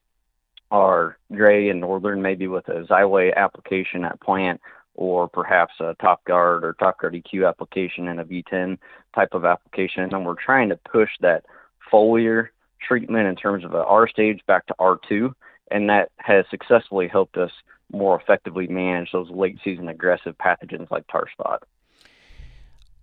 our 0.70 1.16
gray 1.32 1.68
and 1.68 1.80
northern 1.80 2.22
maybe 2.22 2.46
with 2.46 2.68
a 2.68 2.84
Xyway 2.84 3.34
application 3.34 4.04
at 4.04 4.20
plant 4.20 4.60
or 4.94 5.28
perhaps 5.28 5.74
a 5.80 5.94
Top 6.00 6.24
Guard 6.24 6.64
or 6.64 6.74
Top 6.74 7.00
Guard 7.00 7.14
EQ 7.14 7.48
application 7.48 8.08
and 8.08 8.20
a 8.20 8.24
V10 8.24 8.78
type 9.14 9.32
of 9.32 9.44
application. 9.44 10.02
And 10.02 10.26
we're 10.26 10.34
trying 10.34 10.68
to 10.70 10.76
push 10.76 11.10
that 11.20 11.44
foliar 11.90 12.48
treatment 12.86 13.28
in 13.28 13.36
terms 13.36 13.64
of 13.64 13.74
a 13.74 13.84
R 13.84 14.08
stage 14.08 14.40
back 14.46 14.66
to 14.66 14.74
R2. 14.80 15.32
And 15.70 15.88
that 15.88 16.10
has 16.16 16.44
successfully 16.50 17.06
helped 17.08 17.36
us 17.36 17.52
more 17.92 18.20
effectively 18.20 18.66
manage 18.66 19.12
those 19.12 19.30
late 19.30 19.58
season 19.62 19.88
aggressive 19.88 20.36
pathogens 20.38 20.90
like 20.90 21.06
tar 21.06 21.26
spot. 21.30 21.62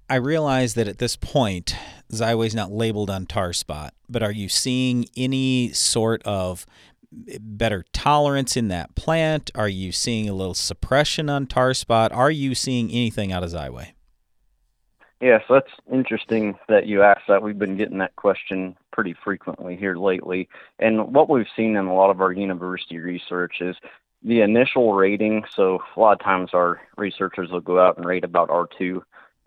I 0.10 0.16
realize 0.16 0.76
that 0.76 0.88
at 0.88 1.00
this 1.00 1.16
point, 1.16 1.76
Xyway's 2.12 2.54
not 2.54 2.72
labeled 2.72 3.10
on 3.10 3.26
tar 3.26 3.54
spot, 3.54 3.94
but 4.08 4.22
are 4.22 4.32
you 4.32 4.50
seeing 4.50 5.08
any 5.18 5.72
sort 5.72 6.22
of 6.24 6.66
better 7.40 7.86
tolerance 7.94 8.58
in 8.58 8.68
that 8.70 8.96
plant? 8.96 9.52
Are 9.56 9.70
you 9.70 9.92
seeing 9.92 10.30
a 10.30 10.34
little 10.34 10.54
suppression 10.54 11.30
on 11.30 11.48
tar 11.48 11.74
spot? 11.74 12.12
Are 12.12 12.32
you 12.32 12.56
seeing 12.56 12.90
anything 12.90 13.32
out 13.32 13.44
of 13.44 13.52
Xyway? 13.52 13.92
Yeah, 15.22 15.40
so 15.48 15.56
that's 15.56 15.72
interesting 15.92 16.58
that 16.68 16.88
you 16.88 17.02
asked 17.02 17.28
that. 17.30 17.42
We've 17.42 17.58
been 17.58 17.78
getting 17.78 18.00
that 18.00 18.16
question 18.16 18.76
pretty 18.92 19.16
frequently 19.24 19.76
here 19.76 19.96
lately. 19.96 20.50
And 20.78 21.14
what 21.14 21.30
we've 21.30 21.48
seen 21.56 21.76
in 21.78 21.86
a 21.86 21.96
lot 21.96 22.10
of 22.10 22.22
our 22.22 22.32
university 22.32 23.00
research 23.00 23.62
is 23.62 23.78
the 24.24 24.42
initial 24.42 24.94
rating. 24.94 25.46
So 25.50 25.80
a 25.96 26.00
lot 26.00 26.14
of 26.14 26.20
times 26.20 26.52
our 26.54 26.82
researchers 26.98 27.50
will 27.50 27.62
go 27.62 27.80
out 27.80 27.98
and 27.98 28.06
rate 28.06 28.26
about 28.26 28.50
R2, 28.50 29.02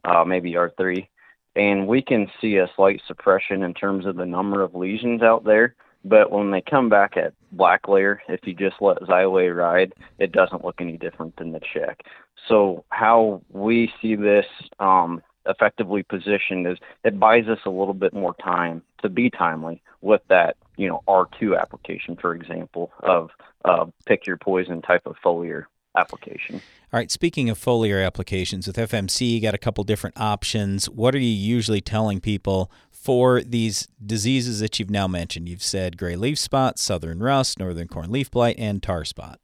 uh, 0.04 0.24
maybe 0.24 0.52
R3, 0.52 1.06
and 1.54 1.86
we 1.86 2.00
can 2.00 2.30
see 2.40 2.56
a 2.56 2.70
slight 2.74 3.02
suppression 3.06 3.62
in 3.62 3.74
terms 3.74 4.06
of 4.06 4.16
the 4.16 4.26
number 4.26 4.62
of 4.62 4.74
lesions 4.74 5.22
out 5.22 5.44
there. 5.44 5.74
But 6.04 6.30
when 6.30 6.50
they 6.50 6.60
come 6.60 6.88
back 6.88 7.16
at 7.16 7.34
black 7.52 7.88
layer, 7.88 8.22
if 8.28 8.40
you 8.44 8.54
just 8.54 8.76
let 8.80 9.00
Xyway 9.02 9.54
ride, 9.54 9.92
it 10.18 10.32
doesn't 10.32 10.64
look 10.64 10.80
any 10.80 10.96
different 10.96 11.36
than 11.36 11.52
the 11.52 11.60
check. 11.60 12.02
So 12.46 12.84
how 12.90 13.42
we 13.50 13.92
see 14.00 14.14
this 14.14 14.46
um, 14.78 15.22
effectively 15.46 16.02
positioned 16.02 16.66
is 16.66 16.78
it 17.04 17.18
buys 17.18 17.48
us 17.48 17.58
a 17.66 17.70
little 17.70 17.94
bit 17.94 18.12
more 18.12 18.34
time 18.34 18.82
to 19.02 19.08
be 19.08 19.30
timely 19.30 19.82
with 20.00 20.22
that, 20.28 20.56
you 20.76 20.88
know, 20.88 21.02
R2 21.08 21.60
application, 21.60 22.16
for 22.16 22.34
example, 22.34 22.92
of 23.00 23.30
uh, 23.64 23.86
pick 24.06 24.26
your 24.26 24.36
poison 24.36 24.80
type 24.82 25.06
of 25.06 25.16
foliar 25.24 25.64
application. 25.96 26.56
All 26.92 26.98
right, 26.98 27.10
speaking 27.10 27.50
of 27.50 27.58
foliar 27.58 28.04
applications, 28.04 28.66
with 28.66 28.76
FMC, 28.76 29.30
you 29.30 29.40
got 29.40 29.54
a 29.54 29.58
couple 29.58 29.84
different 29.84 30.18
options. 30.18 30.88
What 30.88 31.14
are 31.14 31.18
you 31.18 31.26
usually 31.26 31.80
telling 31.80 32.20
people 32.20 32.70
for 33.02 33.40
these 33.42 33.88
diseases 34.04 34.60
that 34.60 34.78
you've 34.78 34.90
now 34.90 35.06
mentioned? 35.06 35.48
You've 35.48 35.62
said 35.62 35.96
gray 35.96 36.16
leaf 36.16 36.38
spot, 36.38 36.78
southern 36.78 37.20
rust, 37.20 37.58
northern 37.58 37.88
corn 37.88 38.10
leaf 38.10 38.30
blight, 38.30 38.56
and 38.58 38.82
tar 38.82 39.04
spot. 39.04 39.40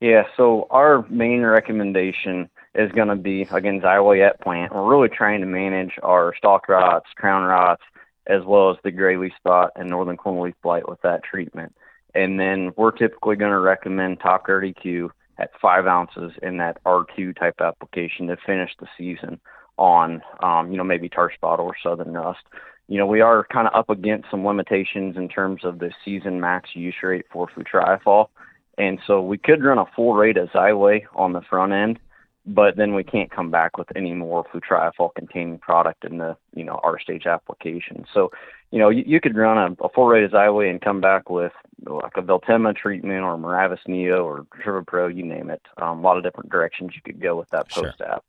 Yeah, 0.00 0.24
so 0.36 0.66
our 0.70 1.06
main 1.08 1.42
recommendation 1.42 2.48
is 2.74 2.90
going 2.92 3.08
to 3.08 3.16
be 3.16 3.42
again 3.50 3.80
at 3.84 4.40
plant. 4.40 4.74
We're 4.74 4.88
really 4.88 5.08
trying 5.08 5.40
to 5.40 5.46
manage 5.46 5.92
our 6.02 6.34
stalk 6.36 6.68
rots, 6.68 7.06
crown 7.16 7.44
rots, 7.44 7.82
as 8.26 8.42
well 8.44 8.70
as 8.70 8.76
the 8.82 8.90
gray 8.90 9.16
leaf 9.16 9.32
spot 9.36 9.70
and 9.76 9.88
northern 9.88 10.16
corn 10.16 10.42
leaf 10.42 10.54
blight 10.62 10.88
with 10.88 11.00
that 11.02 11.22
treatment. 11.22 11.74
And 12.14 12.38
then 12.38 12.72
we're 12.76 12.92
typically 12.92 13.36
going 13.36 13.50
to 13.50 13.58
recommend 13.58 14.20
Top 14.20 14.46
Guard 14.46 14.64
EQ 14.64 15.10
at 15.38 15.50
five 15.60 15.86
ounces 15.86 16.32
in 16.42 16.58
that 16.58 16.82
R2 16.84 17.38
type 17.38 17.60
application 17.60 18.28
to 18.28 18.36
finish 18.46 18.70
the 18.78 18.86
season 18.96 19.40
on, 19.76 20.22
um, 20.42 20.70
you 20.70 20.76
know, 20.76 20.84
maybe 20.84 21.08
tar 21.08 21.32
spot 21.32 21.60
or 21.60 21.74
southern 21.82 22.12
rust. 22.12 22.42
You 22.88 22.98
know, 22.98 23.06
we 23.06 23.20
are 23.20 23.46
kind 23.50 23.66
of 23.66 23.74
up 23.74 23.88
against 23.88 24.30
some 24.30 24.46
limitations 24.46 25.16
in 25.16 25.28
terms 25.28 25.64
of 25.64 25.78
the 25.78 25.90
season 26.04 26.40
max 26.40 26.70
use 26.74 26.94
rate 27.02 27.24
for 27.32 27.48
flutriafol. 27.48 28.28
And 28.76 28.98
so 29.06 29.22
we 29.22 29.38
could 29.38 29.62
run 29.62 29.78
a 29.78 29.86
full 29.94 30.14
rate 30.14 30.36
of 30.36 30.48
Xyway 30.50 31.04
on 31.14 31.32
the 31.32 31.40
front 31.40 31.72
end, 31.72 31.98
but 32.44 32.76
then 32.76 32.94
we 32.94 33.04
can't 33.04 33.30
come 33.30 33.50
back 33.50 33.78
with 33.78 33.88
any 33.96 34.12
more 34.12 34.44
flutriafol 34.44 35.14
containing 35.14 35.58
product 35.58 36.04
in 36.04 36.18
the 36.18 36.36
you 36.54 36.64
know 36.64 36.80
R 36.82 36.98
stage 36.98 37.26
application. 37.26 38.04
So 38.12 38.32
you 38.70 38.80
know 38.80 38.88
you, 38.90 39.04
you 39.06 39.20
could 39.20 39.36
run 39.36 39.58
a, 39.58 39.84
a 39.84 39.88
full 39.88 40.06
rate 40.06 40.24
of 40.24 40.32
Xyway 40.32 40.70
and 40.70 40.80
come 40.80 41.00
back 41.00 41.30
with 41.30 41.52
like 41.86 42.16
a 42.16 42.22
Veltyma 42.22 42.76
treatment 42.76 43.22
or 43.22 43.36
Miravis 43.36 43.86
Neo 43.86 44.24
or 44.24 44.46
Pro, 44.86 45.06
you 45.06 45.24
name 45.24 45.50
it. 45.50 45.62
Um, 45.80 46.00
a 46.00 46.02
lot 46.02 46.16
of 46.16 46.24
different 46.24 46.50
directions 46.50 46.92
you 46.94 47.02
could 47.02 47.20
go 47.20 47.36
with 47.36 47.48
that 47.50 47.70
post 47.70 48.00
app. 48.00 48.08
Yep. 48.08 48.24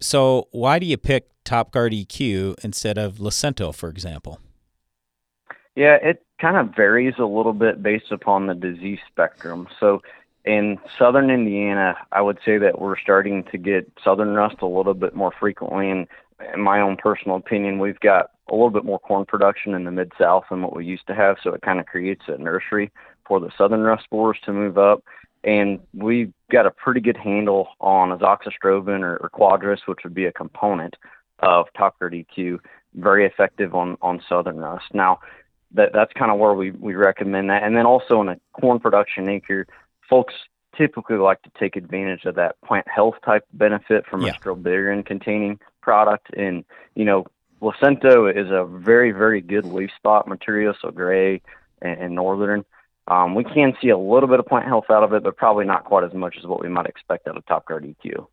So 0.00 0.48
why 0.50 0.78
do 0.78 0.86
you 0.86 0.96
pick 0.96 1.28
Top 1.44 1.70
Guard 1.72 1.92
EQ 1.92 2.56
instead 2.62 2.98
of 2.98 3.14
Lucento, 3.14 3.74
for 3.74 3.88
example? 3.88 4.40
Yeah, 5.74 5.96
it 6.02 6.24
kind 6.40 6.56
of 6.56 6.74
varies 6.74 7.14
a 7.18 7.24
little 7.24 7.52
bit 7.52 7.82
based 7.82 8.10
upon 8.10 8.46
the 8.46 8.54
disease 8.54 8.98
spectrum. 9.10 9.68
So 9.78 10.02
in 10.44 10.78
southern 10.98 11.30
Indiana, 11.30 11.96
I 12.12 12.22
would 12.22 12.38
say 12.44 12.58
that 12.58 12.80
we're 12.80 12.98
starting 12.98 13.44
to 13.52 13.58
get 13.58 13.90
southern 14.02 14.34
rust 14.34 14.56
a 14.60 14.66
little 14.66 14.94
bit 14.94 15.14
more 15.14 15.32
frequently. 15.38 15.90
And 15.90 16.06
in 16.54 16.60
my 16.60 16.80
own 16.80 16.96
personal 16.96 17.36
opinion, 17.36 17.78
we've 17.78 18.00
got 18.00 18.30
a 18.48 18.54
little 18.54 18.70
bit 18.70 18.84
more 18.84 18.98
corn 18.98 19.24
production 19.24 19.74
in 19.74 19.84
the 19.84 19.90
mid 19.90 20.12
south 20.18 20.44
than 20.50 20.62
what 20.62 20.76
we 20.76 20.84
used 20.84 21.06
to 21.08 21.14
have. 21.14 21.36
So 21.42 21.52
it 21.52 21.62
kind 21.62 21.80
of 21.80 21.86
creates 21.86 22.22
a 22.28 22.38
nursery 22.38 22.90
for 23.26 23.40
the 23.40 23.50
southern 23.58 23.80
rust 23.80 24.04
spores 24.04 24.38
to 24.44 24.52
move 24.52 24.78
up. 24.78 25.02
And 25.46 25.78
we've 25.94 26.32
got 26.50 26.66
a 26.66 26.72
pretty 26.72 27.00
good 27.00 27.16
handle 27.16 27.68
on 27.80 28.10
azoxystrobin 28.10 29.02
or, 29.02 29.16
or 29.18 29.30
quadris, 29.30 29.86
which 29.86 30.00
would 30.02 30.12
be 30.12 30.26
a 30.26 30.32
component 30.32 30.96
of 31.38 31.66
Guard 31.78 32.12
EQ, 32.12 32.58
very 32.94 33.24
effective 33.24 33.74
on, 33.74 33.96
on 34.02 34.20
southern 34.28 34.58
rust. 34.58 34.86
Now, 34.92 35.20
that 35.72 35.92
that's 35.92 36.12
kind 36.14 36.32
of 36.32 36.38
where 36.38 36.54
we, 36.54 36.72
we 36.72 36.94
recommend 36.94 37.50
that. 37.50 37.62
And 37.62 37.76
then 37.76 37.86
also 37.86 38.20
in 38.20 38.28
a 38.28 38.36
corn 38.60 38.80
production 38.80 39.28
acre, 39.28 39.66
folks 40.10 40.34
typically 40.76 41.16
like 41.16 41.40
to 41.42 41.50
take 41.58 41.76
advantage 41.76 42.24
of 42.24 42.34
that 42.34 42.56
plant 42.64 42.86
health 42.88 43.14
type 43.24 43.44
benefit 43.52 44.04
from 44.06 44.22
yeah. 44.22 44.32
a 44.32 44.34
strobilurin 44.34 45.06
containing 45.06 45.58
product. 45.80 46.28
And, 46.36 46.64
you 46.94 47.04
know, 47.04 47.24
Lucento 47.62 48.30
is 48.30 48.50
a 48.50 48.64
very, 48.64 49.12
very 49.12 49.40
good 49.40 49.64
leaf 49.64 49.90
spot 49.96 50.28
material, 50.28 50.74
so 50.80 50.90
gray 50.90 51.40
and, 51.80 52.00
and 52.00 52.14
northern. 52.14 52.64
Um, 53.08 53.34
we 53.34 53.44
can 53.44 53.72
see 53.80 53.88
a 53.90 53.98
little 53.98 54.28
bit 54.28 54.40
of 54.40 54.46
plant 54.46 54.66
health 54.66 54.86
out 54.90 55.04
of 55.04 55.12
it, 55.12 55.22
but 55.22 55.36
probably 55.36 55.64
not 55.64 55.84
quite 55.84 56.04
as 56.04 56.12
much 56.12 56.36
as 56.38 56.46
what 56.46 56.60
we 56.60 56.68
might 56.68 56.86
expect 56.86 57.28
out 57.28 57.36
of 57.36 57.46
Top 57.46 57.66
Guard 57.66 57.84
EQ. 57.84 58.26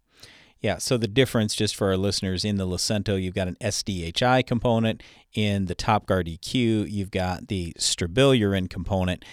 Yeah, 0.64 0.78
so 0.78 0.98
the 0.98 1.10
difference, 1.10 1.56
just 1.56 1.76
for 1.76 1.90
our 1.90 1.98
listeners, 1.98 2.46
in 2.46 2.56
the 2.56 2.66
Lucento, 2.66 3.22
you've 3.22 3.36
got 3.36 3.50
an 3.50 3.58
SDHI 3.62 4.48
component. 4.48 5.04
In 5.34 5.66
the 5.66 5.76
Top 5.76 6.06
Guard 6.06 6.28
EQ, 6.28 6.90
you've 6.90 7.12
got 7.12 7.50
the 7.50 7.74
strobilurin 7.78 8.70
component. 8.70 9.26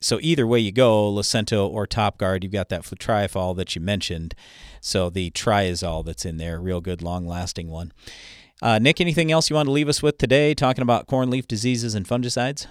So 0.00 0.18
either 0.22 0.46
way 0.46 0.58
you 0.60 0.72
go, 0.72 1.12
Lucento 1.12 1.68
or 1.68 1.86
Top 1.86 2.16
Guard, 2.16 2.42
you've 2.42 2.52
got 2.54 2.70
that 2.70 2.82
flutriafol 2.82 3.54
that 3.56 3.76
you 3.76 3.82
mentioned. 3.82 4.34
So 4.80 5.10
the 5.10 5.30
triazole 5.32 6.04
that's 6.04 6.24
in 6.24 6.38
there, 6.38 6.58
real 6.58 6.80
good, 6.80 7.02
long-lasting 7.02 7.68
one. 7.68 7.92
Uh, 8.62 8.78
Nick, 8.78 9.00
anything 9.00 9.30
else 9.30 9.50
you 9.50 9.56
want 9.56 9.66
to 9.66 9.72
leave 9.72 9.88
us 9.88 10.02
with 10.02 10.18
today, 10.18 10.54
talking 10.54 10.82
about 10.82 11.06
corn 11.06 11.28
leaf 11.28 11.46
diseases 11.46 11.94
and 11.94 12.06
fungicides? 12.06 12.66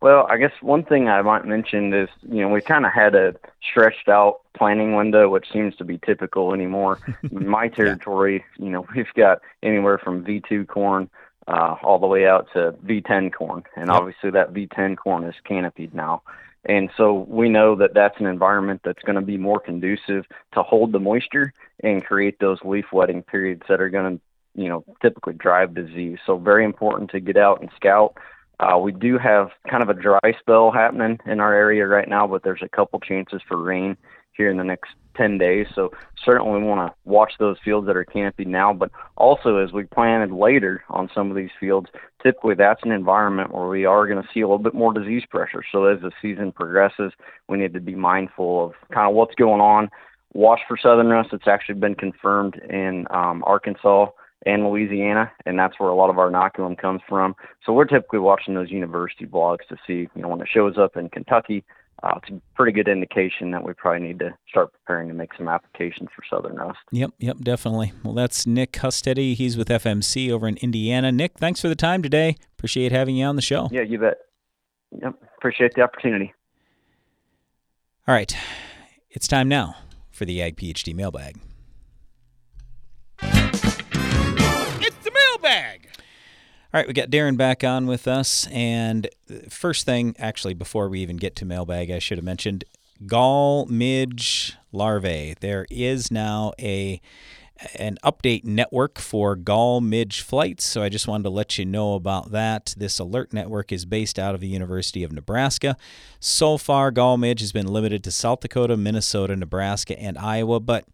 Well, 0.00 0.26
I 0.30 0.38
guess 0.38 0.52
one 0.62 0.82
thing 0.84 1.08
I 1.08 1.20
might 1.20 1.44
mention 1.44 1.92
is, 1.92 2.08
you 2.22 2.40
know, 2.40 2.48
we 2.48 2.62
kind 2.62 2.86
of 2.86 2.92
had 2.92 3.14
a 3.14 3.34
stretched 3.70 4.08
out 4.08 4.40
planning 4.56 4.94
window, 4.94 5.28
which 5.28 5.46
seems 5.52 5.76
to 5.76 5.84
be 5.84 5.98
typical 5.98 6.54
anymore. 6.54 6.98
In 7.30 7.46
my 7.48 7.68
territory, 7.68 8.44
you 8.58 8.70
know, 8.70 8.86
we've 8.96 9.12
got 9.14 9.40
anywhere 9.62 9.98
from 9.98 10.24
V2 10.24 10.66
corn 10.68 11.10
uh, 11.46 11.76
all 11.82 11.98
the 11.98 12.06
way 12.06 12.26
out 12.26 12.48
to 12.54 12.72
V10 12.86 13.32
corn, 13.32 13.62
and 13.76 13.88
yep. 13.88 13.96
obviously 13.96 14.30
that 14.30 14.54
V10 14.54 14.96
corn 14.96 15.24
is 15.24 15.34
canopied 15.44 15.94
now. 15.94 16.22
And 16.64 16.90
so 16.96 17.26
we 17.28 17.48
know 17.48 17.74
that 17.76 17.94
that's 17.94 18.20
an 18.20 18.26
environment 18.26 18.82
that's 18.84 19.02
going 19.02 19.16
to 19.16 19.22
be 19.22 19.38
more 19.38 19.60
conducive 19.60 20.26
to 20.52 20.62
hold 20.62 20.92
the 20.92 20.98
moisture 20.98 21.52
and 21.82 22.04
create 22.04 22.38
those 22.38 22.58
leaf 22.64 22.86
wetting 22.92 23.22
periods 23.22 23.62
that 23.68 23.80
are 23.80 23.88
going 23.88 24.18
to, 24.18 24.62
you 24.62 24.68
know, 24.68 24.84
typically 25.00 25.32
drive 25.32 25.74
disease. 25.74 26.18
So 26.26 26.36
very 26.36 26.64
important 26.64 27.10
to 27.12 27.20
get 27.20 27.38
out 27.38 27.62
and 27.62 27.70
scout 27.76 28.14
uh, 28.60 28.78
we 28.78 28.92
do 28.92 29.16
have 29.18 29.48
kind 29.68 29.82
of 29.82 29.88
a 29.88 29.94
dry 29.94 30.20
spell 30.38 30.70
happening 30.70 31.18
in 31.26 31.40
our 31.40 31.54
area 31.54 31.86
right 31.86 32.08
now, 32.08 32.26
but 32.26 32.42
there's 32.42 32.62
a 32.62 32.68
couple 32.68 33.00
chances 33.00 33.40
for 33.48 33.56
rain 33.56 33.96
here 34.32 34.50
in 34.50 34.58
the 34.58 34.64
next 34.64 34.90
10 35.16 35.38
days. 35.38 35.66
So 35.74 35.90
certainly 36.24 36.62
want 36.62 36.86
to 36.86 36.94
watch 37.10 37.32
those 37.38 37.56
fields 37.64 37.86
that 37.86 37.96
are 37.96 38.04
canopied 38.04 38.48
now, 38.48 38.72
but 38.72 38.90
also 39.16 39.56
as 39.56 39.72
we 39.72 39.84
planted 39.84 40.30
later 40.34 40.84
on 40.90 41.10
some 41.14 41.30
of 41.30 41.36
these 41.36 41.50
fields, 41.58 41.88
typically 42.22 42.54
that's 42.54 42.82
an 42.84 42.92
environment 42.92 43.52
where 43.54 43.68
we 43.68 43.86
are 43.86 44.06
going 44.06 44.22
to 44.22 44.28
see 44.32 44.40
a 44.40 44.46
little 44.46 44.58
bit 44.62 44.74
more 44.74 44.92
disease 44.92 45.24
pressure. 45.28 45.64
So 45.72 45.86
as 45.86 46.00
the 46.00 46.12
season 46.20 46.52
progresses, 46.52 47.12
we 47.48 47.58
need 47.58 47.72
to 47.74 47.80
be 47.80 47.94
mindful 47.94 48.66
of 48.66 48.72
kind 48.92 49.08
of 49.08 49.14
what's 49.14 49.34
going 49.34 49.60
on. 49.60 49.90
Watch 50.32 50.60
for 50.68 50.76
southern 50.76 51.08
rust. 51.08 51.30
It's 51.32 51.48
actually 51.48 51.80
been 51.80 51.96
confirmed 51.96 52.60
in 52.68 53.06
um, 53.10 53.42
Arkansas 53.46 54.06
and 54.46 54.64
Louisiana, 54.64 55.30
and 55.46 55.58
that's 55.58 55.78
where 55.78 55.90
a 55.90 55.94
lot 55.94 56.10
of 56.10 56.18
our 56.18 56.30
inoculum 56.30 56.78
comes 56.78 57.00
from. 57.08 57.34
So 57.64 57.72
we're 57.72 57.84
typically 57.84 58.18
watching 58.18 58.54
those 58.54 58.70
university 58.70 59.26
blogs 59.26 59.66
to 59.68 59.76
see, 59.86 60.08
you 60.14 60.22
know, 60.22 60.28
when 60.28 60.40
it 60.40 60.48
shows 60.52 60.78
up 60.78 60.96
in 60.96 61.08
Kentucky, 61.10 61.64
uh, 62.02 62.14
it's 62.16 62.30
a 62.30 62.40
pretty 62.54 62.72
good 62.72 62.88
indication 62.88 63.50
that 63.50 63.62
we 63.62 63.74
probably 63.74 64.06
need 64.06 64.18
to 64.18 64.34
start 64.48 64.72
preparing 64.72 65.08
to 65.08 65.14
make 65.14 65.34
some 65.36 65.48
applications 65.48 66.08
for 66.16 66.22
southern 66.30 66.56
rust. 66.56 66.78
Yep, 66.92 67.10
yep, 67.18 67.36
definitely. 67.42 67.92
Well, 68.02 68.14
that's 68.14 68.46
Nick 68.46 68.72
Hustedy. 68.72 69.34
He's 69.34 69.56
with 69.56 69.68
FMC 69.68 70.30
over 70.30 70.48
in 70.48 70.56
Indiana. 70.58 71.12
Nick, 71.12 71.38
thanks 71.38 71.60
for 71.60 71.68
the 71.68 71.74
time 71.74 72.02
today. 72.02 72.36
Appreciate 72.56 72.92
having 72.92 73.16
you 73.16 73.26
on 73.26 73.36
the 73.36 73.42
show. 73.42 73.68
Yeah, 73.70 73.82
you 73.82 73.98
bet. 73.98 74.16
Yep, 75.02 75.14
appreciate 75.36 75.74
the 75.74 75.82
opportunity. 75.82 76.32
All 78.08 78.14
right, 78.14 78.34
it's 79.10 79.28
time 79.28 79.48
now 79.48 79.76
for 80.10 80.24
the 80.24 80.40
Ag 80.42 80.56
PhD 80.56 80.94
mailbag. 80.94 81.36
mailbag. 81.36 81.49
All 86.72 86.78
right, 86.78 86.86
we 86.86 86.92
got 86.94 87.10
Darren 87.10 87.36
back 87.36 87.64
on 87.64 87.88
with 87.88 88.06
us. 88.06 88.46
And 88.52 89.08
first 89.48 89.84
thing, 89.86 90.14
actually, 90.20 90.54
before 90.54 90.88
we 90.88 91.00
even 91.00 91.16
get 91.16 91.34
to 91.36 91.44
mailbag, 91.44 91.90
I 91.90 91.98
should 91.98 92.16
have 92.16 92.24
mentioned 92.24 92.62
gall 93.04 93.66
midge 93.66 94.56
larvae. 94.70 95.34
There 95.40 95.66
is 95.68 96.12
now 96.12 96.52
a 96.60 97.00
an 97.74 97.98
update 98.04 98.44
network 98.44 99.00
for 99.00 99.34
gall 99.34 99.80
midge 99.80 100.20
flights. 100.20 100.64
So 100.64 100.80
I 100.80 100.88
just 100.88 101.08
wanted 101.08 101.24
to 101.24 101.30
let 101.30 101.58
you 101.58 101.64
know 101.64 101.94
about 101.94 102.30
that. 102.30 102.72
This 102.76 103.00
alert 103.00 103.32
network 103.32 103.72
is 103.72 103.84
based 103.84 104.16
out 104.16 104.36
of 104.36 104.40
the 104.40 104.46
University 104.46 105.02
of 105.02 105.10
Nebraska. 105.10 105.76
So 106.20 106.56
far, 106.56 106.92
gall 106.92 107.16
midge 107.16 107.40
has 107.40 107.50
been 107.50 107.66
limited 107.66 108.04
to 108.04 108.12
South 108.12 108.40
Dakota, 108.40 108.76
Minnesota, 108.76 109.34
Nebraska, 109.34 109.98
and 110.00 110.16
Iowa, 110.16 110.60
but 110.60 110.84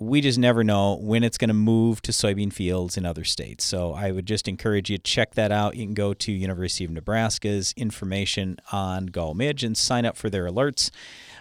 we 0.00 0.20
just 0.20 0.38
never 0.38 0.62
know 0.62 0.96
when 1.00 1.24
it's 1.24 1.38
going 1.38 1.48
to 1.48 1.54
move 1.54 2.00
to 2.02 2.12
soybean 2.12 2.52
fields 2.52 2.96
in 2.96 3.04
other 3.04 3.24
states. 3.24 3.64
So 3.64 3.92
I 3.92 4.10
would 4.10 4.26
just 4.26 4.48
encourage 4.48 4.90
you 4.90 4.98
to 4.98 5.02
check 5.02 5.34
that 5.34 5.50
out. 5.50 5.76
You 5.76 5.86
can 5.86 5.94
go 5.94 6.14
to 6.14 6.32
University 6.32 6.84
of 6.84 6.90
Nebraska's 6.90 7.74
information 7.76 8.58
on 8.72 9.06
gall 9.06 9.34
midge 9.34 9.64
and 9.64 9.76
sign 9.76 10.04
up 10.04 10.16
for 10.16 10.30
their 10.30 10.46
alerts. 10.46 10.90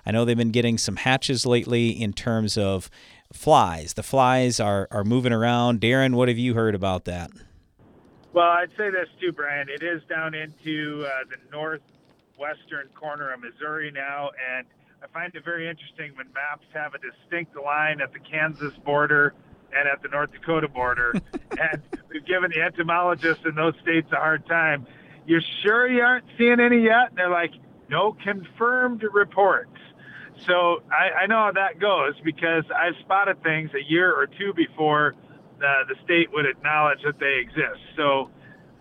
I 0.06 0.12
know 0.12 0.26
they've 0.26 0.38
been 0.38 0.52
getting 0.52 0.78
some 0.78 0.98
hatches 0.98 1.46
lately 1.46 1.90
in 1.90 2.14
terms 2.14 2.58
of 2.58 2.90
flies. 3.34 3.94
The 3.94 4.04
flies 4.04 4.60
are, 4.60 4.88
are 4.90 5.04
moving 5.04 5.34
around. 5.34 5.82
Darren, 5.82 6.16
what 6.16 6.28
have 6.28 6.38
you 6.38 6.54
heard 6.54 6.76
about 6.76 7.06
that? 7.06 7.32
Well, 8.34 8.50
I'd 8.50 8.70
say 8.78 8.90
this 8.90 9.10
too, 9.20 9.32
Brian. 9.32 9.68
It 9.70 9.84
is 9.84 10.02
down 10.08 10.34
into 10.34 11.06
uh, 11.06 11.26
the 11.30 11.38
northwestern 11.52 12.90
corner 12.94 13.32
of 13.32 13.42
Missouri 13.42 13.92
now, 13.92 14.32
and 14.56 14.66
I 15.02 15.08
find 15.14 15.34
it 15.36 15.46
very 15.46 15.70
interesting 15.70 16.12
when 16.16 16.28
maps 16.34 16.66
have 16.74 16.94
a 16.96 16.98
distinct 16.98 17.56
line 17.56 18.02
at 18.02 18.14
the 18.14 18.20
Kansas 18.20 18.74
border 18.84 19.36
and 19.76 19.88
at 19.88 20.02
the 20.02 20.08
North 20.08 20.32
Dakota 20.32 20.68
border. 20.68 21.14
and 21.52 21.82
we've 22.10 22.26
given 22.26 22.52
the 22.52 22.62
entomologists 22.62 23.44
in 23.46 23.54
those 23.54 23.76
states 23.82 24.08
a 24.12 24.16
hard 24.16 24.48
time. 24.48 24.88
You 25.28 25.40
sure 25.64 25.88
you 25.88 26.02
aren't 26.02 26.26
seeing 26.38 26.60
any 26.60 26.84
yet? 26.84 27.10
And 27.10 27.18
they're 27.18 27.30
like, 27.30 27.52
no 27.90 28.18
confirmed 28.24 29.04
reports. 29.14 29.78
So 30.48 30.82
I, 30.92 31.24
I 31.24 31.26
know 31.28 31.46
how 31.46 31.52
that 31.54 31.80
goes 31.80 32.14
because 32.24 32.64
I've 32.76 32.96
spotted 33.02 33.42
things 33.44 33.70
a 33.76 33.92
year 33.92 34.14
or 34.14 34.26
two 34.26 34.54
before 34.56 35.14
the, 35.60 35.84
the 35.88 35.96
state 36.04 36.32
would 36.34 36.46
acknowledge 36.46 37.00
that 37.04 37.20
they 37.20 37.40
exist. 37.40 37.82
So 37.96 38.30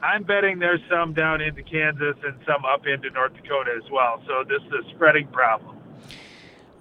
I'm 0.02 0.22
betting 0.22 0.58
there's 0.58 0.80
some 0.90 1.12
down 1.12 1.40
into 1.40 1.62
Kansas 1.62 2.16
and 2.24 2.38
some 2.46 2.64
up 2.64 2.86
into 2.86 3.10
North 3.10 3.34
Dakota 3.34 3.72
as 3.76 3.90
well. 3.90 4.22
So 4.26 4.44
this 4.48 4.62
is 4.62 4.86
a 4.86 4.94
spreading 4.94 5.28
problem. 5.28 5.75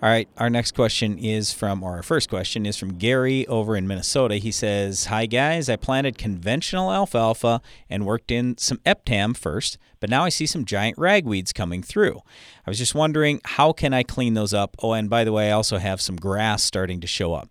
All 0.04 0.10
right, 0.10 0.28
our 0.38 0.50
next 0.50 0.74
question 0.74 1.18
is 1.18 1.54
from, 1.54 1.82
or 1.82 1.96
our 1.96 2.04
first 2.04 2.30
question 2.30 2.66
is 2.66 2.76
from 2.76 2.98
Gary 2.98 3.48
over 3.48 3.78
in 3.78 3.88
Minnesota. 3.88 4.36
He 4.36 4.52
says, 4.52 5.06
Hi 5.06 5.26
guys, 5.26 5.70
I 5.70 5.78
planted 5.78 6.18
conventional 6.18 6.92
alfalfa 6.92 7.62
and 7.90 8.06
worked 8.06 8.30
in 8.30 8.58
some 8.58 8.78
Eptam 8.80 9.38
first, 9.38 9.78
but 10.02 10.10
now 10.10 10.26
I 10.26 10.30
see 10.30 10.46
some 10.46 10.66
giant 10.66 10.98
ragweeds 10.98 11.54
coming 11.54 11.82
through. 11.82 12.20
I 12.68 12.70
was 12.70 12.78
just 12.78 12.94
wondering, 12.94 13.40
how 13.46 13.72
can 13.72 13.94
I 13.94 14.04
clean 14.04 14.34
those 14.34 14.54
up? 14.54 14.76
Oh, 14.84 14.92
and 14.92 15.10
by 15.10 15.24
the 15.24 15.32
way, 15.32 15.48
I 15.50 15.54
also 15.54 15.78
have 15.78 16.02
some 16.02 16.18
grass 16.18 16.62
starting 16.62 17.00
to 17.00 17.08
show 17.08 17.34
up. 17.34 17.50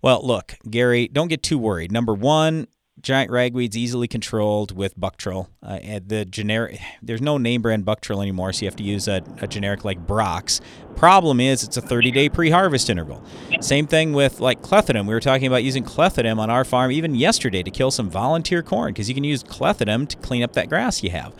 Well, 0.00 0.26
look, 0.26 0.54
Gary, 0.68 1.08
don't 1.08 1.28
get 1.28 1.42
too 1.42 1.58
worried. 1.58 1.92
Number 1.92 2.14
one, 2.14 2.66
giant 3.04 3.30
ragweed's 3.30 3.76
easily 3.76 4.08
controlled 4.08 4.76
with 4.76 4.98
Buctril. 4.98 5.48
Uh, 5.62 5.78
the 6.04 6.24
generic, 6.24 6.80
there's 7.02 7.22
no 7.22 7.38
name 7.38 7.62
brand 7.62 7.84
Buctril 7.84 8.20
anymore, 8.20 8.52
so 8.52 8.62
you 8.62 8.66
have 8.66 8.76
to 8.76 8.82
use 8.82 9.06
a, 9.06 9.22
a 9.40 9.46
generic 9.46 9.84
like 9.84 10.04
Brox. 10.06 10.60
Problem 10.96 11.38
is, 11.38 11.62
it's 11.62 11.76
a 11.76 11.82
30-day 11.82 12.30
pre-harvest 12.30 12.88
interval. 12.88 13.22
Same 13.60 13.86
thing 13.86 14.12
with 14.12 14.40
like 14.40 14.62
clethodim. 14.62 15.06
We 15.06 15.14
were 15.14 15.20
talking 15.20 15.46
about 15.46 15.62
using 15.62 15.84
clethodim 15.84 16.38
on 16.38 16.50
our 16.50 16.64
farm 16.64 16.90
even 16.90 17.14
yesterday 17.14 17.62
to 17.62 17.70
kill 17.70 17.90
some 17.90 18.08
volunteer 18.08 18.62
corn 18.62 18.92
because 18.92 19.08
you 19.08 19.14
can 19.14 19.24
use 19.24 19.44
clethodim 19.44 20.08
to 20.08 20.16
clean 20.16 20.42
up 20.42 20.54
that 20.54 20.68
grass 20.68 21.02
you 21.02 21.10
have. 21.10 21.34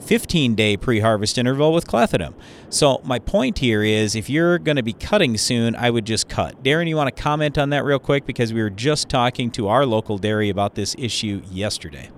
15 0.00 0.54
day 0.54 0.76
pre 0.76 1.00
harvest 1.00 1.38
interval 1.38 1.72
with 1.72 1.86
clethodim. 1.86 2.34
So, 2.68 3.00
my 3.04 3.18
point 3.18 3.58
here 3.58 3.82
is 3.82 4.14
if 4.14 4.30
you're 4.30 4.58
going 4.58 4.76
to 4.76 4.82
be 4.82 4.92
cutting 4.92 5.36
soon, 5.36 5.74
I 5.74 5.90
would 5.90 6.04
just 6.04 6.28
cut. 6.28 6.62
Darren, 6.62 6.88
you 6.88 6.96
want 6.96 7.14
to 7.14 7.22
comment 7.22 7.58
on 7.58 7.70
that 7.70 7.84
real 7.84 7.98
quick? 7.98 8.26
Because 8.26 8.52
we 8.52 8.62
were 8.62 8.70
just 8.70 9.08
talking 9.08 9.50
to 9.52 9.68
our 9.68 9.86
local 9.86 10.18
dairy 10.18 10.48
about 10.48 10.74
this 10.74 10.94
issue 10.98 11.42
yesterday. 11.50 12.10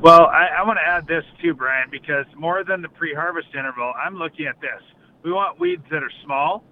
Well, 0.00 0.26
I, 0.26 0.48
I 0.58 0.62
want 0.64 0.78
to 0.78 0.88
add 0.88 1.08
this 1.08 1.24
too, 1.42 1.54
Brian, 1.54 1.88
because 1.90 2.26
more 2.36 2.62
than 2.64 2.82
the 2.82 2.88
pre 2.88 3.14
harvest 3.14 3.48
interval, 3.52 3.92
I'm 4.00 4.16
looking 4.16 4.46
at 4.46 4.60
this. 4.60 4.82
We 5.22 5.32
want 5.32 5.58
weeds 5.58 5.84
that 5.90 6.02
are 6.02 6.12
small. 6.24 6.64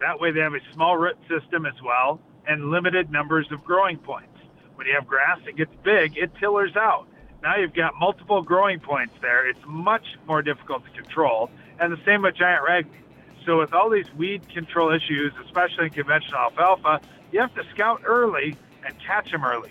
That 0.00 0.20
way, 0.20 0.30
they 0.30 0.40
have 0.40 0.52
a 0.52 0.74
small 0.74 0.98
root 0.98 1.16
system 1.28 1.64
as 1.64 1.80
well 1.82 2.20
and 2.46 2.70
limited 2.70 3.10
numbers 3.10 3.46
of 3.50 3.64
growing 3.64 3.98
points. 3.98 4.28
When 4.74 4.86
you 4.86 4.94
have 4.94 5.06
grass 5.06 5.38
that 5.46 5.56
gets 5.56 5.72
big, 5.82 6.16
it 6.16 6.30
tillers 6.38 6.76
out 6.76 7.08
now 7.46 7.54
you've 7.54 7.74
got 7.74 7.94
multiple 7.94 8.42
growing 8.42 8.80
points 8.80 9.14
there. 9.22 9.48
It's 9.48 9.60
much 9.64 10.04
more 10.26 10.42
difficult 10.42 10.84
to 10.84 10.90
control. 10.90 11.48
And 11.78 11.92
the 11.92 12.04
same 12.04 12.22
with 12.22 12.34
giant 12.34 12.64
ragweed. 12.66 13.00
So 13.44 13.60
with 13.60 13.72
all 13.72 13.88
these 13.88 14.12
weed 14.14 14.48
control 14.48 14.90
issues, 14.90 15.32
especially 15.44 15.84
in 15.84 15.90
conventional 15.90 16.40
alfalfa, 16.40 17.00
you 17.30 17.38
have 17.38 17.54
to 17.54 17.62
scout 17.72 18.02
early 18.04 18.56
and 18.84 18.98
catch 18.98 19.30
them 19.30 19.44
early. 19.44 19.70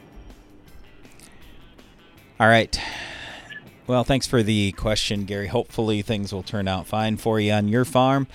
All 2.39 2.47
right. 2.47 2.79
Well, 3.87 4.05
thanks 4.05 4.25
for 4.25 4.41
the 4.41 4.71
question, 4.71 5.25
Gary. 5.25 5.47
Hopefully 5.47 6.01
things 6.01 6.33
will 6.33 6.43
turn 6.43 6.69
out 6.69 6.87
fine 6.87 7.17
for 7.17 7.41
you 7.41 7.51
on 7.51 7.67
your 7.67 7.83
farm. 7.83 8.27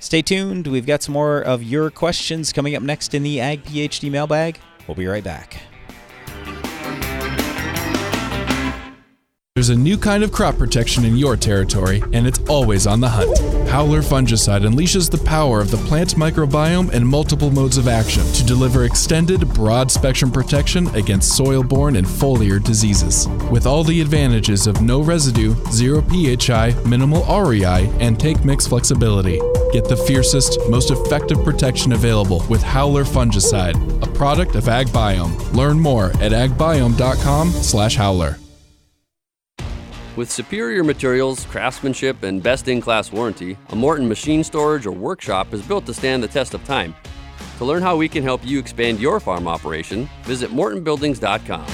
Stay 0.00 0.20
tuned. 0.20 0.66
We've 0.66 0.84
got 0.84 1.02
some 1.02 1.14
more 1.14 1.40
of 1.40 1.62
your 1.62 1.90
questions 1.90 2.52
coming 2.52 2.76
up 2.76 2.82
next 2.82 3.14
in 3.14 3.22
the 3.22 3.40
Ag 3.40 3.64
PhD 3.64 4.10
mailbag. 4.10 4.58
We'll 4.86 4.96
be 4.96 5.06
right 5.06 5.24
back. 5.24 5.62
There's 9.56 9.68
a 9.68 9.76
new 9.76 9.96
kind 9.96 10.24
of 10.24 10.32
crop 10.32 10.58
protection 10.58 11.04
in 11.04 11.16
your 11.16 11.36
territory, 11.36 12.02
and 12.12 12.26
it's 12.26 12.40
always 12.48 12.88
on 12.88 12.98
the 12.98 13.08
hunt. 13.08 13.38
Howler 13.68 14.02
fungicide 14.02 14.66
unleashes 14.66 15.08
the 15.08 15.18
power 15.18 15.60
of 15.60 15.70
the 15.70 15.76
plant 15.76 16.16
microbiome 16.16 16.92
and 16.92 17.06
multiple 17.06 17.52
modes 17.52 17.76
of 17.76 17.86
action 17.86 18.24
to 18.32 18.44
deliver 18.44 18.84
extended, 18.84 19.48
broad 19.54 19.92
spectrum 19.92 20.32
protection 20.32 20.88
against 20.96 21.36
soil 21.36 21.62
borne 21.62 21.94
and 21.94 22.04
foliar 22.04 22.60
diseases. 22.60 23.28
With 23.48 23.64
all 23.64 23.84
the 23.84 24.00
advantages 24.00 24.66
of 24.66 24.82
no 24.82 25.00
residue, 25.00 25.54
zero 25.70 26.02
PHI, 26.02 26.74
minimal 26.84 27.22
REI, 27.22 27.88
and 28.00 28.18
tank 28.18 28.44
mix 28.44 28.66
flexibility. 28.66 29.38
Get 29.72 29.88
the 29.88 30.02
fiercest, 30.04 30.58
most 30.68 30.90
effective 30.90 31.44
protection 31.44 31.92
available 31.92 32.44
with 32.50 32.64
Howler 32.64 33.04
fungicide, 33.04 33.76
a 34.02 34.08
product 34.14 34.56
of 34.56 34.64
AgBiome. 34.64 35.54
Learn 35.54 35.78
more 35.78 36.06
at 36.20 36.32
agbiome.com/howler. 36.32 38.38
With 40.16 40.30
superior 40.30 40.84
materials, 40.84 41.44
craftsmanship, 41.46 42.22
and 42.22 42.40
best 42.40 42.68
in 42.68 42.80
class 42.80 43.10
warranty, 43.10 43.56
a 43.70 43.76
Morton 43.76 44.08
machine 44.08 44.44
storage 44.44 44.86
or 44.86 44.92
workshop 44.92 45.52
is 45.52 45.60
built 45.62 45.86
to 45.86 45.94
stand 45.94 46.22
the 46.22 46.28
test 46.28 46.54
of 46.54 46.64
time. 46.64 46.94
To 47.58 47.64
learn 47.64 47.82
how 47.82 47.96
we 47.96 48.08
can 48.08 48.22
help 48.22 48.46
you 48.46 48.60
expand 48.60 49.00
your 49.00 49.18
farm 49.18 49.48
operation, 49.48 50.08
visit 50.22 50.50
MortonBuildings.com. 50.50 51.66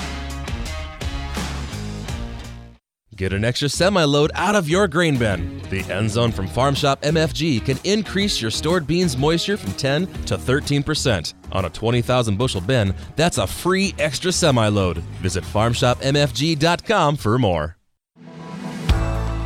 Get 3.15 3.35
an 3.35 3.45
extra 3.45 3.69
semi 3.69 4.05
load 4.05 4.31
out 4.35 4.55
of 4.55 4.71
your 4.71 4.89
grain 4.89 5.19
bin. 5.19 5.61
The 5.69 5.83
end 5.93 6.09
zone 6.09 6.33
from 6.33 6.47
Farm 6.49 6.75
Shop 6.75 7.03
MFG 7.03 7.67
can 7.67 7.79
increase 7.85 8.41
your 8.41 8.51
stored 8.51 8.87
beans 8.87 9.19
moisture 9.19 9.59
from 9.59 9.73
10 9.73 10.07
to 10.25 10.39
13%. 10.39 11.35
On 11.53 11.67
a 11.67 11.71
20,000 11.71 12.39
bushel 12.39 12.63
bin, 12.63 12.95
that's 13.17 13.37
a 13.37 13.47
free 13.47 13.95
extra 13.99 14.33
semi 14.33 14.69
load. 14.69 14.99
Visit 15.21 15.45
farmshopmfg.com 15.45 17.17
for 17.17 17.39
more. 17.39 17.77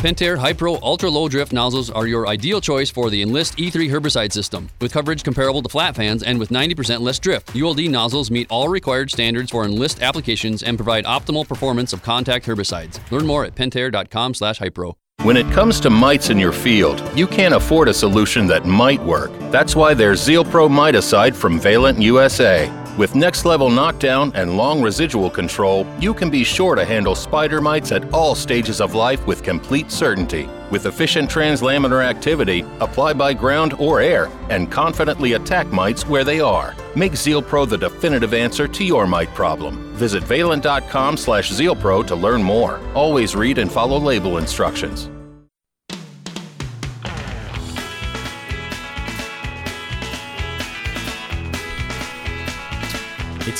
Pentair 0.00 0.38
Hypro 0.38 0.80
Ultra 0.82 1.10
Low 1.10 1.28
Drift 1.28 1.52
nozzles 1.52 1.90
are 1.90 2.06
your 2.06 2.26
ideal 2.26 2.58
choice 2.62 2.88
for 2.88 3.10
the 3.10 3.20
Enlist 3.20 3.58
E3 3.58 3.90
herbicide 3.90 4.32
system. 4.32 4.70
With 4.80 4.94
coverage 4.94 5.22
comparable 5.22 5.60
to 5.60 5.68
flat 5.68 5.94
fans 5.94 6.22
and 6.22 6.38
with 6.38 6.48
90% 6.48 7.00
less 7.00 7.18
drift, 7.18 7.54
ULD 7.54 7.80
nozzles 7.90 8.30
meet 8.30 8.46
all 8.48 8.70
required 8.70 9.10
standards 9.10 9.50
for 9.50 9.66
Enlist 9.66 10.00
applications 10.02 10.62
and 10.62 10.78
provide 10.78 11.04
optimal 11.04 11.46
performance 11.46 11.92
of 11.92 12.02
contact 12.02 12.46
herbicides. 12.46 12.98
Learn 13.10 13.26
more 13.26 13.44
at 13.44 13.54
pentair.com/hypro. 13.54 14.94
When 15.22 15.36
it 15.36 15.52
comes 15.52 15.80
to 15.80 15.90
mites 15.90 16.30
in 16.30 16.38
your 16.38 16.52
field, 16.52 17.02
you 17.14 17.26
can't 17.26 17.52
afford 17.52 17.88
a 17.88 17.92
solution 17.92 18.46
that 18.46 18.64
might 18.64 19.02
work. 19.02 19.30
That's 19.50 19.76
why 19.76 19.92
there's 19.92 20.26
ZealPro 20.26 20.70
Miticide 20.70 21.34
from 21.34 21.60
Valent 21.60 22.00
USA. 22.00 22.72
With 23.00 23.14
next 23.14 23.46
level 23.46 23.70
knockdown 23.70 24.30
and 24.34 24.58
long 24.58 24.82
residual 24.82 25.30
control, 25.30 25.86
you 25.98 26.12
can 26.12 26.28
be 26.28 26.44
sure 26.44 26.74
to 26.74 26.84
handle 26.84 27.14
spider 27.14 27.62
mites 27.62 27.92
at 27.92 28.12
all 28.12 28.34
stages 28.34 28.78
of 28.78 28.94
life 28.94 29.26
with 29.26 29.42
complete 29.42 29.90
certainty. 29.90 30.50
With 30.70 30.84
efficient 30.84 31.30
translaminar 31.30 32.04
activity, 32.04 32.62
apply 32.78 33.14
by 33.14 33.32
ground 33.32 33.72
or 33.78 34.02
air, 34.02 34.28
and 34.50 34.70
confidently 34.70 35.32
attack 35.32 35.68
mites 35.68 36.06
where 36.06 36.24
they 36.24 36.40
are. 36.40 36.76
Make 36.94 37.12
ZealPro 37.12 37.66
the 37.70 37.78
definitive 37.78 38.34
answer 38.34 38.68
to 38.68 38.84
your 38.84 39.06
mite 39.06 39.32
problem. 39.34 39.94
Visit 39.94 40.22
valent.com 40.22 41.16
slash 41.16 41.50
ZealPro 41.50 42.06
to 42.06 42.14
learn 42.14 42.42
more. 42.42 42.82
Always 42.94 43.34
read 43.34 43.56
and 43.56 43.72
follow 43.72 43.98
label 43.98 44.36
instructions. 44.36 45.08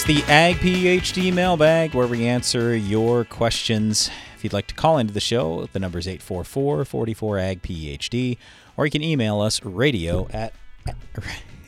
It's 0.01 0.07
the 0.07 0.33
Ag 0.33 0.57
PhD 0.57 1.31
mailbag 1.31 1.93
where 1.93 2.07
we 2.07 2.27
answer 2.27 2.75
your 2.75 3.27
questions. 3.27 4.11
If 4.35 4.43
you'd 4.43 4.55
like 4.55 4.67
to 4.69 4.75
call 4.75 4.97
into 4.97 5.13
the 5.13 5.21
show, 5.21 5.69
the 5.75 5.79
number 5.79 5.99
is 5.99 6.09
844 6.09 6.87
44 6.87 7.39
Ag 7.39 7.61
PhD, 7.61 8.39
or 8.79 8.87
you 8.87 8.91
can 8.91 9.03
email 9.03 9.43
us 9.43 9.63
radio 9.63 10.27
at. 10.33 10.55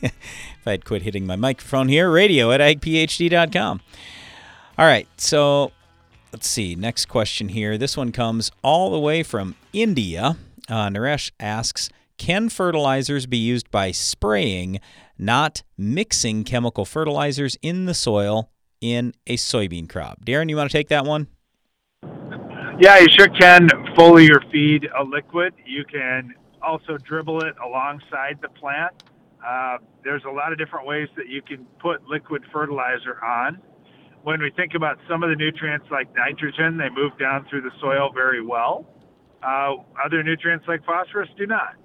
if 0.01 0.11
I 0.65 0.71
had 0.71 0.83
quit 0.83 1.03
hitting 1.03 1.27
my 1.27 1.35
microphone 1.35 1.89
here, 1.89 2.09
radio 2.09 2.51
at 2.51 2.59
agphd.com. 2.59 3.81
All 4.79 4.85
right, 4.87 5.07
so 5.15 5.71
let's 6.31 6.47
see. 6.47 6.73
Next 6.73 7.05
question 7.05 7.49
here. 7.49 7.77
This 7.77 7.95
one 7.95 8.11
comes 8.11 8.49
all 8.63 8.89
the 8.89 8.99
way 8.99 9.21
from 9.21 9.53
India. 9.73 10.37
Uh, 10.67 10.87
Naresh 10.87 11.29
asks 11.39 11.91
Can 12.17 12.49
fertilizers 12.49 13.27
be 13.27 13.37
used 13.37 13.69
by 13.69 13.91
spraying 13.91 14.79
not 15.17 15.63
mixing 15.77 16.43
chemical 16.43 16.85
fertilizers 16.85 17.57
in 17.61 17.85
the 17.85 17.93
soil 17.93 18.49
in 18.81 19.13
a 19.27 19.37
soybean 19.37 19.87
crop. 19.87 20.25
Darren, 20.25 20.49
you 20.49 20.57
want 20.57 20.69
to 20.69 20.77
take 20.77 20.89
that 20.89 21.05
one? 21.05 21.27
Yeah, 22.79 22.97
you 22.97 23.07
sure 23.09 23.27
can 23.27 23.69
foliar 23.95 24.39
feed 24.51 24.89
a 24.97 25.03
liquid. 25.03 25.53
You 25.65 25.85
can 25.85 26.33
also 26.61 26.97
dribble 26.97 27.43
it 27.43 27.55
alongside 27.63 28.39
the 28.41 28.49
plant. 28.49 29.03
Uh, 29.45 29.77
there's 30.03 30.23
a 30.27 30.31
lot 30.31 30.51
of 30.51 30.57
different 30.57 30.87
ways 30.87 31.07
that 31.15 31.27
you 31.27 31.41
can 31.41 31.65
put 31.79 32.03
liquid 32.07 32.43
fertilizer 32.51 33.23
on. 33.23 33.61
When 34.23 34.41
we 34.41 34.51
think 34.55 34.73
about 34.73 34.97
some 35.09 35.21
of 35.21 35.29
the 35.29 35.35
nutrients 35.35 35.85
like 35.91 36.07
nitrogen, 36.15 36.77
they 36.77 36.89
move 36.89 37.17
down 37.19 37.45
through 37.49 37.61
the 37.61 37.71
soil 37.79 38.09
very 38.13 38.43
well. 38.43 38.87
Uh, 39.43 39.75
other 40.03 40.23
nutrients 40.23 40.65
like 40.67 40.83
phosphorus 40.85 41.29
do 41.37 41.45
not. 41.45 41.75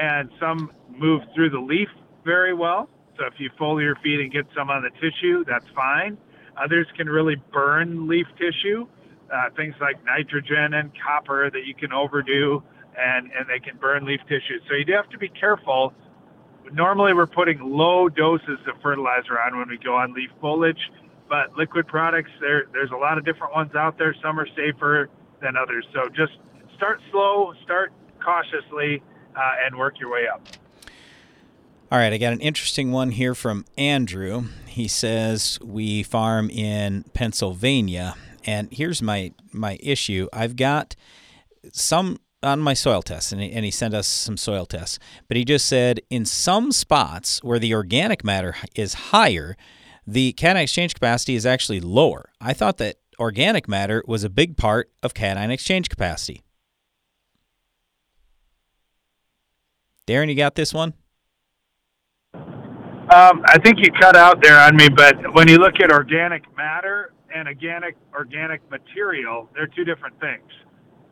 And 0.00 0.30
some 0.40 0.72
move 0.90 1.20
through 1.34 1.50
the 1.50 1.58
leaf 1.60 1.88
very 2.24 2.54
well. 2.54 2.88
So 3.18 3.26
if 3.26 3.34
you 3.38 3.50
foliar 3.60 3.94
feed 4.02 4.20
and 4.20 4.32
get 4.32 4.46
some 4.56 4.70
on 4.70 4.82
the 4.82 4.90
tissue, 5.00 5.44
that's 5.44 5.66
fine. 5.74 6.16
Others 6.56 6.86
can 6.96 7.08
really 7.08 7.36
burn 7.52 8.08
leaf 8.08 8.26
tissue, 8.38 8.86
uh, 9.32 9.50
things 9.56 9.74
like 9.80 10.02
nitrogen 10.04 10.74
and 10.74 10.90
copper 11.06 11.50
that 11.50 11.64
you 11.66 11.74
can 11.74 11.92
overdo, 11.92 12.62
and, 12.98 13.30
and 13.32 13.48
they 13.48 13.58
can 13.58 13.76
burn 13.78 14.04
leaf 14.04 14.20
tissue. 14.28 14.58
So 14.68 14.74
you 14.74 14.84
do 14.84 14.92
have 14.92 15.08
to 15.10 15.18
be 15.18 15.28
careful. 15.28 15.92
Normally, 16.72 17.14
we're 17.14 17.26
putting 17.26 17.58
low 17.60 18.08
doses 18.08 18.58
of 18.66 18.80
fertilizer 18.82 19.38
on 19.40 19.58
when 19.58 19.68
we 19.68 19.78
go 19.78 19.96
on 19.96 20.12
leaf 20.12 20.30
foliage, 20.40 20.90
but 21.28 21.56
liquid 21.56 21.86
products, 21.86 22.30
there, 22.40 22.66
there's 22.72 22.90
a 22.90 22.96
lot 22.96 23.18
of 23.18 23.24
different 23.24 23.54
ones 23.54 23.74
out 23.74 23.98
there. 23.98 24.14
Some 24.22 24.38
are 24.38 24.48
safer 24.56 25.08
than 25.40 25.56
others. 25.56 25.86
So 25.94 26.08
just 26.08 26.32
start 26.76 27.00
slow, 27.10 27.52
start 27.64 27.92
cautiously, 28.22 29.02
uh, 29.36 29.64
and 29.64 29.76
work 29.76 29.98
your 29.98 30.10
way 30.10 30.26
up. 30.32 30.42
All 31.92 31.98
right, 31.98 32.12
I 32.12 32.18
got 32.18 32.32
an 32.32 32.40
interesting 32.40 32.92
one 32.92 33.10
here 33.10 33.34
from 33.34 33.64
Andrew. 33.76 34.44
He 34.66 34.86
says 34.86 35.58
we 35.60 36.04
farm 36.04 36.48
in 36.48 37.02
Pennsylvania, 37.14 38.14
and 38.44 38.68
here's 38.70 39.02
my 39.02 39.32
my 39.52 39.76
issue. 39.82 40.28
I've 40.32 40.54
got 40.54 40.94
some 41.72 42.20
on 42.44 42.60
my 42.60 42.74
soil 42.74 43.02
tests, 43.02 43.32
and 43.32 43.42
he, 43.42 43.50
and 43.50 43.64
he 43.64 43.72
sent 43.72 43.92
us 43.92 44.06
some 44.06 44.36
soil 44.36 44.66
tests, 44.66 45.00
but 45.26 45.36
he 45.36 45.44
just 45.44 45.66
said 45.66 46.00
in 46.10 46.24
some 46.24 46.70
spots 46.70 47.42
where 47.42 47.58
the 47.58 47.74
organic 47.74 48.22
matter 48.22 48.54
is 48.76 48.94
higher, 48.94 49.56
the 50.06 50.32
cation 50.34 50.58
exchange 50.58 50.94
capacity 50.94 51.34
is 51.34 51.44
actually 51.44 51.80
lower. 51.80 52.30
I 52.40 52.52
thought 52.52 52.78
that 52.78 52.98
organic 53.18 53.66
matter 53.66 54.04
was 54.06 54.22
a 54.22 54.30
big 54.30 54.56
part 54.56 54.92
of 55.02 55.12
cation 55.12 55.50
exchange 55.50 55.88
capacity. 55.88 56.44
Darren, 60.06 60.28
you 60.28 60.36
got 60.36 60.54
this 60.54 60.72
one? 60.72 60.94
Um, 63.10 63.42
I 63.46 63.58
think 63.58 63.78
you 63.80 63.90
cut 64.00 64.16
out 64.16 64.40
there 64.40 64.58
on 64.60 64.76
me, 64.76 64.88
but 64.88 65.34
when 65.34 65.48
you 65.48 65.56
look 65.56 65.80
at 65.82 65.90
organic 65.90 66.44
matter 66.56 67.12
and 67.34 67.48
organic 67.48 67.96
organic 68.14 68.68
material, 68.70 69.48
they're 69.52 69.66
two 69.66 69.84
different 69.84 70.18
things. 70.20 70.48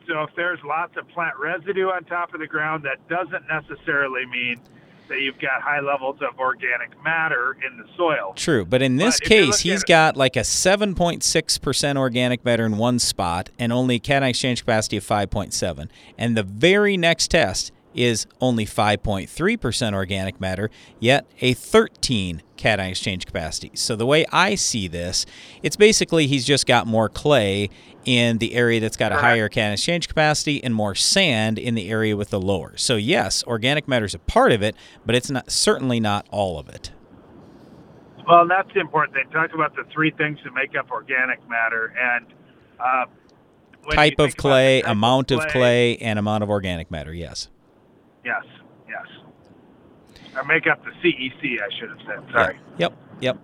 So 0.07 0.23
if 0.23 0.31
there's 0.37 0.61
lots 0.65 0.97
of 0.97 1.09
plant 1.09 1.37
residue 1.39 1.89
on 1.89 2.05
top 2.05 2.35
of 2.35 2.41
the 2.41 2.47
ground, 2.47 2.85
that 2.85 3.07
doesn't 3.09 3.45
necessarily 3.49 4.27
mean 4.27 4.61
that 5.09 5.21
you've 5.21 5.39
got 5.41 5.61
high 5.61 5.81
levels 5.81 6.17
of 6.23 6.39
organic 6.39 7.03
matter 7.03 7.57
in 7.67 7.79
the 7.79 7.85
soil. 7.97 8.33
True, 8.37 8.65
but 8.65 8.81
in 8.81 8.97
this 8.97 9.19
But 9.19 9.29
case, 9.29 9.61
he's 9.61 9.83
got 9.83 10.17
like 10.17 10.37
a 10.37 10.41
7.6% 10.41 11.97
organic 11.97 12.45
matter 12.45 12.65
in 12.65 12.77
one 12.79 12.99
spot 12.99 13.51
and 13.59 13.73
only 13.73 13.97
a 13.97 13.99
cation 13.99 14.23
exchange 14.23 14.61
capacity 14.61 14.99
of 14.99 15.05
5.7. 15.05 15.89
And 16.17 16.37
the 16.37 16.43
very 16.43 16.97
next 16.97 17.29
test 17.29 17.73
is 17.95 18.27
only 18.41 18.65
5.3% 18.67 19.95
organic 19.95 20.41
matter, 20.41 20.71
yet 21.01 21.27
a 21.41 21.55
13 21.55 22.43
cation 22.57 22.81
exchange 22.81 23.27
capacity. 23.27 23.71
So 23.75 23.97
the 23.97 24.07
way 24.07 24.27
I 24.33 24.55
see 24.55 24.89
this, 24.89 25.27
it's 25.63 25.77
basically 25.77 26.27
he's 26.27 26.45
just 26.45 26.67
got 26.67 26.87
more 26.87 27.09
clay 27.09 27.71
in 28.05 28.39
the 28.39 28.55
area 28.55 28.81
that's 28.81 28.97
got 28.97 29.13
a 29.13 29.17
higher 29.17 29.49
cation 29.49 29.73
exchange 29.73 30.09
capacity 30.09 30.63
and 30.63 30.75
more 30.75 30.95
sand 30.95 31.59
in 31.59 31.75
the 31.75 31.91
area 31.91 32.17
with 32.17 32.31
the 32.31 32.41
lower. 32.41 32.77
So 32.77 32.97
yes, 32.97 33.45
organic 33.45 33.87
matter 33.89 34.07
is 34.07 34.15
a 34.15 34.19
part 34.19 34.53
of 34.53 34.63
it, 34.63 34.75
but 35.05 35.15
it's 35.15 35.31
not 35.31 35.51
certainly 35.51 36.01
not 36.01 36.27
all 36.31 36.59
of 36.59 36.69
it. 36.69 36.93
Well, 38.27 38.47
that's 38.47 38.73
the 38.75 38.81
important 38.81 39.15
thing. 39.15 39.25
Talk 39.33 39.55
about 39.55 39.75
the 39.75 39.85
three 39.93 40.11
things 40.11 40.39
that 40.45 40.53
make 40.53 40.77
up 40.77 40.91
organic 40.91 41.41
matter, 41.49 41.95
and 41.99 42.27
uh, 42.79 43.07
type 43.95 44.19
of 44.19 44.37
clay, 44.37 44.83
type 44.83 44.91
amount 44.91 45.31
of 45.31 45.41
clay- 45.41 45.51
clay, 45.51 45.97
and 45.97 46.19
amount 46.19 46.43
of 46.43 46.51
organic 46.51 46.91
matter. 46.91 47.15
Yes. 47.15 47.49
Yes, 48.29 48.45
yes. 48.87 49.07
Or 50.37 50.45
make 50.45 50.67
up 50.67 50.85
the 50.85 50.91
CEC, 50.91 51.63
I 51.63 51.79
should 51.79 51.89
have 51.89 51.99
said. 52.07 52.31
Sorry. 52.31 52.59
Yep. 52.77 52.95
Yep. 53.21 53.39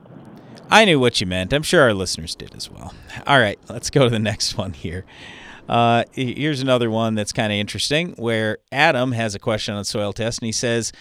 I 0.70 0.84
knew 0.84 1.00
what 1.00 1.22
you 1.22 1.26
meant. 1.26 1.54
I'm 1.54 1.62
sure 1.62 1.80
our 1.80 1.94
listeners 1.94 2.34
did 2.34 2.54
as 2.54 2.70
well. 2.70 2.92
All 3.26 3.38
right, 3.38 3.58
let's 3.70 3.88
go 3.88 4.04
to 4.04 4.10
the 4.10 4.18
next 4.30 4.58
one 4.58 4.74
here. 4.74 5.06
Uh, 5.70 6.04
here's 6.12 6.60
another 6.60 6.90
one 6.90 7.14
that's 7.14 7.32
kind 7.32 7.50
of 7.50 7.56
interesting 7.56 8.14
where 8.18 8.58
Adam 8.70 9.12
has 9.12 9.34
a 9.34 9.38
question 9.38 9.74
on 9.74 9.84
soil 9.86 10.12
test 10.12 10.40
and 10.40 10.46
he 10.46 10.52
says, 10.52 10.92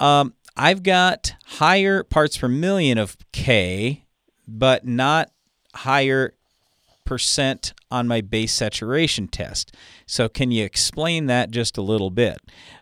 um, 0.00 0.34
I've 0.54 0.82
got 0.82 1.32
higher 1.46 2.02
parts 2.02 2.36
per 2.36 2.48
million 2.48 2.98
of 2.98 3.16
K, 3.32 4.04
but 4.46 4.86
not 4.86 5.30
higher 5.74 6.33
percent 7.04 7.74
on 7.90 8.08
my 8.08 8.20
base 8.20 8.52
saturation 8.52 9.28
test. 9.28 9.74
So, 10.06 10.28
can 10.28 10.50
you 10.50 10.64
explain 10.64 11.26
that 11.26 11.50
just 11.50 11.76
a 11.76 11.82
little 11.82 12.10
bit? 12.10 12.38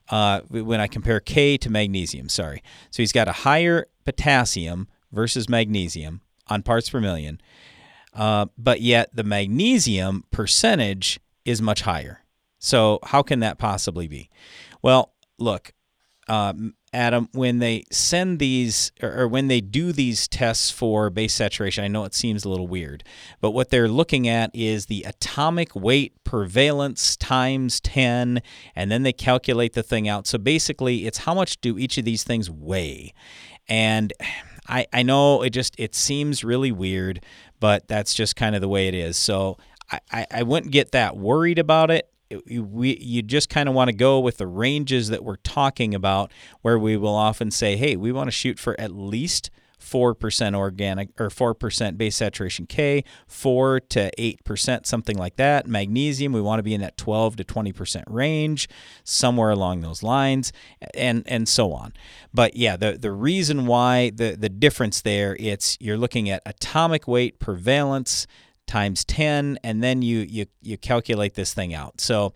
Uh, 0.09 0.41
when 0.49 0.81
I 0.81 0.87
compare 0.87 1.20
K 1.20 1.57
to 1.59 1.70
magnesium, 1.70 2.29
sorry. 2.29 2.62
So, 2.91 3.03
he's 3.03 3.12
got 3.12 3.29
a 3.29 3.33
higher 3.33 3.87
potassium 4.05 4.89
versus 5.11 5.49
magnesium 5.49 6.20
on 6.49 6.62
parts 6.62 6.91
per 6.91 7.01
million, 7.01 7.41
uh, 8.14 8.47
but 8.57 8.81
yet 8.81 9.14
the 9.14 9.25
magnesium 9.25 10.25
percentage 10.31 11.20
is 11.45 11.62
much 11.62 11.83
higher. 11.83 12.23
So, 12.59 13.01
how 13.03 13.23
can 13.23 13.41
that 13.41 13.59
possibly 13.59 14.07
be? 14.07 14.31
Well, 14.83 15.14
look, 15.39 15.73
um, 16.29 16.75
Adam, 16.93 17.29
when 17.33 17.59
they 17.59 17.85
send 17.91 18.39
these 18.39 18.93
or, 19.03 19.23
or 19.23 19.29
when 19.29 19.49
they 19.49 19.61
do 19.61 19.93
these 19.93 20.29
tests 20.29 20.70
for 20.70 21.11
base 21.11 21.35
saturation, 21.35 21.85
I 21.85 21.89
know 21.89 22.05
it 22.05 22.14
seems 22.14 22.45
a 22.45 22.49
little 22.49 22.68
weird, 22.68 23.03
but 23.41 23.53
what 23.53 23.70
they're 23.70 23.89
looking 23.89 24.29
at 24.29 24.51
is 24.55 24.87
the 24.87 25.03
atomic 25.05 25.75
weight 25.75 26.12
per 26.25 26.45
valence 26.45 27.16
times 27.16 27.81
10, 27.81 28.43
and 28.77 28.91
then 28.91 29.03
they 29.03 29.12
calculate 29.12 29.73
the 29.73 29.83
thing 29.83 30.09
out. 30.09 30.27
So 30.27 30.39
basically, 30.39 31.07
it's 31.07 31.18
how 31.18 31.35
much 31.35 31.61
do 31.61 31.79
each 31.79 31.99
of 31.99 32.05
these 32.05 32.25
things 32.25 32.51
weigh? 32.51 33.14
And 33.68 34.12
I, 34.68 34.87
I 34.93 35.03
know 35.03 35.43
it 35.43 35.51
just 35.51 35.75
it 35.79 35.95
seems 35.95 36.45
really 36.45 36.73
weird, 36.73 37.25
but 37.59 37.89
that's 37.89 38.14
just 38.14 38.37
kind 38.37 38.55
of 38.55 38.61
the 38.61 38.68
way 38.68 38.89
it 38.89 38.95
is. 38.95 39.16
So 39.16 39.57
I, 40.11 40.27
I, 40.31 40.43
wouldn't 40.43 40.73
get 40.73 40.93
that 40.93 41.16
worried 41.16 41.59
about 41.59 41.91
it 41.91 42.12
we 42.47 42.97
you 42.99 43.22
just 43.22 43.49
kind 43.49 43.68
of 43.68 43.74
want 43.74 43.89
to 43.89 43.97
go 43.97 44.20
with 44.20 44.39
the 44.39 44.47
ranges 44.47 45.09
that 45.09 45.24
we're 45.24 45.37
talking 45.37 45.95
about 45.95 46.33
where 46.62 46.78
we 46.78 46.97
will 46.97 47.14
often 47.14 47.51
say 47.51 47.76
hey 47.76 47.97
we 47.97 48.12
want 48.12 48.26
to 48.26 48.33
shoot 48.33 48.59
for 48.59 48.78
at 48.80 48.93
least 48.93 49.51
4% 49.83 50.55
organic 50.55 51.09
or 51.20 51.28
4% 51.28 51.99
base 51.99 52.16
saturation 52.16 52.66
K, 52.66 53.05
4 53.26 53.80
to 53.80 54.11
8%, 54.16 54.87
something 54.87 55.18
like 55.18 55.37
that. 55.37 55.66
Magnesium, 55.66 56.33
we 56.33 56.41
want 56.41 56.61
to 56.61 56.62
be 56.62 56.74
in 56.74 56.80
that 56.80 56.97
12 56.97 57.37
to 57.37 57.45
20% 57.45 58.05
range, 58.07 58.68
somewhere 59.05 59.51
along 59.51 59.80
those 59.80 60.03
lines, 60.03 60.53
and 60.95 61.24
and 61.26 61.49
so 61.49 61.72
on. 61.72 61.93
But 62.33 62.57
yeah, 62.57 62.76
the 62.76 62.93
the 62.93 63.12
reason 63.12 63.66
why 63.66 64.11
the 64.11 64.37
the 64.39 64.49
difference 64.49 65.01
there, 65.01 65.37
it's 65.39 65.76
you're 65.80 65.99
looking 65.99 66.30
at 66.30 66.43
atomic 66.47 67.09
weight 67.09 67.39
per 67.39 67.55
valence 67.55 68.26
times 68.73 69.05
10 69.05 69.59
and 69.62 69.83
then 69.83 70.01
you 70.01 70.20
you 70.20 70.47
you 70.62 70.79
calculate 70.79 71.35
this 71.35 71.53
thing 71.53 71.75
out. 71.75 72.01
So 72.01 72.33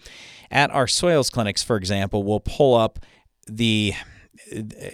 at 0.50 0.70
our 0.70 0.86
soils 0.86 1.30
clinics 1.30 1.62
for 1.62 1.76
example, 1.76 2.22
we'll 2.22 2.40
pull 2.40 2.74
up 2.74 2.98
the 3.46 3.94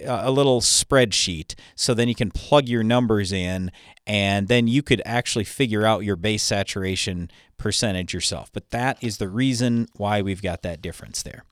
a 0.05 0.31
little 0.31 0.61
spreadsheet 0.61 1.53
so 1.75 1.93
then 1.93 2.07
you 2.07 2.15
can 2.15 2.31
plug 2.31 2.69
your 2.69 2.81
numbers 2.81 3.33
in 3.33 3.71
and 4.07 4.47
then 4.47 4.67
you 4.67 4.81
could 4.81 5.01
actually 5.05 5.43
figure 5.43 5.85
out 5.85 6.05
your 6.05 6.15
base 6.15 6.43
saturation 6.43 7.29
percentage 7.57 8.13
yourself. 8.13 8.49
But 8.53 8.69
that 8.69 8.97
is 9.03 9.17
the 9.17 9.27
reason 9.27 9.87
why 9.97 10.21
we've 10.21 10.41
got 10.41 10.61
that 10.61 10.81
difference 10.81 11.21
there. 11.23 11.43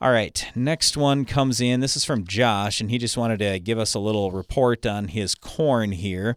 All 0.00 0.12
right, 0.12 0.46
next 0.54 0.96
one 0.96 1.26
comes 1.26 1.60
in. 1.60 1.80
This 1.80 1.96
is 1.96 2.04
from 2.04 2.24
Josh, 2.24 2.80
and 2.80 2.88
he 2.88 2.98
just 2.98 3.16
wanted 3.16 3.40
to 3.40 3.58
give 3.58 3.78
us 3.78 3.94
a 3.94 3.98
little 3.98 4.30
report 4.30 4.86
on 4.86 5.08
his 5.08 5.34
corn 5.34 5.92
here. 5.92 6.36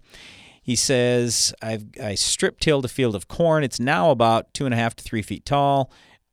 He 0.71 0.77
says, 0.77 1.53
I've 1.61 1.83
I 2.01 2.15
strip 2.15 2.57
tilled 2.61 2.85
a 2.85 2.87
field 2.87 3.13
of 3.13 3.27
corn. 3.27 3.61
It's 3.61 3.77
now 3.77 4.09
about 4.09 4.53
two 4.53 4.63
and 4.63 4.73
a 4.73 4.77
half 4.77 4.95
to 4.95 5.03
three 5.03 5.21
feet 5.21 5.45
tall. 5.45 5.91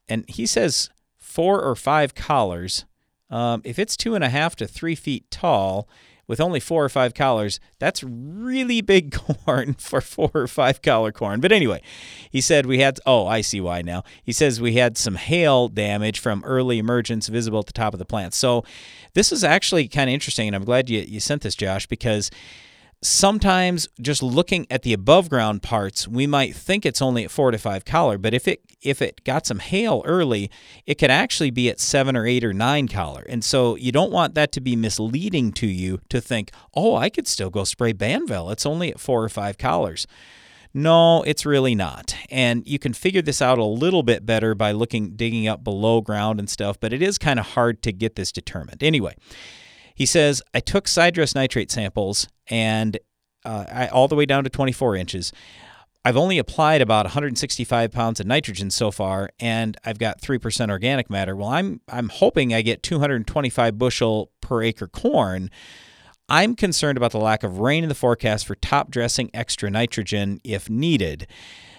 And 0.09 0.25
he 0.29 0.47
says 0.47 0.91
four 1.19 1.61
or 1.61 1.75
five 1.75 2.15
collars. 2.15 2.85
Um, 3.31 3.63
if 3.65 3.81
it's 3.81 3.97
two 3.97 4.15
and 4.15 4.23
a 4.23 4.29
half 4.29 4.55
to 4.55 4.69
three 4.69 4.95
feet 4.95 5.29
tall 5.33 5.89
with 6.29 6.41
only 6.41 6.61
four 6.61 6.85
or 6.85 6.89
five 6.89 7.15
collars, 7.15 7.59
that's 7.81 8.05
really 8.05 8.81
big 8.81 9.11
corn 9.45 9.75
for 9.75 10.01
four 10.01 10.31
or 10.33 10.47
five 10.47 10.83
collar 10.83 11.11
corn. 11.11 11.41
But 11.41 11.51
anyway, 11.51 11.83
he 12.31 12.41
said 12.41 12.65
we 12.65 12.79
had, 12.79 13.01
oh, 13.07 13.27
I 13.27 13.41
see 13.41 13.61
why 13.61 13.83
now. 13.83 14.05
He 14.23 14.31
says 14.31 14.61
we 14.61 14.75
had 14.75 14.97
some 14.97 15.17
hail 15.17 15.67
damage 15.67 16.21
from 16.21 16.45
early 16.45 16.79
emergence 16.79 17.27
visible 17.27 17.59
at 17.59 17.67
the 17.67 17.73
top 17.73 17.93
of 17.93 17.99
the 17.99 18.05
plant. 18.05 18.35
So 18.35 18.65
this 19.15 19.33
is 19.33 19.43
actually 19.43 19.89
kind 19.89 20.09
of 20.09 20.15
interesting, 20.15 20.47
and 20.47 20.55
I'm 20.55 20.65
glad 20.65 20.89
you, 20.89 21.01
you 21.01 21.19
sent 21.19 21.43
this, 21.43 21.57
Josh, 21.57 21.89
because 21.89 22.31
sometimes 23.03 23.89
just 24.01 24.23
looking 24.23 24.67
at 24.71 24.83
the 24.83 24.93
above 24.93 25.29
ground 25.29 25.63
parts, 25.63 26.09
we 26.09 26.27
might 26.27 26.55
think 26.55 26.85
it's 26.85 27.03
only 27.03 27.25
at 27.25 27.31
four 27.31 27.51
to 27.51 27.59
five 27.59 27.85
collar, 27.85 28.19
but 28.19 28.35
if 28.35 28.49
it 28.49 28.63
if 28.81 29.03
it 29.03 29.25
got 29.25 29.47
some 29.47 29.59
hail 29.59 30.03
early, 30.05 30.51
it 30.87 30.97
could 30.97 31.11
actually 31.11 31.51
be 31.51 31.69
at 31.69 31.81
seven 31.81 32.17
or 32.17 32.27
eight 32.27 32.45
or 32.45 32.53
nine 32.53 32.87
collar. 32.87 33.25
And 33.29 33.45
so 33.45 33.75
you 33.77 33.91
don't 33.91 34.13
want 34.13 34.35
that 34.35 34.53
to 34.53 34.61
be 34.61 34.77
misleading 34.77 35.53
to 35.55 35.67
you 35.67 36.01
to 36.11 36.21
think, 36.21 36.53
oh, 36.75 36.95
I 36.95 37.11
could 37.11 37.27
still 37.27 37.51
go 37.51 37.65
spray 37.65 37.93
Banvel. 37.93 38.53
It's 38.53 38.65
only 38.65 38.91
at 38.91 39.01
four 39.01 39.25
or 39.25 39.29
five 39.29 39.59
collars. 39.59 40.07
No, 40.73 41.23
it's 41.23 41.45
really 41.45 41.75
not. 41.75 42.15
And 42.31 42.67
you 42.69 42.79
can 42.79 42.93
figure 42.93 43.23
this 43.23 43.43
out 43.43 43.59
a 43.59 43.65
little 43.65 44.05
bit 44.05 44.25
better 44.25 44.55
by 44.55 44.71
looking, 44.71 45.17
digging 45.17 45.49
up 45.49 45.65
below 45.65 46.01
ground 46.01 46.39
and 46.39 46.49
stuff, 46.49 46.79
but 46.79 46.93
it 46.93 47.03
is 47.03 47.19
kind 47.19 47.41
of 47.41 47.47
hard 47.47 47.83
to 47.83 47.93
get 47.93 48.15
this 48.15 48.31
determined. 48.31 48.83
Anyway, 48.83 49.17
he 49.95 50.07
says, 50.07 50.41
I 50.55 50.61
took 50.61 50.85
sidedress 50.85 51.35
nitrate 51.35 51.73
samples 51.73 52.29
and 52.51 52.99
uh, 53.45 53.65
I, 53.71 53.87
all 53.89 54.09
the 54.09 54.15
way 54.15 54.27
down 54.27 54.45
to 54.45 54.51
24 54.51 54.97
inches. 54.97 55.33
I've 56.05 56.17
only 56.17 56.39
applied 56.39 56.81
about 56.81 57.07
165 57.07 57.91
pounds 57.91 58.21
of 58.21 58.27
nitrogen 58.27 58.71
so 58.71 58.91
far, 58.91 59.31
and 59.41 59.77
I've 59.85 59.99
got 59.99 60.21
3% 60.21 60.71
organic 60.71 61.11
matter. 61.11 61.37
Well, 61.37 61.49
I'm 61.49 61.81
I'm 61.89 62.09
hoping 62.09 62.55
I 62.55 62.63
get 62.63 62.83
225 62.83 63.79
bushel 63.79 64.31
per 64.41 64.63
acre 64.63 64.87
corn. 64.87 65.51
I'm 66.29 66.55
concerned 66.55 66.99
about 66.99 67.13
the 67.13 67.19
lack 67.19 67.43
of 67.43 67.59
rain 67.59 67.83
in 67.83 67.89
the 67.89 67.95
forecast 67.95 68.47
for 68.47 68.55
top 68.55 68.91
dressing 68.91 69.31
extra 69.35 69.71
nitrogen 69.71 70.41
if 70.45 70.69
needed. 70.71 71.27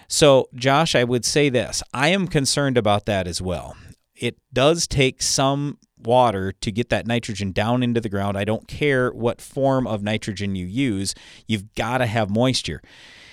So, 0.08 0.48
Josh, 0.54 0.96
I 0.96 1.04
would 1.04 1.24
say 1.24 1.48
this 1.48 1.82
I 1.94 2.08
am 2.08 2.26
concerned 2.26 2.76
about 2.76 3.06
that 3.06 3.26
as 3.26 3.40
well. 3.40 3.76
It 4.14 4.36
does 4.52 4.86
take 4.86 5.22
some 5.22 5.78
water 6.02 6.52
to 6.60 6.72
get 6.72 6.88
that 6.90 7.06
nitrogen 7.06 7.52
down 7.52 7.82
into 7.82 8.00
the 8.00 8.08
ground. 8.08 8.36
I 8.36 8.44
don't 8.44 8.68
care 8.68 9.10
what 9.10 9.40
form 9.40 9.86
of 9.86 10.02
nitrogen 10.02 10.54
you 10.54 10.66
use, 10.66 11.14
you've 11.46 11.74
got 11.74 11.98
to 11.98 12.06
have 12.06 12.30
moisture. 12.30 12.82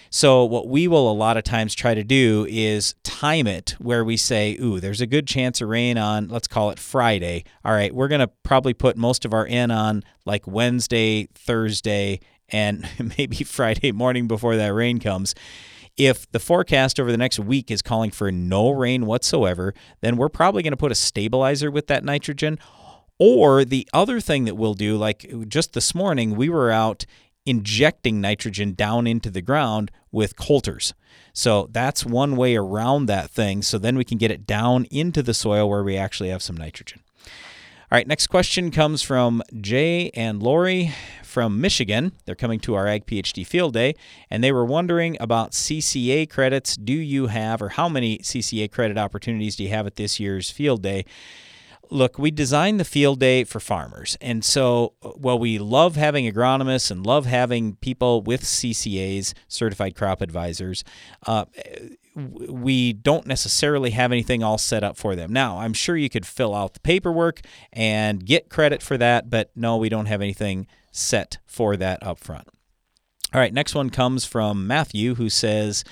So, 0.10 0.46
what 0.46 0.68
we 0.68 0.88
will 0.88 1.12
a 1.12 1.14
lot 1.14 1.38
of 1.38 1.44
times 1.44 1.76
try 1.76 1.94
to 1.94 2.04
do 2.04 2.46
is 2.50 2.96
time 3.04 3.46
it 3.46 3.76
where 3.80 4.06
we 4.06 4.16
say, 4.16 4.58
Ooh, 4.62 4.80
there's 4.80 5.02
a 5.02 5.08
good 5.08 5.28
chance 5.28 5.60
of 5.60 5.68
rain 5.70 5.98
on, 5.98 6.30
let's 6.30 6.48
call 6.48 6.70
it 6.70 6.80
Friday. 6.80 7.44
All 7.66 7.74
right, 7.74 7.94
we're 7.94 8.08
going 8.08 8.22
to 8.22 8.30
probably 8.44 8.74
put 8.74 8.96
most 8.96 9.26
of 9.26 9.34
our 9.34 9.46
in 9.46 9.70
on 9.70 10.04
like 10.26 10.48
Wednesday, 10.48 11.28
Thursday, 11.34 12.22
and 12.50 12.88
maybe 13.18 13.44
Friday 13.44 13.92
morning 13.92 14.28
before 14.28 14.56
that 14.56 14.74
rain 14.74 15.00
comes. 15.00 15.36
If 15.98 16.32
the 16.32 16.40
forecast 16.40 17.00
over 17.00 17.12
the 17.12 17.18
next 17.18 17.40
week 17.40 17.72
is 17.72 17.82
calling 17.82 18.12
for 18.12 18.32
no 18.32 18.70
rain 18.70 19.06
whatsoever, 19.08 19.74
then 20.02 20.16
we're 20.16 20.30
probably 20.30 20.62
going 20.62 20.72
to 20.72 20.78
put 20.78 20.92
a 20.92 20.96
stabilizer 20.96 21.72
with 21.72 21.88
that 21.88 22.04
nitrogen. 22.04 22.60
Or 23.20 23.66
the 23.66 23.88
other 23.94 24.20
thing 24.20 24.46
that 24.46 24.56
we'll 24.56 24.76
do, 24.76 24.96
like 24.96 25.26
just 25.48 25.74
this 25.74 25.96
morning, 25.96 26.36
we 26.36 26.50
were 26.50 26.70
out 26.70 27.06
injecting 27.48 28.22
nitrogen 28.22 28.74
down 28.74 29.08
into 29.08 29.32
the 29.32 29.42
ground 29.42 29.90
with 30.12 30.36
coulters. 30.36 30.94
So 31.34 31.68
that's 31.72 32.06
one 32.06 32.36
way 32.36 32.56
around 32.56 33.08
that 33.08 33.32
thing. 33.32 33.62
So 33.64 33.78
then 33.80 33.98
we 33.98 34.04
can 34.04 34.18
get 34.18 34.32
it 34.32 34.46
down 34.46 34.86
into 34.92 35.24
the 35.24 35.34
soil 35.34 35.68
where 35.68 35.84
we 35.84 35.98
actually 35.98 36.30
have 36.30 36.44
some 36.44 36.58
nitrogen. 36.58 37.02
All 37.90 37.96
right, 37.96 38.08
next 38.08 38.28
question 38.28 38.70
comes 38.70 39.02
from 39.02 39.42
Jay 39.62 40.10
and 40.10 40.44
Lori 40.44 40.94
from 41.28 41.62
Michigan. 41.62 42.14
They're 42.26 42.36
coming 42.36 42.60
to 42.62 42.76
our 42.76 42.88
Ag 42.88 43.06
PhD 43.06 43.46
field 43.46 43.74
day, 43.74 43.96
and 44.30 44.44
they 44.44 44.52
were 44.52 44.66
wondering 44.66 45.18
about 45.20 45.52
CCA 45.52 46.30
credits. 46.30 46.76
Do 46.76 46.94
you 46.94 47.28
have, 47.28 47.62
or 47.62 47.70
how 47.70 47.90
many 47.90 48.20
CCA 48.20 48.72
credit 48.72 48.98
opportunities 48.98 49.56
do 49.56 49.64
you 49.64 49.70
have 49.70 49.88
at 49.88 49.96
this 49.96 50.20
year's 50.20 50.50
field 50.50 50.82
day? 50.82 51.06
Look, 51.90 52.20
we 52.20 52.32
designed 52.32 52.80
the 52.80 52.86
field 52.86 53.20
day 53.20 53.44
for 53.44 53.60
farmers. 53.60 54.18
And 54.20 54.44
so, 54.44 54.94
while 55.02 55.40
we 55.40 55.58
love 55.58 55.96
having 55.96 56.32
agronomists 56.32 56.92
and 56.92 57.06
love 57.06 57.26
having 57.26 57.76
people 57.78 58.22
with 58.22 58.44
CCAs, 58.44 59.34
certified 59.48 59.96
crop 59.96 60.22
advisors, 60.22 60.84
uh, 61.26 61.46
we 62.18 62.94
don't 62.94 63.28
necessarily 63.28 63.92
have 63.92 64.12
anything 64.12 64.44
all 64.44 64.58
set 64.58 64.84
up 64.84 64.98
for 64.98 65.16
them. 65.16 65.32
Now, 65.32 65.60
I'm 65.60 65.74
sure 65.74 65.96
you 65.96 66.10
could 66.10 66.26
fill 66.26 66.56
out 66.56 66.74
the 66.74 66.80
paperwork 66.80 67.42
and 67.72 68.26
get 68.26 68.50
credit 68.50 68.82
for 68.82 68.98
that, 68.98 69.30
but 69.30 69.52
no, 69.56 69.78
we 69.78 69.88
don't 69.88 70.08
have 70.08 70.22
anything 70.22 70.68
set 70.92 71.38
for 71.46 71.78
that 71.78 72.02
up 72.02 72.20
front. 72.20 72.48
All 73.34 73.42
right, 73.42 73.54
next 73.54 73.76
one 73.76 73.90
comes 73.90 74.26
from 74.26 74.68
Matthew, 74.68 75.16
who 75.16 75.30
says, 75.30 75.84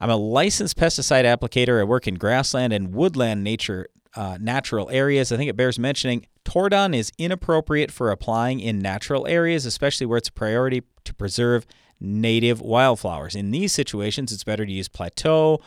I'm 0.00 0.10
a 0.10 0.16
licensed 0.16 0.76
pesticide 0.76 1.24
applicator. 1.24 1.80
I 1.80 1.84
work 1.84 2.06
in 2.06 2.14
grassland 2.14 2.72
and 2.72 2.94
woodland 2.94 3.42
nature 3.42 3.88
uh, 4.16 4.38
natural 4.40 4.88
areas. 4.90 5.32
I 5.32 5.36
think 5.36 5.50
it 5.50 5.56
bears 5.56 5.78
mentioning 5.78 6.26
Tordon 6.44 6.94
is 6.94 7.10
inappropriate 7.18 7.90
for 7.90 8.10
applying 8.10 8.60
in 8.60 8.78
natural 8.78 9.26
areas, 9.26 9.66
especially 9.66 10.06
where 10.06 10.18
it's 10.18 10.28
a 10.28 10.32
priority 10.32 10.82
to 11.04 11.14
preserve 11.14 11.66
native 12.00 12.60
wildflowers. 12.60 13.34
In 13.34 13.50
these 13.50 13.72
situations, 13.72 14.32
it's 14.32 14.44
better 14.44 14.66
to 14.66 14.72
use 14.72 14.88
plateau 14.88 15.60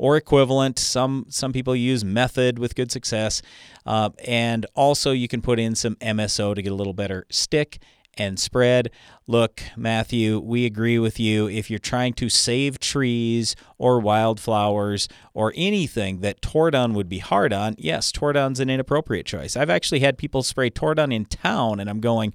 or 0.00 0.16
equivalent. 0.16 0.78
Some 0.78 1.26
some 1.28 1.52
people 1.52 1.76
use 1.76 2.02
method 2.04 2.58
with 2.58 2.74
good 2.74 2.90
success, 2.90 3.42
uh, 3.84 4.08
and 4.26 4.64
also 4.74 5.12
you 5.12 5.28
can 5.28 5.42
put 5.42 5.60
in 5.60 5.74
some 5.74 5.94
MSO 5.96 6.54
to 6.54 6.62
get 6.62 6.72
a 6.72 6.74
little 6.74 6.94
better 6.94 7.26
stick 7.30 7.78
and 8.14 8.40
spread. 8.40 8.90
Look, 9.26 9.62
Matthew, 9.76 10.38
we 10.40 10.64
agree 10.64 10.98
with 10.98 11.20
you. 11.20 11.48
If 11.48 11.68
you're 11.68 11.78
trying 11.78 12.14
to 12.14 12.30
save 12.30 12.80
trees 12.80 13.54
or 13.76 14.00
wildflowers 14.00 15.06
or 15.34 15.52
anything 15.54 16.20
that 16.20 16.40
Tordon 16.40 16.94
would 16.94 17.08
be 17.08 17.18
hard 17.18 17.52
on, 17.52 17.74
yes, 17.78 18.10
Tordon's 18.10 18.58
an 18.58 18.70
inappropriate 18.70 19.26
choice. 19.26 19.54
I've 19.54 19.70
actually 19.70 20.00
had 20.00 20.16
people 20.16 20.42
spray 20.42 20.70
Tordon 20.70 21.12
in 21.12 21.26
town, 21.26 21.78
and 21.78 21.90
I'm 21.90 22.00
going, 22.00 22.32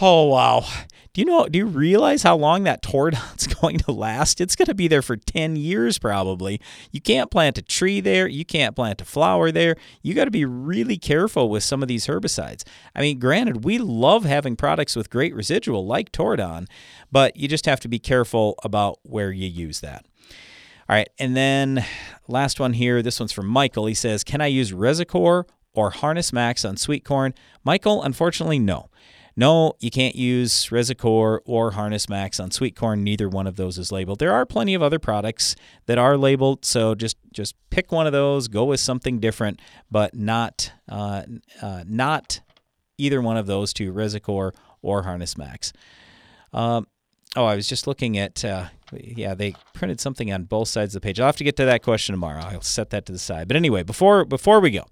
Oh 0.00 0.24
wow. 0.24 0.66
Do 1.12 1.20
you 1.20 1.24
know 1.24 1.46
do 1.46 1.58
you 1.58 1.66
realize 1.66 2.24
how 2.24 2.36
long 2.36 2.64
that 2.64 2.82
Tordon's 2.82 3.46
going 3.60 3.78
to 3.78 3.92
last? 3.92 4.40
It's 4.40 4.56
going 4.56 4.66
to 4.66 4.74
be 4.74 4.88
there 4.88 5.02
for 5.02 5.16
10 5.16 5.54
years 5.54 5.98
probably. 5.98 6.60
You 6.90 7.00
can't 7.00 7.30
plant 7.30 7.58
a 7.58 7.62
tree 7.62 8.00
there, 8.00 8.26
you 8.26 8.44
can't 8.44 8.74
plant 8.74 9.00
a 9.00 9.04
flower 9.04 9.52
there. 9.52 9.76
You 10.02 10.14
got 10.14 10.24
to 10.24 10.32
be 10.32 10.44
really 10.44 10.96
careful 10.96 11.48
with 11.48 11.62
some 11.62 11.80
of 11.82 11.88
these 11.88 12.08
herbicides. 12.08 12.64
I 12.94 13.02
mean, 13.02 13.20
granted, 13.20 13.64
we 13.64 13.78
love 13.78 14.24
having 14.24 14.56
products 14.56 14.96
with 14.96 15.10
great 15.10 15.34
residual 15.34 15.86
like 15.86 16.10
Tordon, 16.10 16.66
but 17.12 17.36
you 17.36 17.46
just 17.46 17.66
have 17.66 17.80
to 17.80 17.88
be 17.88 18.00
careful 18.00 18.56
about 18.64 18.98
where 19.04 19.30
you 19.30 19.46
use 19.46 19.80
that. 19.80 20.04
All 20.88 20.96
right, 20.96 21.08
and 21.18 21.36
then 21.36 21.84
last 22.26 22.58
one 22.60 22.74
here. 22.74 23.00
This 23.00 23.18
one's 23.20 23.32
from 23.32 23.46
Michael. 23.46 23.86
He 23.86 23.94
says, 23.94 24.22
"Can 24.22 24.40
I 24.42 24.48
use 24.48 24.72
Resicore 24.72 25.46
or 25.72 25.90
Harness 25.90 26.30
Max 26.30 26.62
on 26.64 26.76
sweet 26.76 27.04
corn?" 27.04 27.32
Michael, 27.64 28.02
unfortunately, 28.02 28.58
no. 28.58 28.90
No, 29.36 29.74
you 29.80 29.90
can't 29.90 30.14
use 30.14 30.70
Resicore 30.70 31.42
or 31.44 31.72
Harness 31.72 32.08
Max 32.08 32.38
on 32.38 32.52
sweet 32.52 32.76
corn. 32.76 33.02
Neither 33.02 33.28
one 33.28 33.46
of 33.46 33.56
those 33.56 33.78
is 33.78 33.90
labeled. 33.90 34.20
There 34.20 34.32
are 34.32 34.46
plenty 34.46 34.74
of 34.74 34.82
other 34.82 35.00
products 35.00 35.56
that 35.86 35.98
are 35.98 36.16
labeled, 36.16 36.64
so 36.64 36.94
just 36.94 37.16
just 37.32 37.56
pick 37.70 37.90
one 37.90 38.06
of 38.06 38.12
those. 38.12 38.46
Go 38.46 38.64
with 38.64 38.78
something 38.78 39.18
different, 39.18 39.60
but 39.90 40.14
not 40.14 40.72
uh, 40.88 41.22
uh, 41.60 41.82
not 41.86 42.40
either 42.96 43.20
one 43.20 43.36
of 43.36 43.46
those 43.46 43.72
two, 43.72 43.92
Resicore 43.92 44.54
or 44.82 45.02
Harness 45.02 45.36
Max. 45.36 45.72
Um, 46.52 46.86
oh, 47.34 47.44
I 47.44 47.56
was 47.56 47.66
just 47.68 47.86
looking 47.88 48.16
at. 48.16 48.44
Uh, 48.44 48.66
yeah, 48.92 49.34
they 49.34 49.56
printed 49.72 50.00
something 50.00 50.32
on 50.32 50.44
both 50.44 50.68
sides 50.68 50.94
of 50.94 51.02
the 51.02 51.04
page. 51.04 51.18
I'll 51.18 51.26
have 51.26 51.36
to 51.38 51.44
get 51.44 51.56
to 51.56 51.64
that 51.64 51.82
question 51.82 52.12
tomorrow. 52.12 52.40
I'll 52.40 52.60
set 52.60 52.90
that 52.90 53.06
to 53.06 53.12
the 53.12 53.18
side. 53.18 53.48
But 53.48 53.56
anyway, 53.56 53.82
before 53.82 54.24
before 54.24 54.60
we 54.60 54.70
go, 54.70 54.84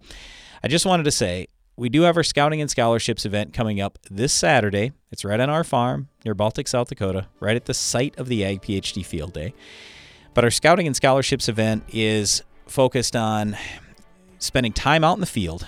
I 0.64 0.66
just 0.66 0.84
wanted 0.84 1.04
to 1.04 1.12
say 1.12 1.46
we 1.76 1.88
do 1.88 2.02
have 2.02 2.16
our 2.16 2.22
Scouting 2.22 2.60
and 2.60 2.70
Scholarships 2.70 3.24
event 3.24 3.52
coming 3.52 3.80
up 3.80 3.98
this 4.10 4.32
Saturday. 4.32 4.92
It's 5.10 5.24
right 5.24 5.40
on 5.40 5.48
our 5.48 5.64
farm 5.64 6.08
near 6.24 6.34
Baltic, 6.34 6.68
South 6.68 6.88
Dakota, 6.88 7.28
right 7.40 7.56
at 7.56 7.64
the 7.64 7.74
site 7.74 8.18
of 8.18 8.28
the 8.28 8.44
Ag 8.44 8.62
PhD 8.62 9.04
Field 9.04 9.32
Day. 9.32 9.54
But 10.34 10.44
our 10.44 10.50
Scouting 10.50 10.86
and 10.86 10.94
Scholarships 10.94 11.48
event 11.48 11.84
is 11.88 12.42
focused 12.66 13.16
on 13.16 13.56
spending 14.38 14.72
time 14.72 15.02
out 15.02 15.14
in 15.14 15.20
the 15.20 15.26
field, 15.26 15.66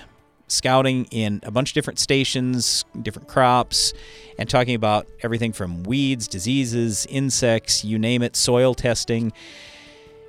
scouting 0.48 1.06
in 1.06 1.40
a 1.42 1.50
bunch 1.50 1.70
of 1.70 1.74
different 1.74 1.98
stations, 1.98 2.84
different 3.00 3.28
crops, 3.28 3.92
and 4.38 4.48
talking 4.48 4.74
about 4.74 5.06
everything 5.22 5.52
from 5.52 5.84
weeds, 5.84 6.28
diseases, 6.28 7.06
insects, 7.08 7.84
you 7.84 7.98
name 7.98 8.22
it, 8.22 8.36
soil 8.36 8.74
testing. 8.74 9.32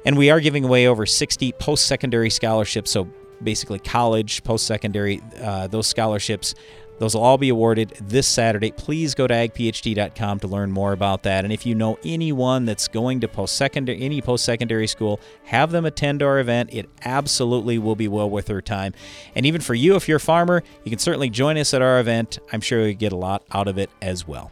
And 0.06 0.18
we 0.18 0.30
are 0.30 0.40
giving 0.40 0.64
away 0.64 0.88
over 0.88 1.06
60 1.06 1.52
post 1.54 1.86
secondary 1.86 2.30
scholarships, 2.30 2.92
so 2.92 3.10
basically 3.46 3.80
college, 3.80 4.44
post 4.44 4.68
secondary, 4.68 5.22
uh, 5.42 5.68
those 5.68 5.88
scholarships. 5.88 6.56
Those 6.98 7.14
will 7.14 7.24
all 7.24 7.38
be 7.38 7.50
awarded 7.50 7.90
this 8.02 8.26
Saturday. 8.26 8.72
Please 8.72 9.16
go 9.16 9.28
to 9.28 9.34
agphd.com 9.34 10.40
to 10.40 10.48
learn 10.48 10.72
more 10.72 10.94
about 10.94 11.24
that. 11.24 11.44
And 11.44 11.52
if 11.52 11.66
you 11.66 11.76
know 11.76 12.00
anyone 12.06 12.64
that's 12.66 12.88
going 12.88 13.20
to 13.20 13.28
post 13.28 13.56
secondary, 13.56 14.02
any 14.02 14.22
post 14.22 14.46
secondary 14.46 14.88
school, 14.88 15.20
have 15.44 15.72
them 15.72 15.86
attend 15.86 16.24
our 16.24 16.40
event. 16.40 16.70
It 16.74 16.90
absolutely 17.04 17.78
will 17.78 17.98
be 17.98 18.08
well 18.08 18.30
worth 18.30 18.46
their 18.46 18.62
time. 18.62 18.94
And 19.36 19.46
even 19.46 19.60
for 19.60 19.74
you, 19.74 19.96
if 19.96 20.08
you're 20.08 20.18
a 20.18 20.22
farmer, 20.22 20.64
you 20.86 20.90
can 20.90 21.00
certainly 21.00 21.30
join 21.30 21.58
us 21.58 21.74
at 21.74 21.82
our 21.82 22.00
event. 22.00 22.40
I'm 22.54 22.62
sure 22.62 22.88
you 22.88 22.94
get 22.94 23.12
a 23.12 23.18
lot 23.18 23.44
out 23.52 23.68
of 23.68 23.78
it 23.78 23.90
as 24.02 24.26
well. 24.26 24.52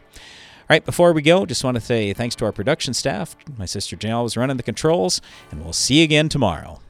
All 0.64 0.74
right, 0.74 0.84
before 0.84 1.12
we 1.12 1.22
go, 1.22 1.44
just 1.46 1.64
want 1.64 1.76
to 1.76 1.80
say 1.80 2.12
thanks 2.12 2.34
to 2.36 2.44
our 2.44 2.52
production 2.52 2.94
staff. 2.94 3.36
My 3.58 3.66
sister 3.66 3.96
Janelle 3.96 4.22
was 4.22 4.36
running 4.36 4.56
the 4.56 4.62
controls, 4.62 5.20
and 5.50 5.62
we'll 5.62 5.74
see 5.74 5.98
you 5.98 6.04
again 6.04 6.28
tomorrow. 6.30 6.80